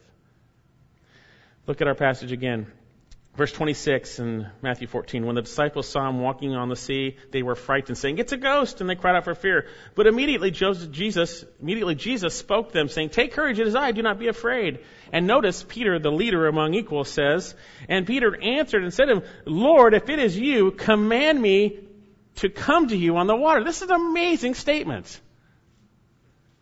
Look 1.67 1.81
at 1.81 1.87
our 1.87 1.95
passage 1.95 2.31
again. 2.31 2.71
Verse 3.35 3.51
26 3.51 4.19
in 4.19 4.47
Matthew 4.61 4.87
14. 4.87 5.25
When 5.25 5.35
the 5.35 5.41
disciples 5.41 5.89
saw 5.89 6.07
him 6.07 6.21
walking 6.21 6.55
on 6.55 6.69
the 6.69 6.75
sea, 6.77 7.17
they 7.31 7.43
were 7.43 7.55
frightened, 7.55 7.97
saying, 7.97 8.17
It's 8.17 8.31
a 8.31 8.37
ghost! 8.37 8.79
And 8.79 8.89
they 8.89 8.95
cried 8.95 9.17
out 9.17 9.25
for 9.25 9.35
fear. 9.35 9.67
But 9.93 10.07
immediately 10.07 10.51
Jesus, 10.51 11.43
immediately 11.61 11.95
Jesus 11.95 12.33
spoke 12.33 12.67
to 12.67 12.73
them, 12.73 12.87
saying, 12.87 13.09
Take 13.09 13.33
courage, 13.33 13.59
it 13.59 13.67
is 13.67 13.75
I, 13.75 13.91
do 13.91 14.01
not 14.01 14.19
be 14.19 14.29
afraid. 14.29 14.79
And 15.11 15.27
notice 15.27 15.65
Peter, 15.67 15.99
the 15.99 16.11
leader 16.11 16.47
among 16.47 16.75
equals, 16.75 17.09
says, 17.09 17.55
And 17.89 18.07
Peter 18.07 18.41
answered 18.41 18.83
and 18.83 18.93
said 18.93 19.05
to 19.05 19.17
him, 19.17 19.23
Lord, 19.45 19.93
if 19.93 20.07
it 20.07 20.19
is 20.19 20.37
you, 20.37 20.71
command 20.71 21.41
me 21.41 21.79
to 22.35 22.47
come 22.47 22.87
to 22.87 22.95
you 22.95 23.17
on 23.17 23.27
the 23.27 23.35
water. 23.35 23.65
This 23.65 23.81
is 23.81 23.89
an 23.89 23.99
amazing 23.99 24.53
statement. 24.53 25.19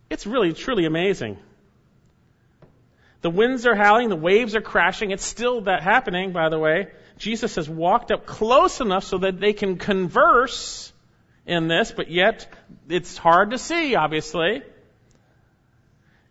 It's 0.09 0.25
really, 0.25 0.53
truly 0.53 0.85
amazing. 0.85 1.37
The 3.23 3.29
winds 3.29 3.65
are 3.65 3.73
howling, 3.73 4.09
the 4.09 4.17
waves 4.17 4.53
are 4.53 4.61
crashing. 4.61 5.11
It's 5.11 5.23
still 5.23 5.61
that 5.61 5.81
happening, 5.81 6.33
by 6.33 6.49
the 6.49 6.59
way. 6.59 6.89
Jesus 7.17 7.55
has 7.55 7.69
walked 7.69 8.11
up 8.11 8.25
close 8.25 8.81
enough 8.81 9.05
so 9.05 9.19
that 9.19 9.39
they 9.39 9.53
can 9.53 9.77
converse 9.77 10.91
in 11.45 11.69
this, 11.69 11.93
but 11.93 12.11
yet 12.11 12.53
it's 12.89 13.17
hard 13.17 13.51
to 13.51 13.57
see, 13.57 13.95
obviously. 13.95 14.61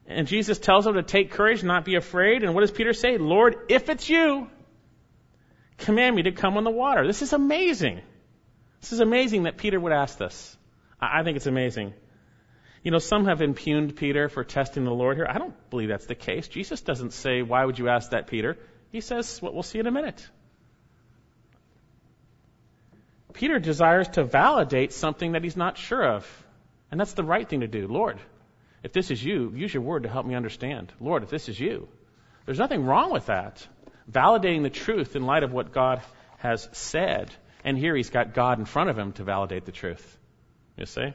And 0.07 0.27
Jesus 0.27 0.59
tells 0.59 0.85
them 0.85 0.95
to 0.95 1.03
take 1.03 1.31
courage, 1.31 1.63
not 1.63 1.87
be 1.87 1.95
afraid. 1.95 2.43
And 2.43 2.55
what 2.55 2.61
does 2.61 2.71
Peter 2.71 2.93
say? 2.93 3.17
Lord, 3.17 3.57
if 3.71 3.89
it's 3.89 4.11
you, 4.11 4.51
command 5.79 6.15
me 6.15 6.25
to 6.25 6.33
come 6.33 6.59
on 6.59 6.65
the 6.65 6.71
water. 6.71 7.07
This 7.07 7.23
is 7.23 7.33
amazing. 7.33 8.03
This 8.83 8.93
is 8.93 9.01
amazing 9.01 9.45
that 9.45 9.57
Peter 9.57 9.81
would 9.81 9.93
ask 9.93 10.19
this. 10.19 10.59
I 11.01 11.23
think 11.23 11.37
it's 11.37 11.47
amazing. 11.47 11.95
You 12.83 12.91
know, 12.91 12.99
some 12.99 13.27
have 13.27 13.41
impugned 13.41 13.97
Peter 13.97 14.29
for 14.29 14.43
testing 14.43 14.85
the 14.85 14.91
Lord 14.91 15.17
here. 15.17 15.27
I 15.29 15.39
don't 15.39 15.55
believe 15.71 15.89
that's 15.89 16.07
the 16.07 16.17
case. 16.17 16.49
Jesus 16.49 16.81
doesn't 16.81 17.13
say, 17.13 17.43
Why 17.43 17.65
would 17.65 17.79
you 17.79 17.89
ask 17.89 18.11
that, 18.11 18.27
Peter? 18.27 18.59
He 18.91 19.01
says, 19.01 19.41
What 19.41 19.55
we'll 19.55 19.63
see 19.63 19.79
in 19.79 19.87
a 19.87 19.93
minute. 19.93 20.29
Peter 23.33 23.59
desires 23.59 24.09
to 24.09 24.25
validate 24.25 24.93
something 24.93 25.33
that 25.33 25.43
he's 25.43 25.57
not 25.57 25.79
sure 25.79 26.05
of. 26.05 26.45
And 26.91 27.01
that's 27.01 27.15
the 27.15 27.25
right 27.25 27.49
thing 27.49 27.61
to 27.61 27.69
do. 27.69 27.87
Lord, 27.87 28.19
if 28.83 28.93
this 28.93 29.11
is 29.11 29.25
you, 29.25 29.53
use 29.55 29.73
your 29.73 29.83
word 29.83 30.03
to 30.03 30.09
help 30.09 30.27
me 30.27 30.35
understand. 30.35 30.93
Lord, 31.01 31.23
if 31.23 31.31
this 31.31 31.49
is 31.49 31.59
you. 31.59 31.89
There's 32.45 32.59
nothing 32.59 32.85
wrong 32.85 33.13
with 33.13 33.27
that. 33.27 33.67
Validating 34.11 34.63
the 34.63 34.71
truth 34.71 35.17
in 35.17 35.25
light 35.25 35.45
of 35.45 35.53
what 35.53 35.73
God 35.73 36.03
has 36.39 36.69
said. 36.73 37.31
And 37.65 37.79
here 37.79 37.95
he's 37.95 38.11
got 38.11 38.35
God 38.35 38.59
in 38.59 38.65
front 38.65 38.91
of 38.91 38.99
him 38.99 39.13
to 39.13 39.25
validate 39.25 39.65
the 39.65 39.73
truth. 39.73 40.19
You 40.77 40.87
see? 40.87 41.15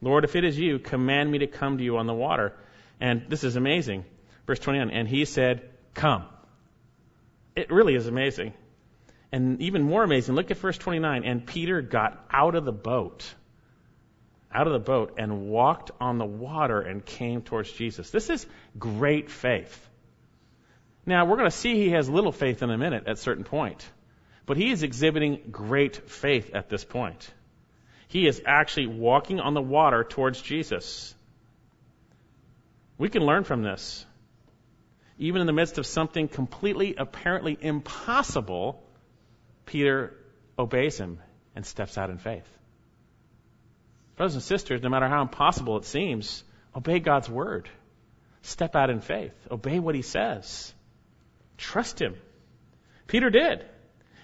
Lord, 0.00 0.24
if 0.24 0.36
it 0.36 0.44
is 0.44 0.58
you, 0.58 0.78
command 0.78 1.30
me 1.30 1.38
to 1.38 1.46
come 1.46 1.78
to 1.78 1.84
you 1.84 1.96
on 1.98 2.06
the 2.06 2.14
water. 2.14 2.54
And 3.00 3.24
this 3.28 3.44
is 3.44 3.56
amazing. 3.56 4.04
Verse 4.46 4.58
21, 4.58 4.90
and 4.90 5.08
he 5.08 5.24
said, 5.24 5.68
Come. 5.94 6.24
It 7.56 7.70
really 7.72 7.94
is 7.94 8.06
amazing. 8.06 8.54
And 9.32 9.60
even 9.60 9.82
more 9.82 10.04
amazing, 10.04 10.34
look 10.34 10.50
at 10.50 10.56
verse 10.56 10.78
29. 10.78 11.24
And 11.24 11.46
Peter 11.46 11.82
got 11.82 12.24
out 12.30 12.54
of 12.54 12.64
the 12.64 12.72
boat, 12.72 13.32
out 14.52 14.66
of 14.66 14.72
the 14.72 14.78
boat, 14.78 15.14
and 15.18 15.48
walked 15.48 15.90
on 16.00 16.18
the 16.18 16.24
water 16.24 16.80
and 16.80 17.04
came 17.04 17.42
towards 17.42 17.70
Jesus. 17.70 18.10
This 18.10 18.30
is 18.30 18.46
great 18.78 19.30
faith. 19.30 19.86
Now, 21.04 21.24
we're 21.24 21.36
going 21.36 21.50
to 21.50 21.56
see 21.56 21.74
he 21.74 21.90
has 21.90 22.08
little 22.08 22.32
faith 22.32 22.62
in 22.62 22.70
a 22.70 22.78
minute 22.78 23.04
at 23.06 23.14
a 23.14 23.16
certain 23.16 23.44
point. 23.44 23.84
But 24.46 24.56
he 24.56 24.70
is 24.70 24.82
exhibiting 24.82 25.40
great 25.50 26.08
faith 26.08 26.54
at 26.54 26.70
this 26.70 26.84
point. 26.84 27.30
He 28.08 28.26
is 28.26 28.42
actually 28.44 28.86
walking 28.86 29.38
on 29.38 29.54
the 29.54 29.62
water 29.62 30.02
towards 30.02 30.40
Jesus. 30.40 31.14
We 32.96 33.08
can 33.08 33.22
learn 33.22 33.44
from 33.44 33.62
this. 33.62 34.04
Even 35.18 35.40
in 35.40 35.46
the 35.46 35.52
midst 35.52 35.78
of 35.78 35.86
something 35.86 36.28
completely, 36.28 36.94
apparently 36.96 37.56
impossible, 37.60 38.82
Peter 39.66 40.14
obeys 40.58 40.98
him 40.98 41.18
and 41.54 41.66
steps 41.66 41.98
out 41.98 42.08
in 42.08 42.18
faith. 42.18 42.48
Brothers 44.16 44.34
and 44.34 44.42
sisters, 44.42 44.82
no 44.82 44.88
matter 44.88 45.08
how 45.08 45.22
impossible 45.22 45.76
it 45.76 45.84
seems, 45.84 46.42
obey 46.74 46.98
God's 47.00 47.28
word. 47.28 47.68
Step 48.42 48.74
out 48.74 48.90
in 48.90 49.00
faith. 49.00 49.34
Obey 49.50 49.78
what 49.78 49.94
he 49.94 50.02
says. 50.02 50.72
Trust 51.56 52.00
him. 52.00 52.14
Peter 53.06 53.30
did. 53.30 53.64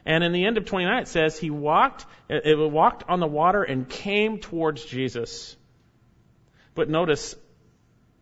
And 0.07 0.23
in 0.23 0.33
the 0.33 0.45
end 0.45 0.59
of 0.59 0.67
29, 0.67 1.03
it 1.03 1.09
says 1.09 1.39
he 1.39 1.51
walked, 1.51 2.05
it 2.29 2.59
walked 2.59 3.05
on 3.09 3.21
the 3.21 3.27
water 3.27 3.63
and 3.63 3.89
came 3.89 4.39
towards 4.39 4.85
Jesus. 4.85 5.57
But 6.75 6.91
notice, 6.91 7.35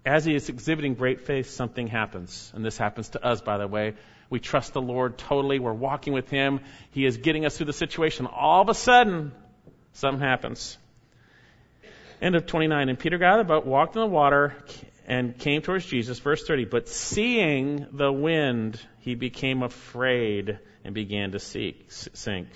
as 0.07 0.25
he 0.25 0.35
is 0.35 0.49
exhibiting 0.49 0.95
great 0.95 1.23
faith, 1.23 1.51
something 1.51 1.87
happens. 1.89 2.53
And 2.55 2.65
this 2.65 2.77
happens 2.77 3.11
to 3.11 3.25
us, 3.25 3.41
by 3.41 3.59
the 3.59 3.67
way. 3.67 3.95
We 4.31 4.41
trust 4.41 4.73
the 4.73 4.81
Lord 4.81 5.19
totally. 5.19 5.59
We're 5.59 5.73
walking 5.73 6.13
with 6.13 6.31
him. 6.31 6.61
He 6.93 7.05
is 7.05 7.19
getting 7.19 7.45
us 7.45 7.57
through 7.57 7.67
the 7.67 7.73
situation. 7.73 8.27
All 8.27 8.63
of 8.63 8.69
a 8.69 8.75
sudden, 8.75 9.33
something 9.93 10.23
happens. 10.23 10.79
End 12.21 12.37
of 12.37 12.47
29. 12.47 12.89
And 12.89 12.99
Peter 12.99 13.19
got 13.19 13.35
out 13.35 13.41
of 13.41 13.47
the 13.49 13.55
boat, 13.55 13.67
walked 13.67 13.97
in 13.97 14.01
the 14.01 14.07
water, 14.07 14.57
and 15.07 15.37
came 15.37 15.63
towards 15.63 15.85
Jesus. 15.85 16.19
Verse 16.21 16.45
30. 16.47 16.67
But 16.67 16.89
seeing 16.89 17.87
the 17.93 18.13
wind, 18.13 18.81
he 19.01 19.17
became 19.17 19.63
afraid 19.63 20.59
and 20.85 20.95
began 20.95 21.33
to 21.33 21.39
seek, 21.39 21.87
sink. 21.91 22.49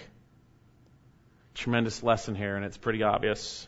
Tremendous 1.54 2.02
lesson 2.02 2.34
here, 2.34 2.56
and 2.56 2.64
it's 2.64 2.76
pretty 2.76 3.02
obvious. 3.02 3.66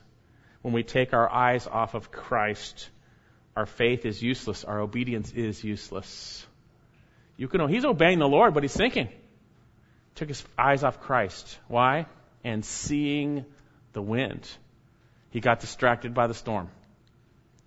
When 0.63 0.75
we 0.75 0.83
take 0.83 1.15
our 1.15 1.31
eyes 1.31 1.67
off 1.67 1.95
of 1.95 2.11
Christ, 2.11 2.91
our 3.57 3.67
faith 3.67 4.05
is 4.05 4.23
useless, 4.23 4.65
our 4.65 4.81
obedience 4.81 5.33
is 5.33 5.63
useless. 5.63 6.47
You 7.37 7.49
can 7.49 7.69
he's 7.69 7.85
obeying 7.85 8.19
the 8.19 8.29
Lord, 8.29 8.53
but 8.55 8.65
he's 8.65 8.73
sinking. 8.73 9.09
Took 10.17 10.29
his 10.29 10.45
eyes 10.59 10.83
off 10.83 11.01
Christ. 11.01 11.59
Why? 11.69 12.07
And 12.43 12.65
seeing 12.65 13.45
the 13.93 14.03
wind. 14.03 14.49
He 15.31 15.41
got 15.41 15.61
distracted 15.61 16.15
by 16.15 16.27
the 16.27 16.35
storm. 16.35 16.69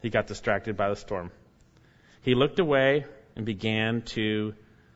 He 0.02 0.10
got 0.10 0.28
distracted 0.28 0.76
by 0.76 0.89
the 0.89 0.96
storm. 0.96 1.32
He 2.22 2.36
looked 2.36 2.60
away 2.60 3.06
and 3.36 3.46
began 3.46 4.02
to 4.14 4.54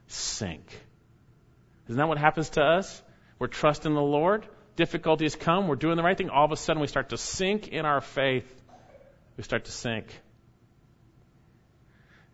sink. 0.08 0.85
Isn't 1.88 1.98
that 1.98 2.08
what 2.08 2.18
happens 2.18 2.50
to 2.52 2.64
us? 2.64 3.02
We're 3.38 3.48
trusting 3.48 3.94
the 3.94 4.02
Lord. 4.02 4.46
Difficulties 4.76 5.36
come. 5.36 5.68
We're 5.68 5.76
doing 5.76 5.98
the 5.98 6.04
right 6.04 6.18
thing. 6.18 6.30
All 6.30 6.46
of 6.46 6.52
a 6.52 6.58
sudden, 6.58 6.82
we 6.82 6.88
start 6.88 7.10
to 7.10 7.18
sink 7.18 7.68
in 7.68 7.86
our 7.86 8.02
faith. 8.02 8.46
We 9.38 9.44
start 9.44 9.66
to 9.66 9.72
sink. 9.72 10.08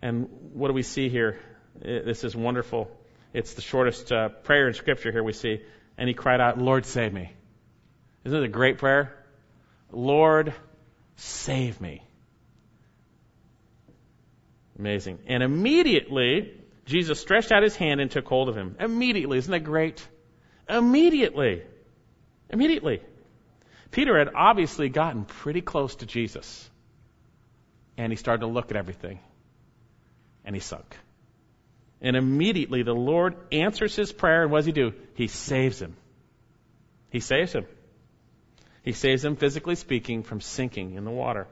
And 0.01 0.29
what 0.53 0.67
do 0.67 0.73
we 0.73 0.83
see 0.83 1.09
here? 1.09 1.39
This 1.79 2.23
is 2.23 2.35
wonderful. 2.35 2.89
It's 3.33 3.53
the 3.53 3.61
shortest 3.61 4.11
uh, 4.11 4.29
prayer 4.29 4.67
in 4.67 4.73
Scripture 4.73 5.11
here 5.11 5.23
we 5.23 5.33
see. 5.33 5.61
And 5.97 6.07
he 6.07 6.13
cried 6.13 6.41
out, 6.41 6.57
Lord, 6.57 6.85
save 6.85 7.13
me. 7.13 7.31
Isn't 8.23 8.37
it 8.37 8.45
a 8.45 8.49
great 8.49 8.77
prayer? 8.77 9.13
Lord, 9.91 10.53
save 11.17 11.79
me. 11.81 12.03
Amazing. 14.79 15.19
And 15.27 15.43
immediately, 15.43 16.60
Jesus 16.85 17.19
stretched 17.19 17.51
out 17.51 17.63
his 17.63 17.75
hand 17.75 18.01
and 18.01 18.09
took 18.09 18.27
hold 18.27 18.49
of 18.49 18.55
him. 18.55 18.75
Immediately. 18.79 19.37
Isn't 19.37 19.51
that 19.51 19.63
great? 19.63 20.05
Immediately. 20.67 21.63
Immediately. 22.49 23.01
Peter 23.91 24.17
had 24.17 24.29
obviously 24.35 24.89
gotten 24.89 25.25
pretty 25.25 25.61
close 25.61 25.95
to 25.97 26.05
Jesus. 26.05 26.69
And 27.97 28.11
he 28.11 28.15
started 28.15 28.41
to 28.41 28.47
look 28.47 28.71
at 28.71 28.77
everything. 28.77 29.19
And 30.43 30.55
he 30.55 30.59
sunk. 30.59 30.97
And 32.01 32.15
immediately 32.15 32.83
the 32.83 32.95
Lord 32.95 33.35
answers 33.51 33.95
his 33.95 34.11
prayer. 34.11 34.43
And 34.43 34.51
what 34.51 34.59
does 34.59 34.65
he 34.65 34.71
do? 34.71 34.93
He 35.13 35.27
saves 35.27 35.81
him. 35.81 35.95
He 37.09 37.19
saves 37.19 37.53
him. 37.53 37.65
He 38.83 38.93
saves 38.93 39.23
him, 39.23 39.35
physically 39.35 39.75
speaking, 39.75 40.23
from 40.23 40.41
sinking 40.41 40.95
in 40.95 41.05
the 41.05 41.11
water. 41.11 41.47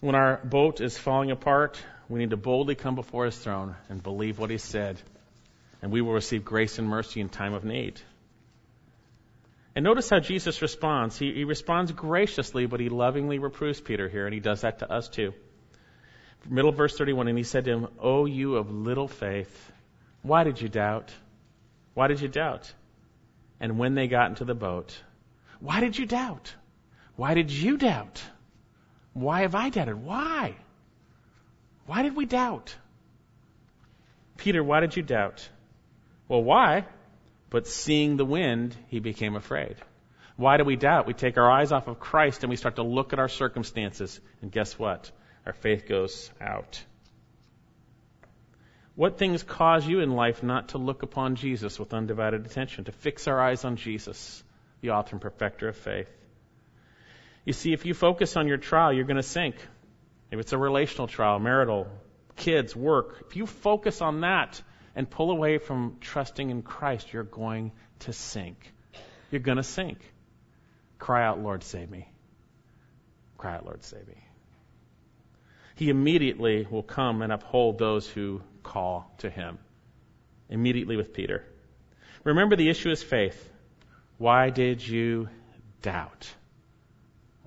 When 0.00 0.14
our 0.14 0.36
boat 0.44 0.80
is 0.80 0.96
falling 0.96 1.32
apart, 1.32 1.82
we 2.08 2.20
need 2.20 2.30
to 2.30 2.36
boldly 2.36 2.76
come 2.76 2.94
before 2.94 3.24
his 3.24 3.36
throne 3.36 3.74
and 3.88 4.02
believe 4.02 4.38
what 4.38 4.50
he 4.50 4.58
said, 4.58 5.00
and 5.82 5.90
we 5.90 6.00
will 6.00 6.12
receive 6.12 6.44
grace 6.44 6.78
and 6.78 6.88
mercy 6.88 7.20
in 7.20 7.28
time 7.28 7.52
of 7.52 7.64
need. 7.64 8.00
And 9.74 9.84
notice 9.84 10.08
how 10.08 10.20
Jesus 10.20 10.62
responds. 10.62 11.18
He, 11.18 11.32
he 11.32 11.44
responds 11.44 11.92
graciously, 11.92 12.66
but 12.66 12.80
he 12.80 12.88
lovingly 12.88 13.38
reproves 13.38 13.80
Peter 13.80 14.08
here, 14.08 14.26
and 14.26 14.34
he 14.34 14.40
does 14.40 14.60
that 14.60 14.80
to 14.80 14.90
us 14.90 15.08
too. 15.08 15.34
Middle 16.48 16.72
verse 16.72 16.96
31, 16.96 17.28
and 17.28 17.36
he 17.36 17.44
said 17.44 17.64
to 17.64 17.72
him, 17.72 17.88
O 17.98 18.24
you 18.24 18.56
of 18.56 18.70
little 18.70 19.08
faith, 19.08 19.72
why 20.22 20.44
did 20.44 20.60
you 20.60 20.68
doubt? 20.68 21.12
Why 21.94 22.06
did 22.06 22.20
you 22.20 22.28
doubt? 22.28 22.72
And 23.60 23.78
when 23.78 23.94
they 23.94 24.06
got 24.06 24.30
into 24.30 24.44
the 24.44 24.54
boat, 24.54 24.96
why 25.58 25.80
did 25.80 25.98
you 25.98 26.06
doubt? 26.06 26.54
Why 27.16 27.34
did 27.34 27.50
you 27.50 27.76
doubt? 27.76 28.22
Why 29.20 29.40
have 29.40 29.54
I 29.54 29.70
doubted? 29.70 30.02
Why? 30.04 30.54
Why 31.86 32.02
did 32.02 32.14
we 32.14 32.26
doubt? 32.26 32.74
Peter, 34.36 34.62
why 34.62 34.80
did 34.80 34.96
you 34.96 35.02
doubt? 35.02 35.48
Well, 36.28 36.42
why? 36.42 36.84
But 37.50 37.66
seeing 37.66 38.16
the 38.16 38.24
wind, 38.24 38.76
he 38.88 39.00
became 39.00 39.34
afraid. 39.34 39.76
Why 40.36 40.56
do 40.56 40.64
we 40.64 40.76
doubt? 40.76 41.06
We 41.06 41.14
take 41.14 41.36
our 41.36 41.50
eyes 41.50 41.72
off 41.72 41.88
of 41.88 41.98
Christ 41.98 42.44
and 42.44 42.50
we 42.50 42.56
start 42.56 42.76
to 42.76 42.84
look 42.84 43.12
at 43.12 43.18
our 43.18 43.28
circumstances. 43.28 44.20
And 44.40 44.52
guess 44.52 44.78
what? 44.78 45.10
Our 45.44 45.52
faith 45.52 45.88
goes 45.88 46.30
out. 46.40 46.84
What 48.94 49.18
things 49.18 49.42
cause 49.42 49.86
you 49.86 50.00
in 50.00 50.12
life 50.12 50.42
not 50.42 50.68
to 50.70 50.78
look 50.78 51.02
upon 51.02 51.36
Jesus 51.36 51.78
with 51.78 51.94
undivided 51.94 52.46
attention, 52.46 52.84
to 52.84 52.92
fix 52.92 53.26
our 53.26 53.40
eyes 53.40 53.64
on 53.64 53.76
Jesus, 53.76 54.44
the 54.80 54.90
author 54.90 55.16
and 55.16 55.20
perfecter 55.20 55.68
of 55.68 55.76
faith? 55.76 56.10
You 57.44 57.52
see, 57.52 57.72
if 57.72 57.86
you 57.86 57.94
focus 57.94 58.36
on 58.36 58.46
your 58.46 58.58
trial, 58.58 58.92
you're 58.92 59.04
going 59.04 59.16
to 59.16 59.22
sink. 59.22 59.56
If 60.30 60.38
it's 60.38 60.52
a 60.52 60.58
relational 60.58 61.06
trial, 61.06 61.38
marital, 61.38 61.88
kids, 62.36 62.76
work, 62.76 63.24
if 63.26 63.36
you 63.36 63.46
focus 63.46 64.02
on 64.02 64.20
that 64.20 64.60
and 64.94 65.08
pull 65.08 65.30
away 65.30 65.58
from 65.58 65.96
trusting 66.00 66.50
in 66.50 66.62
Christ, 66.62 67.12
you're 67.12 67.22
going 67.22 67.72
to 68.00 68.12
sink. 68.12 68.72
You're 69.30 69.40
going 69.40 69.56
to 69.56 69.62
sink. 69.62 69.98
Cry 70.98 71.24
out, 71.24 71.40
Lord, 71.40 71.62
save 71.62 71.90
me. 71.90 72.10
Cry 73.38 73.56
out, 73.56 73.64
Lord, 73.64 73.84
save 73.84 74.06
me. 74.06 74.24
He 75.76 75.90
immediately 75.90 76.66
will 76.68 76.82
come 76.82 77.22
and 77.22 77.32
uphold 77.32 77.78
those 77.78 78.08
who 78.08 78.42
call 78.64 79.14
to 79.18 79.30
him. 79.30 79.58
Immediately 80.50 80.96
with 80.96 81.12
Peter. 81.12 81.44
Remember, 82.24 82.56
the 82.56 82.68
issue 82.68 82.90
is 82.90 83.02
faith. 83.02 83.52
Why 84.16 84.50
did 84.50 84.86
you 84.86 85.28
doubt? 85.82 86.28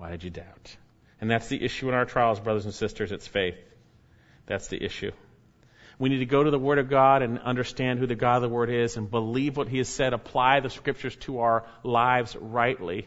Why 0.02 0.10
did 0.10 0.24
you 0.24 0.30
doubt? 0.30 0.76
And 1.20 1.30
that's 1.30 1.46
the 1.46 1.64
issue 1.64 1.86
in 1.88 1.94
our 1.94 2.04
trials, 2.04 2.40
brothers 2.40 2.64
and 2.64 2.74
sisters. 2.74 3.12
It's 3.12 3.28
faith. 3.28 3.54
That's 4.46 4.66
the 4.66 4.82
issue. 4.82 5.12
We 5.96 6.08
need 6.08 6.18
to 6.18 6.26
go 6.26 6.42
to 6.42 6.50
the 6.50 6.58
Word 6.58 6.80
of 6.80 6.90
God 6.90 7.22
and 7.22 7.38
understand 7.38 8.00
who 8.00 8.08
the 8.08 8.16
God 8.16 8.38
of 8.38 8.42
the 8.42 8.48
Word 8.48 8.68
is 8.68 8.96
and 8.96 9.08
believe 9.08 9.56
what 9.56 9.68
He 9.68 9.78
has 9.78 9.88
said, 9.88 10.12
apply 10.12 10.58
the 10.58 10.70
Scriptures 10.70 11.14
to 11.26 11.38
our 11.38 11.64
lives 11.84 12.34
rightly 12.34 13.06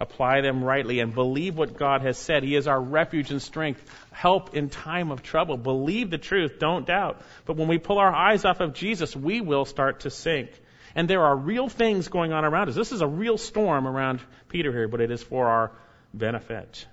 apply 0.00 0.40
them 0.40 0.64
rightly, 0.64 0.98
and 0.98 1.14
believe 1.14 1.56
what 1.56 1.76
God 1.76 2.02
has 2.02 2.18
said. 2.18 2.42
He 2.42 2.56
is 2.56 2.66
our 2.66 2.80
refuge 2.80 3.30
and 3.30 3.40
strength, 3.40 3.80
help 4.10 4.56
in 4.56 4.68
time 4.68 5.12
of 5.12 5.22
trouble. 5.22 5.56
Believe 5.56 6.10
the 6.10 6.18
truth, 6.18 6.58
don't 6.58 6.84
doubt. 6.84 7.20
But 7.44 7.56
when 7.56 7.68
we 7.68 7.78
pull 7.78 7.98
our 7.98 8.12
eyes 8.12 8.44
off 8.44 8.58
of 8.58 8.74
Jesus, 8.74 9.14
we 9.14 9.40
will 9.40 9.64
start 9.64 10.00
to 10.00 10.10
sink. 10.10 10.50
And 10.96 11.08
there 11.08 11.22
are 11.22 11.36
real 11.36 11.68
things 11.68 12.08
going 12.08 12.32
on 12.32 12.44
around 12.44 12.68
us. 12.68 12.74
This 12.74 12.90
is 12.90 13.00
a 13.00 13.06
real 13.06 13.38
storm 13.38 13.86
around 13.86 14.20
Peter 14.48 14.72
here, 14.72 14.88
but 14.88 15.00
it 15.00 15.12
is 15.12 15.22
for 15.22 15.46
our 15.46 15.70
benefit. 16.14 16.86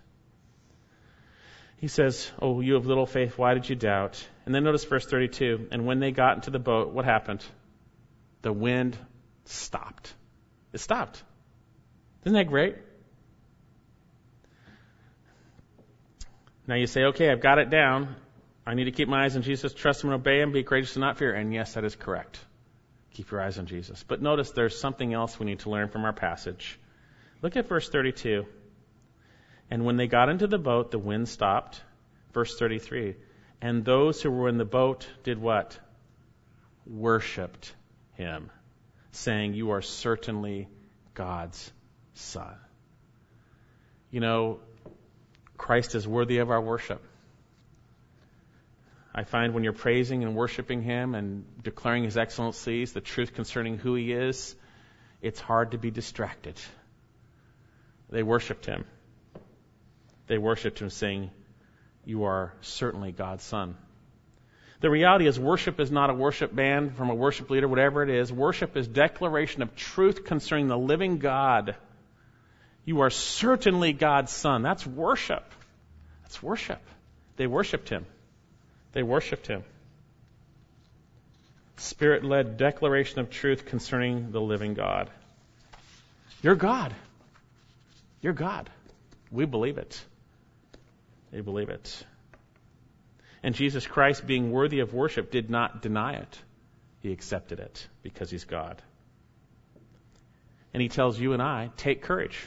He 1.78 1.88
says, 1.88 2.30
Oh, 2.42 2.60
you 2.60 2.76
of 2.76 2.86
little 2.86 3.06
faith, 3.06 3.38
why 3.38 3.54
did 3.54 3.70
you 3.70 3.76
doubt? 3.76 4.26
And 4.46 4.54
then 4.54 4.64
notice 4.64 4.84
verse 4.84 5.06
32. 5.06 5.70
And 5.72 5.86
when 5.86 6.00
they 6.00 6.12
got 6.12 6.36
into 6.36 6.52
the 6.52 6.60
boat, 6.60 6.94
what 6.94 7.06
happened? 7.06 7.44
The 8.42 8.52
wind 8.52 8.98
stopped. 9.46 10.14
It 10.74 10.80
stopped. 10.80 11.24
Isn't 12.26 12.36
that 12.36 12.48
great? 12.48 12.76
Now 16.68 16.76
you 16.76 16.86
say, 16.86 17.06
okay, 17.06 17.32
I've 17.32 17.42
got 17.42 17.60
it 17.60 17.70
down. 17.70 18.16
I 18.66 18.76
need 18.76 18.84
to 18.86 18.92
keep 18.92 19.08
my 19.08 19.24
eyes 19.24 19.36
on 19.36 19.42
Jesus, 19.42 19.74
trust 19.74 20.04
Him 20.04 20.12
and 20.12 20.20
obey 20.20 20.42
Him, 20.42 20.52
be 20.52 20.64
courageous 20.64 20.96
and 20.96 21.02
not 21.02 21.18
fear. 21.18 21.34
And 21.34 21.52
yes, 21.54 21.74
that 21.74 21.84
is 21.84 21.96
correct. 21.96 22.40
Keep 23.14 23.32
your 23.32 23.42
eyes 23.42 23.58
on 23.58 23.66
Jesus. 23.66 24.04
But 24.08 24.22
notice 24.22 24.52
there's 24.52 24.80
something 24.80 25.14
else 25.14 25.40
we 25.40 25.46
need 25.46 25.60
to 25.60 25.70
learn 25.70 25.90
from 25.90 26.06
our 26.06 26.14
passage. 26.14 26.80
Look 27.42 27.56
at 27.56 27.68
verse 27.68 27.90
32. 27.90 28.46
And 29.72 29.86
when 29.86 29.98
they 29.98 30.08
got 30.08 30.30
into 30.30 30.48
the 30.48 30.58
boat, 30.58 30.92
the 30.92 31.00
wind 31.00 31.30
stopped. 31.30 31.82
Verse 32.34 32.58
33. 32.58 33.16
And 33.62 33.84
those 33.84 34.22
who 34.22 34.32
were 34.32 34.50
in 34.50 34.58
the 34.58 34.66
boat 34.66 35.08
did 35.24 35.40
what? 35.40 35.78
Worshipped 36.86 37.74
Him, 38.14 38.50
saying, 39.12 39.54
You 39.54 39.72
are 39.72 39.82
certainly 39.82 40.68
God's 41.14 41.72
Son. 42.14 42.56
You 44.12 44.22
know, 44.22 44.60
Christ 45.58 45.94
is 45.94 46.08
worthy 46.08 46.38
of 46.38 46.50
our 46.50 46.62
worship. 46.62 47.04
I 49.14 49.24
find 49.24 49.54
when 49.54 49.64
you're 49.64 49.74
praising 49.74 50.24
and 50.24 50.36
worshiping 50.36 50.82
Him 50.82 51.14
and 51.16 51.46
declaring 51.62 52.06
His 52.06 52.18
excellencies, 52.18 52.94
the 52.94 53.02
truth 53.02 53.34
concerning 53.34 53.78
who 53.78 53.96
He 53.96 54.14
is, 54.14 54.56
it's 55.22 55.40
hard 55.40 55.72
to 55.72 55.78
be 55.78 55.92
distracted. 55.92 56.56
They 58.10 58.24
worshiped 58.24 58.66
Him. 58.66 58.86
They 60.30 60.38
worshiped 60.38 60.80
Him, 60.80 60.90
saying, 60.90 61.30
You 62.06 62.24
are 62.24 62.54
certainly 62.62 63.12
God's 63.12 63.44
Son. 63.44 63.76
The 64.80 64.90
reality 64.90 65.28
is, 65.28 65.38
worship 65.38 65.82
is 65.82 65.92
not 65.92 66.10
a 66.10 66.14
worship 66.14 66.56
band 66.56 66.96
from 66.96 67.10
a 67.10 67.16
worship 67.16 67.50
leader, 67.50 67.68
whatever 67.68 68.02
it 68.02 68.10
is. 68.10 68.32
Worship 68.32 68.78
is 68.78 68.88
declaration 68.88 69.62
of 69.62 69.76
truth 69.76 70.24
concerning 70.24 70.70
the 70.70 70.78
living 70.78 71.18
God. 71.18 71.76
You 72.86 73.02
are 73.02 73.10
certainly 73.10 73.92
God's 73.92 74.32
Son. 74.32 74.62
That's 74.62 74.88
worship. 74.88 75.44
That's 76.22 76.42
worship. 76.42 76.80
They 77.36 77.46
worshiped 77.46 77.90
Him. 77.90 78.06
They 78.92 79.04
worshiped 79.04 79.48
him. 79.48 79.64
Spirit 81.78 82.24
led 82.24 82.58
declaration 82.58 83.20
of 83.20 83.30
truth 83.30 83.66
concerning 83.66 84.32
the 84.32 84.42
living 84.42 84.74
God. 84.74 85.10
You're 86.42 86.56
God. 86.56 86.94
You're 88.22 88.34
God. 88.34 88.70
We 89.32 89.46
believe 89.46 89.78
it. 89.78 90.04
They 91.32 91.42
believe 91.42 91.70
it. 91.70 92.06
And 93.44 93.56
Jesus 93.56 93.88
Christ, 93.88 94.26
being 94.26 94.52
worthy 94.52 94.80
of 94.80 94.94
worship, 94.94 95.32
did 95.32 95.50
not 95.50 95.82
deny 95.82 96.14
it. 96.14 96.40
He 97.02 97.12
accepted 97.12 97.60
it 97.60 97.88
because 98.04 98.30
he's 98.30 98.44
God. 98.44 98.82
And 100.74 100.82
he 100.82 100.90
tells 100.90 101.20
you 101.20 101.34
and 101.34 101.42
I, 101.42 101.72
take 101.78 102.02
courage. 102.02 102.38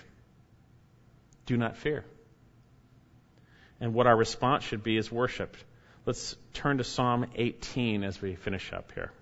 Do 1.46 1.56
not 1.56 1.76
fear. 1.76 2.04
And 3.80 3.94
what 3.94 4.06
our 4.06 4.16
response 4.16 4.64
should 4.64 4.82
be 4.82 4.96
is 4.96 5.10
worship. 5.10 5.56
Let's 6.04 6.36
turn 6.52 6.78
to 6.78 6.84
Psalm 6.84 7.26
18 7.34 8.04
as 8.04 8.20
we 8.20 8.34
finish 8.34 8.72
up 8.72 8.92
here. 8.92 9.12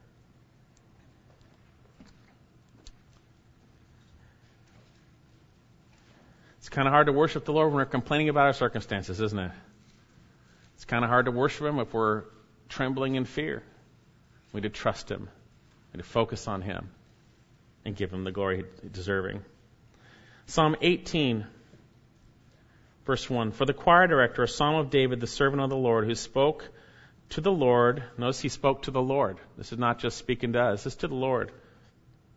Kind 6.71 6.89
of 6.89 6.93
hard 6.93 7.07
to 7.07 7.13
worship 7.13 7.45
the 7.45 7.53
Lord 7.53 7.69
when 7.69 7.77
we're 7.77 7.87
complaining 7.87 8.29
about 8.29 8.47
our 8.47 8.53
circumstances, 8.53 9.21
isn't 9.21 9.39
it? 9.39 9.53
It's 10.77 10.85
kind 10.85 11.05
of 11.05 11.11
hard 11.11 11.27
to 11.27 11.31
worship 11.31 11.67
Him 11.67 11.79
if 11.79 11.93
we're 11.93 12.25
trembling 12.69 13.17
in 13.17 13.25
fear. 13.25 13.63
We 14.53 14.61
need 14.61 14.73
to 14.73 14.81
trust 14.81 15.11
Him. 15.11 15.29
We 15.93 15.99
need 15.99 16.05
to 16.05 16.09
focus 16.09 16.49
on 16.49 16.63
Him 16.63 16.91
and 17.85 17.95
give 17.95 18.13
Him 18.13 18.25
the 18.25 18.33
glory 18.33 18.65
He's 18.83 18.91
deserving. 18.91 19.43
Psalm 20.47 20.77
18 20.81 21.47
Verse 23.11 23.29
1 23.29 23.51
For 23.51 23.65
the 23.65 23.73
choir 23.73 24.07
director, 24.07 24.45
a 24.45 24.49
psalm 24.49 24.77
of 24.77 24.91
David, 24.91 25.21
the 25.21 25.27
servant 25.27 25.63
of 25.63 25.71
the 25.71 25.77
Lord, 25.77 26.05
who 26.05 26.15
spoke 26.15 26.69
to 27.31 27.41
the 27.41 27.51
Lord. 27.51 28.05
Notice 28.19 28.41
he 28.41 28.49
spoke 28.49 28.83
to 28.83 28.93
the 28.93 29.03
Lord. 29.03 29.39
This 29.57 29.73
is 29.73 29.79
not 29.79 29.99
just 29.99 30.17
speaking 30.17 30.53
to 30.53 30.61
us, 30.61 30.85
this 30.85 30.93
is 30.93 30.99
to 30.99 31.09
the 31.09 31.15
Lord. 31.15 31.51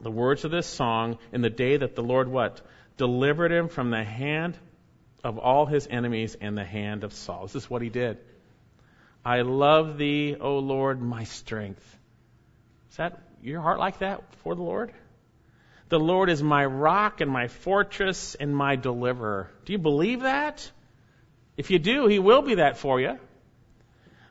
The 0.02 0.10
words 0.10 0.46
of 0.46 0.52
this 0.52 0.66
song 0.66 1.20
in 1.32 1.42
the 1.42 1.52
day 1.52 1.78
that 1.78 1.96
the 1.96 2.02
Lord 2.02 2.28
what? 2.28 2.62
Delivered 2.98 3.52
him 3.52 3.70
from 3.70 3.90
the 3.90 4.04
hand 4.04 4.58
of 5.24 5.38
all 5.38 5.66
his 5.66 5.88
enemies 5.90 6.36
and 6.40 6.58
the 6.58 6.64
hand 6.64 7.04
of 7.04 7.14
Saul. 7.14 7.44
This 7.44 7.56
is 7.56 7.70
what 7.70 7.82
he 7.82 7.90
did. 7.90 8.18
I 9.26 9.42
love 9.42 9.98
thee, 9.98 10.36
O 10.40 10.60
Lord, 10.60 11.02
my 11.02 11.24
strength. 11.24 11.98
Is 12.92 12.98
that 12.98 13.22
your 13.42 13.62
heart 13.62 13.80
like 13.80 14.00
that 14.00 14.22
for 14.44 14.54
the 14.54 14.62
Lord? 14.62 14.92
The 15.90 16.00
Lord 16.00 16.30
is 16.30 16.44
my 16.44 16.66
rock 16.66 17.22
and 17.22 17.32
my 17.32 17.48
fortress 17.48 18.36
and 18.36 18.56
my 18.56 18.76
deliverer. 18.76 19.50
Do 19.66 19.74
you 19.74 19.80
believe 19.80 20.22
that? 20.22 20.70
If 21.56 21.72
you 21.72 21.80
do, 21.80 22.08
He 22.08 22.20
will 22.20 22.42
be 22.42 22.56
that 22.56 22.78
for 22.78 23.00
you. 23.00 23.20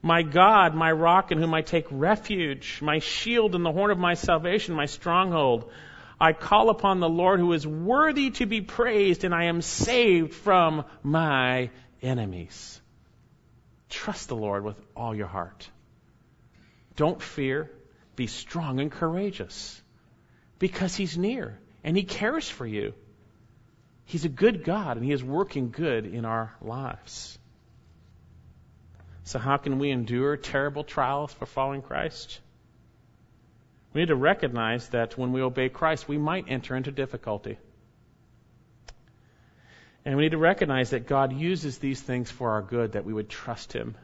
My 0.03 0.23
God, 0.23 0.75
my 0.75 0.91
rock 0.91 1.31
in 1.31 1.39
whom 1.39 1.55
I 1.55 1.63
take 1.63 1.87
refuge, 1.91 2.81
my 2.83 2.99
shield 2.99 3.55
and 3.55 3.65
the 3.65 3.71
horn 3.71 3.93
of 3.93 3.99
my 3.99 4.15
salvation, 4.15 4.75
my 4.75 4.87
stronghold. 4.87 5.71
I 6.23 6.33
call 6.33 6.71
upon 6.71 7.01
the 7.01 7.09
Lord 7.09 7.41
who 7.41 7.53
is 7.53 7.67
worthy 7.67 8.31
to 8.31 8.47
be 8.47 8.61
praised, 8.61 9.25
and 9.25 9.35
I 9.35 9.47
am 9.47 9.61
saved 9.61 10.35
from 10.35 10.85
my 11.03 11.71
enemies. 12.01 12.81
Trust 13.89 14.29
the 14.29 14.37
Lord 14.37 14.63
with 14.63 14.81
all 14.95 15.17
your 15.17 15.27
heart. 15.27 15.69
Don't 16.95 17.21
fear. 17.21 17.73
Be 18.15 18.29
strong 18.29 18.79
and 18.79 18.93
courageous 18.93 19.83
because 20.61 20.95
He's 20.95 21.19
near 21.19 21.59
and 21.83 21.97
He 21.97 22.05
cares 22.05 22.49
for 22.49 22.65
you. 22.65 22.95
He's 24.05 24.25
a 24.25 24.29
good 24.29 24.63
God 24.63 24.99
and 24.99 25.05
He 25.05 25.11
is 25.11 25.25
working 25.25 25.73
good 25.73 26.07
in 26.07 26.25
our 26.25 26.55
lives. 26.61 27.37
So, 29.25 29.41
how 29.41 29.57
can 29.57 29.81
we 29.81 29.91
endure 29.91 30.37
terrible 30.37 30.85
trials 30.85 31.33
for 31.33 31.47
following 31.47 31.83
Christ? 31.83 32.39
We 33.93 34.01
need 34.01 34.09
to 34.09 34.17
recognize 34.17 34.89
that 34.89 35.19
when 35.19 35.33
we 35.33 35.43
obey 35.43 35.69
Christ, 35.69 36.09
we 36.09 36.19
might 36.19 36.47
enter 36.49 36.75
into 36.75 36.91
difficulty. 36.91 37.59
And 40.05 40.17
we 40.17 40.25
need 40.25 40.31
to 40.31 40.39
recognize 40.39 40.91
that 40.91 41.07
God 41.07 41.33
uses 41.33 41.79
these 41.79 42.01
things 42.01 42.31
for 42.31 42.51
our 42.53 42.63
good, 42.63 42.93
that 42.93 43.05
we 43.05 43.13
would 43.13 43.29
trust 43.29 43.73
Him, 43.73 43.95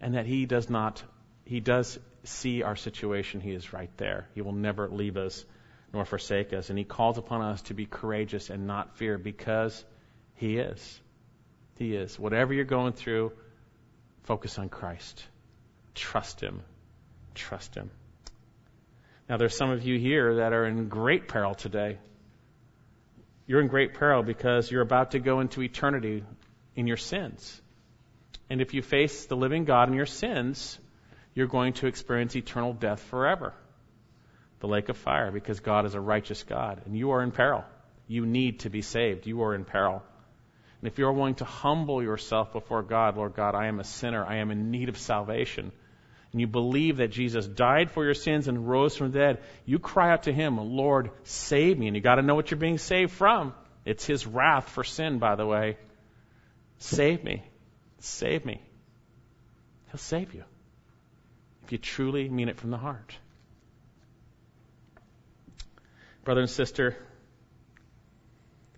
and 0.00 0.14
that 0.14 0.26
He 0.26 0.46
does 0.46 0.70
not, 0.70 1.02
He 1.44 1.60
does 1.60 1.98
see 2.24 2.62
our 2.62 2.76
situation. 2.76 3.40
He 3.40 3.52
is 3.52 3.72
right 3.72 3.90
there. 3.96 4.28
He 4.34 4.42
will 4.42 4.52
never 4.52 4.88
leave 4.88 5.16
us 5.16 5.44
nor 5.92 6.04
forsake 6.04 6.52
us. 6.52 6.70
And 6.70 6.78
He 6.78 6.84
calls 6.84 7.18
upon 7.18 7.42
us 7.42 7.62
to 7.62 7.74
be 7.74 7.84
courageous 7.84 8.48
and 8.48 8.66
not 8.66 8.96
fear 8.96 9.18
because 9.18 9.84
He 10.36 10.58
is. 10.58 11.00
He 11.78 11.94
is. 11.94 12.18
Whatever 12.18 12.54
you're 12.54 12.64
going 12.64 12.92
through, 12.92 13.32
focus 14.22 14.58
on 14.58 14.68
Christ. 14.68 15.22
Trust 15.94 16.40
Him. 16.40 16.62
Trust 17.34 17.74
Him. 17.74 17.90
Now, 19.28 19.36
there's 19.36 19.56
some 19.56 19.70
of 19.70 19.84
you 19.84 19.98
here 19.98 20.36
that 20.36 20.52
are 20.52 20.66
in 20.66 20.88
great 20.88 21.28
peril 21.28 21.54
today. 21.54 21.98
You're 23.46 23.60
in 23.60 23.68
great 23.68 23.94
peril 23.94 24.22
because 24.22 24.70
you're 24.70 24.82
about 24.82 25.12
to 25.12 25.18
go 25.18 25.40
into 25.40 25.62
eternity 25.62 26.24
in 26.74 26.86
your 26.86 26.96
sins. 26.96 27.60
And 28.48 28.60
if 28.60 28.74
you 28.74 28.82
face 28.82 29.26
the 29.26 29.36
living 29.36 29.64
God 29.64 29.88
in 29.88 29.94
your 29.94 30.06
sins, 30.06 30.78
you're 31.34 31.46
going 31.46 31.74
to 31.74 31.86
experience 31.86 32.36
eternal 32.36 32.72
death 32.72 33.02
forever 33.02 33.52
the 34.60 34.68
lake 34.68 34.88
of 34.88 34.96
fire 34.96 35.30
because 35.30 35.60
God 35.60 35.84
is 35.84 35.94
a 35.94 36.00
righteous 36.00 36.42
God 36.42 36.82
and 36.86 36.96
you 36.96 37.10
are 37.10 37.22
in 37.22 37.30
peril. 37.30 37.64
You 38.08 38.24
need 38.24 38.60
to 38.60 38.70
be 38.70 38.82
saved. 38.82 39.26
You 39.26 39.42
are 39.42 39.54
in 39.54 39.64
peril. 39.64 40.02
And 40.80 40.88
if 40.88 40.98
you're 40.98 41.12
willing 41.12 41.34
to 41.36 41.44
humble 41.44 42.02
yourself 42.02 42.52
before 42.52 42.82
God, 42.82 43.16
Lord 43.16 43.34
God, 43.34 43.54
I 43.54 43.66
am 43.66 43.80
a 43.80 43.84
sinner. 43.84 44.24
I 44.24 44.36
am 44.36 44.50
in 44.50 44.70
need 44.70 44.88
of 44.88 44.96
salvation. 44.96 45.72
And 46.32 46.40
you 46.40 46.46
believe 46.46 46.98
that 46.98 47.08
Jesus 47.08 47.46
died 47.46 47.90
for 47.90 48.04
your 48.04 48.14
sins 48.14 48.48
and 48.48 48.68
rose 48.68 48.96
from 48.96 49.10
the 49.10 49.18
dead, 49.18 49.42
you 49.64 49.78
cry 49.78 50.12
out 50.12 50.24
to 50.24 50.32
Him, 50.32 50.58
Lord, 50.58 51.10
save 51.24 51.78
me. 51.78 51.86
And 51.86 51.96
you 51.96 52.02
got 52.02 52.16
to 52.16 52.22
know 52.22 52.34
what 52.34 52.50
you're 52.50 52.58
being 52.58 52.78
saved 52.78 53.12
from. 53.12 53.54
It's 53.84 54.04
His 54.04 54.26
wrath 54.26 54.68
for 54.68 54.84
sin, 54.84 55.18
by 55.18 55.36
the 55.36 55.46
way. 55.46 55.78
Save 56.78 57.24
me. 57.24 57.42
Save 58.00 58.44
me. 58.44 58.60
He'll 59.90 59.98
save 59.98 60.34
you. 60.34 60.44
If 61.64 61.72
you 61.72 61.78
truly 61.78 62.28
mean 62.28 62.48
it 62.48 62.58
from 62.58 62.70
the 62.70 62.76
heart. 62.76 63.16
Brother 66.24 66.40
and 66.40 66.50
sister, 66.50 66.96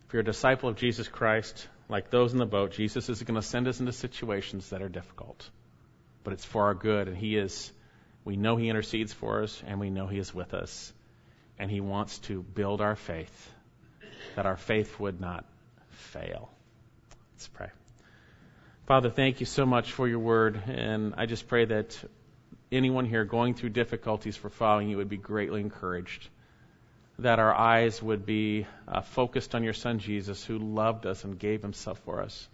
if 0.07 0.13
you're 0.13 0.21
a 0.21 0.25
disciple 0.25 0.69
of 0.69 0.77
Jesus 0.77 1.09
Christ, 1.09 1.67
like 1.89 2.11
those 2.11 2.33
in 2.33 2.39
the 2.39 2.47
boat, 2.47 2.73
Jesus 2.73 3.09
is 3.09 3.23
going 3.23 3.35
to 3.35 3.43
send 3.43 3.67
us 3.69 3.81
into 3.81 3.93
situations 3.93 4.71
that 4.71 4.83
are 4.83 4.89
difficult. 4.89 5.49
But 6.29 6.35
it's 6.35 6.45
for 6.45 6.65
our 6.65 6.75
good, 6.75 7.09
and 7.09 7.17
He 7.17 7.39
is, 7.39 7.73
we 8.23 8.37
know 8.37 8.57
He 8.57 8.69
intercedes 8.69 9.15
for 9.15 9.43
us, 9.43 9.63
and 9.67 9.81
we 9.81 9.89
know 9.89 10.09
He 10.09 10.19
is 10.19 10.35
with 10.35 10.53
us. 10.53 10.93
And 11.59 11.71
He 11.71 11.81
wants 11.81 12.19
to 12.29 12.43
build 12.43 12.83
our 12.83 12.97
faith, 12.97 13.51
that 14.37 14.45
our 14.45 14.59
faith 14.59 15.01
would 15.01 15.23
not 15.23 15.47
fail. 15.89 16.51
Let's 17.33 17.49
pray. 17.49 17.71
Father, 18.85 19.09
thank 19.09 19.41
you 19.41 19.47
so 19.47 19.65
much 19.65 19.93
for 19.93 20.07
your 20.07 20.19
word, 20.19 20.63
and 20.67 21.15
I 21.17 21.25
just 21.25 21.49
pray 21.49 21.65
that 21.65 21.99
anyone 22.71 23.07
here 23.07 23.25
going 23.25 23.55
through 23.55 23.71
difficulties 23.71 24.37
for 24.37 24.51
following 24.51 24.91
you 24.91 24.99
would 24.99 25.09
be 25.09 25.17
greatly 25.17 25.63
encouraged 25.63 26.29
that 27.21 27.39
our 27.39 27.55
eyes 27.55 28.03
would 28.03 28.27
be 28.27 28.67
uh, 28.87 29.01
focused 29.01 29.55
on 29.55 29.65
your 29.65 29.73
Son 29.73 29.99
Jesus, 29.99 30.45
who 30.45 30.59
loved 30.59 31.07
us 31.07 31.25
and 31.25 31.39
gave 31.39 31.63
himself 31.63 31.99
for 32.01 32.21
us. 32.21 32.49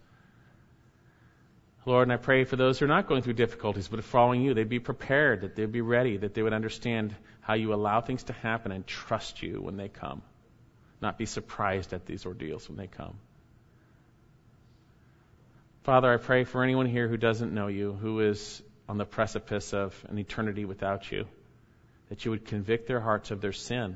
Lord, 1.85 2.07
and 2.07 2.13
I 2.13 2.17
pray 2.17 2.45
for 2.45 2.55
those 2.55 2.79
who 2.79 2.85
are 2.85 2.89
not 2.89 3.07
going 3.07 3.21
through 3.21 3.33
difficulties 3.33 3.87
but 3.87 4.03
following 4.03 4.41
you, 4.41 4.53
they'd 4.53 4.67
be 4.67 4.79
prepared, 4.79 5.41
that 5.41 5.55
they'd 5.55 5.71
be 5.71 5.81
ready, 5.81 6.17
that 6.17 6.33
they 6.33 6.41
would 6.41 6.53
understand 6.53 7.15
how 7.41 7.53
you 7.53 7.73
allow 7.73 8.01
things 8.01 8.23
to 8.23 8.33
happen 8.33 8.71
and 8.71 8.87
trust 8.87 9.43
you 9.43 9.61
when 9.61 9.77
they 9.77 9.87
come, 9.87 10.23
not 10.99 11.17
be 11.17 11.27
surprised 11.27 11.93
at 11.93 12.07
these 12.07 12.25
ordeals 12.25 12.67
when 12.67 12.77
they 12.77 12.87
come. 12.87 13.15
Father, 15.83 16.11
I 16.11 16.17
pray 16.17 16.43
for 16.43 16.63
anyone 16.63 16.87
here 16.87 17.07
who 17.07 17.17
doesn't 17.17 17.53
know 17.53 17.67
you, 17.67 17.93
who 17.93 18.19
is 18.21 18.63
on 18.89 18.97
the 18.97 19.05
precipice 19.05 19.71
of 19.71 19.93
an 20.09 20.17
eternity 20.17 20.65
without 20.65 21.11
you, 21.11 21.27
that 22.09 22.25
you 22.25 22.31
would 22.31 22.45
convict 22.45 22.87
their 22.87 22.99
hearts 22.99 23.29
of 23.29 23.41
their 23.41 23.53
sin 23.53 23.95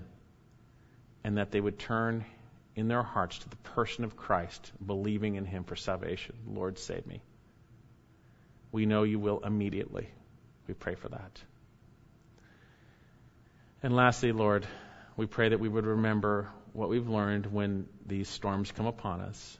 and 1.23 1.37
that 1.37 1.49
they 1.49 1.59
would 1.59 1.79
turn 1.79 2.25
in 2.75 2.87
their 2.87 3.01
hearts 3.01 3.39
to 3.39 3.49
the 3.49 3.55
person 3.57 4.03
of 4.03 4.15
Christ, 4.15 4.71
believing 4.85 5.35
in 5.35 5.45
him 5.45 5.63
for 5.63 5.75
salvation. 5.75 6.35
Lord, 6.47 6.77
save 6.77 7.07
me. 7.07 7.21
We 8.71 8.85
know 8.85 9.03
you 9.03 9.19
will 9.19 9.39
immediately. 9.39 10.09
We 10.67 10.73
pray 10.73 10.95
for 10.95 11.09
that. 11.09 11.41
And 13.81 13.95
lastly, 13.95 14.31
Lord, 14.31 14.67
we 15.17 15.25
pray 15.25 15.49
that 15.49 15.59
we 15.59 15.69
would 15.69 15.85
remember 15.85 16.49
what 16.73 16.89
we've 16.89 17.07
learned 17.07 17.45
when 17.47 17.87
these 18.05 18.27
storms 18.27 18.71
come 18.71 18.85
upon 18.85 19.21
us, 19.21 19.57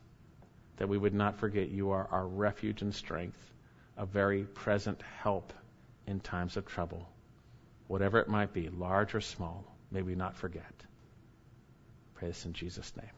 that 0.78 0.90
we 0.90 0.98
would 0.98 1.14
not 1.14 1.40
forget 1.40 1.70
you 1.70 1.92
are 1.92 2.08
our 2.12 2.28
refuge 2.28 2.82
and 2.82 2.94
strength, 2.94 3.40
a 3.98 4.06
very 4.06 4.44
present 4.44 5.02
help 5.24 5.54
in 6.06 6.20
times 6.20 6.58
of 6.58 6.66
trouble. 6.66 7.08
Whatever 7.88 8.20
it 8.20 8.28
might 8.28 8.54
be, 8.54 8.70
large 8.70 9.16
or 9.16 9.22
small, 9.22 9.66
may 9.92 10.02
we 10.02 10.16
not 10.16 10.36
forget. 10.36 10.72
Pray 12.16 12.28
this 12.28 12.46
in 12.46 12.54
Jesus' 12.54 12.94
name. 12.96 13.10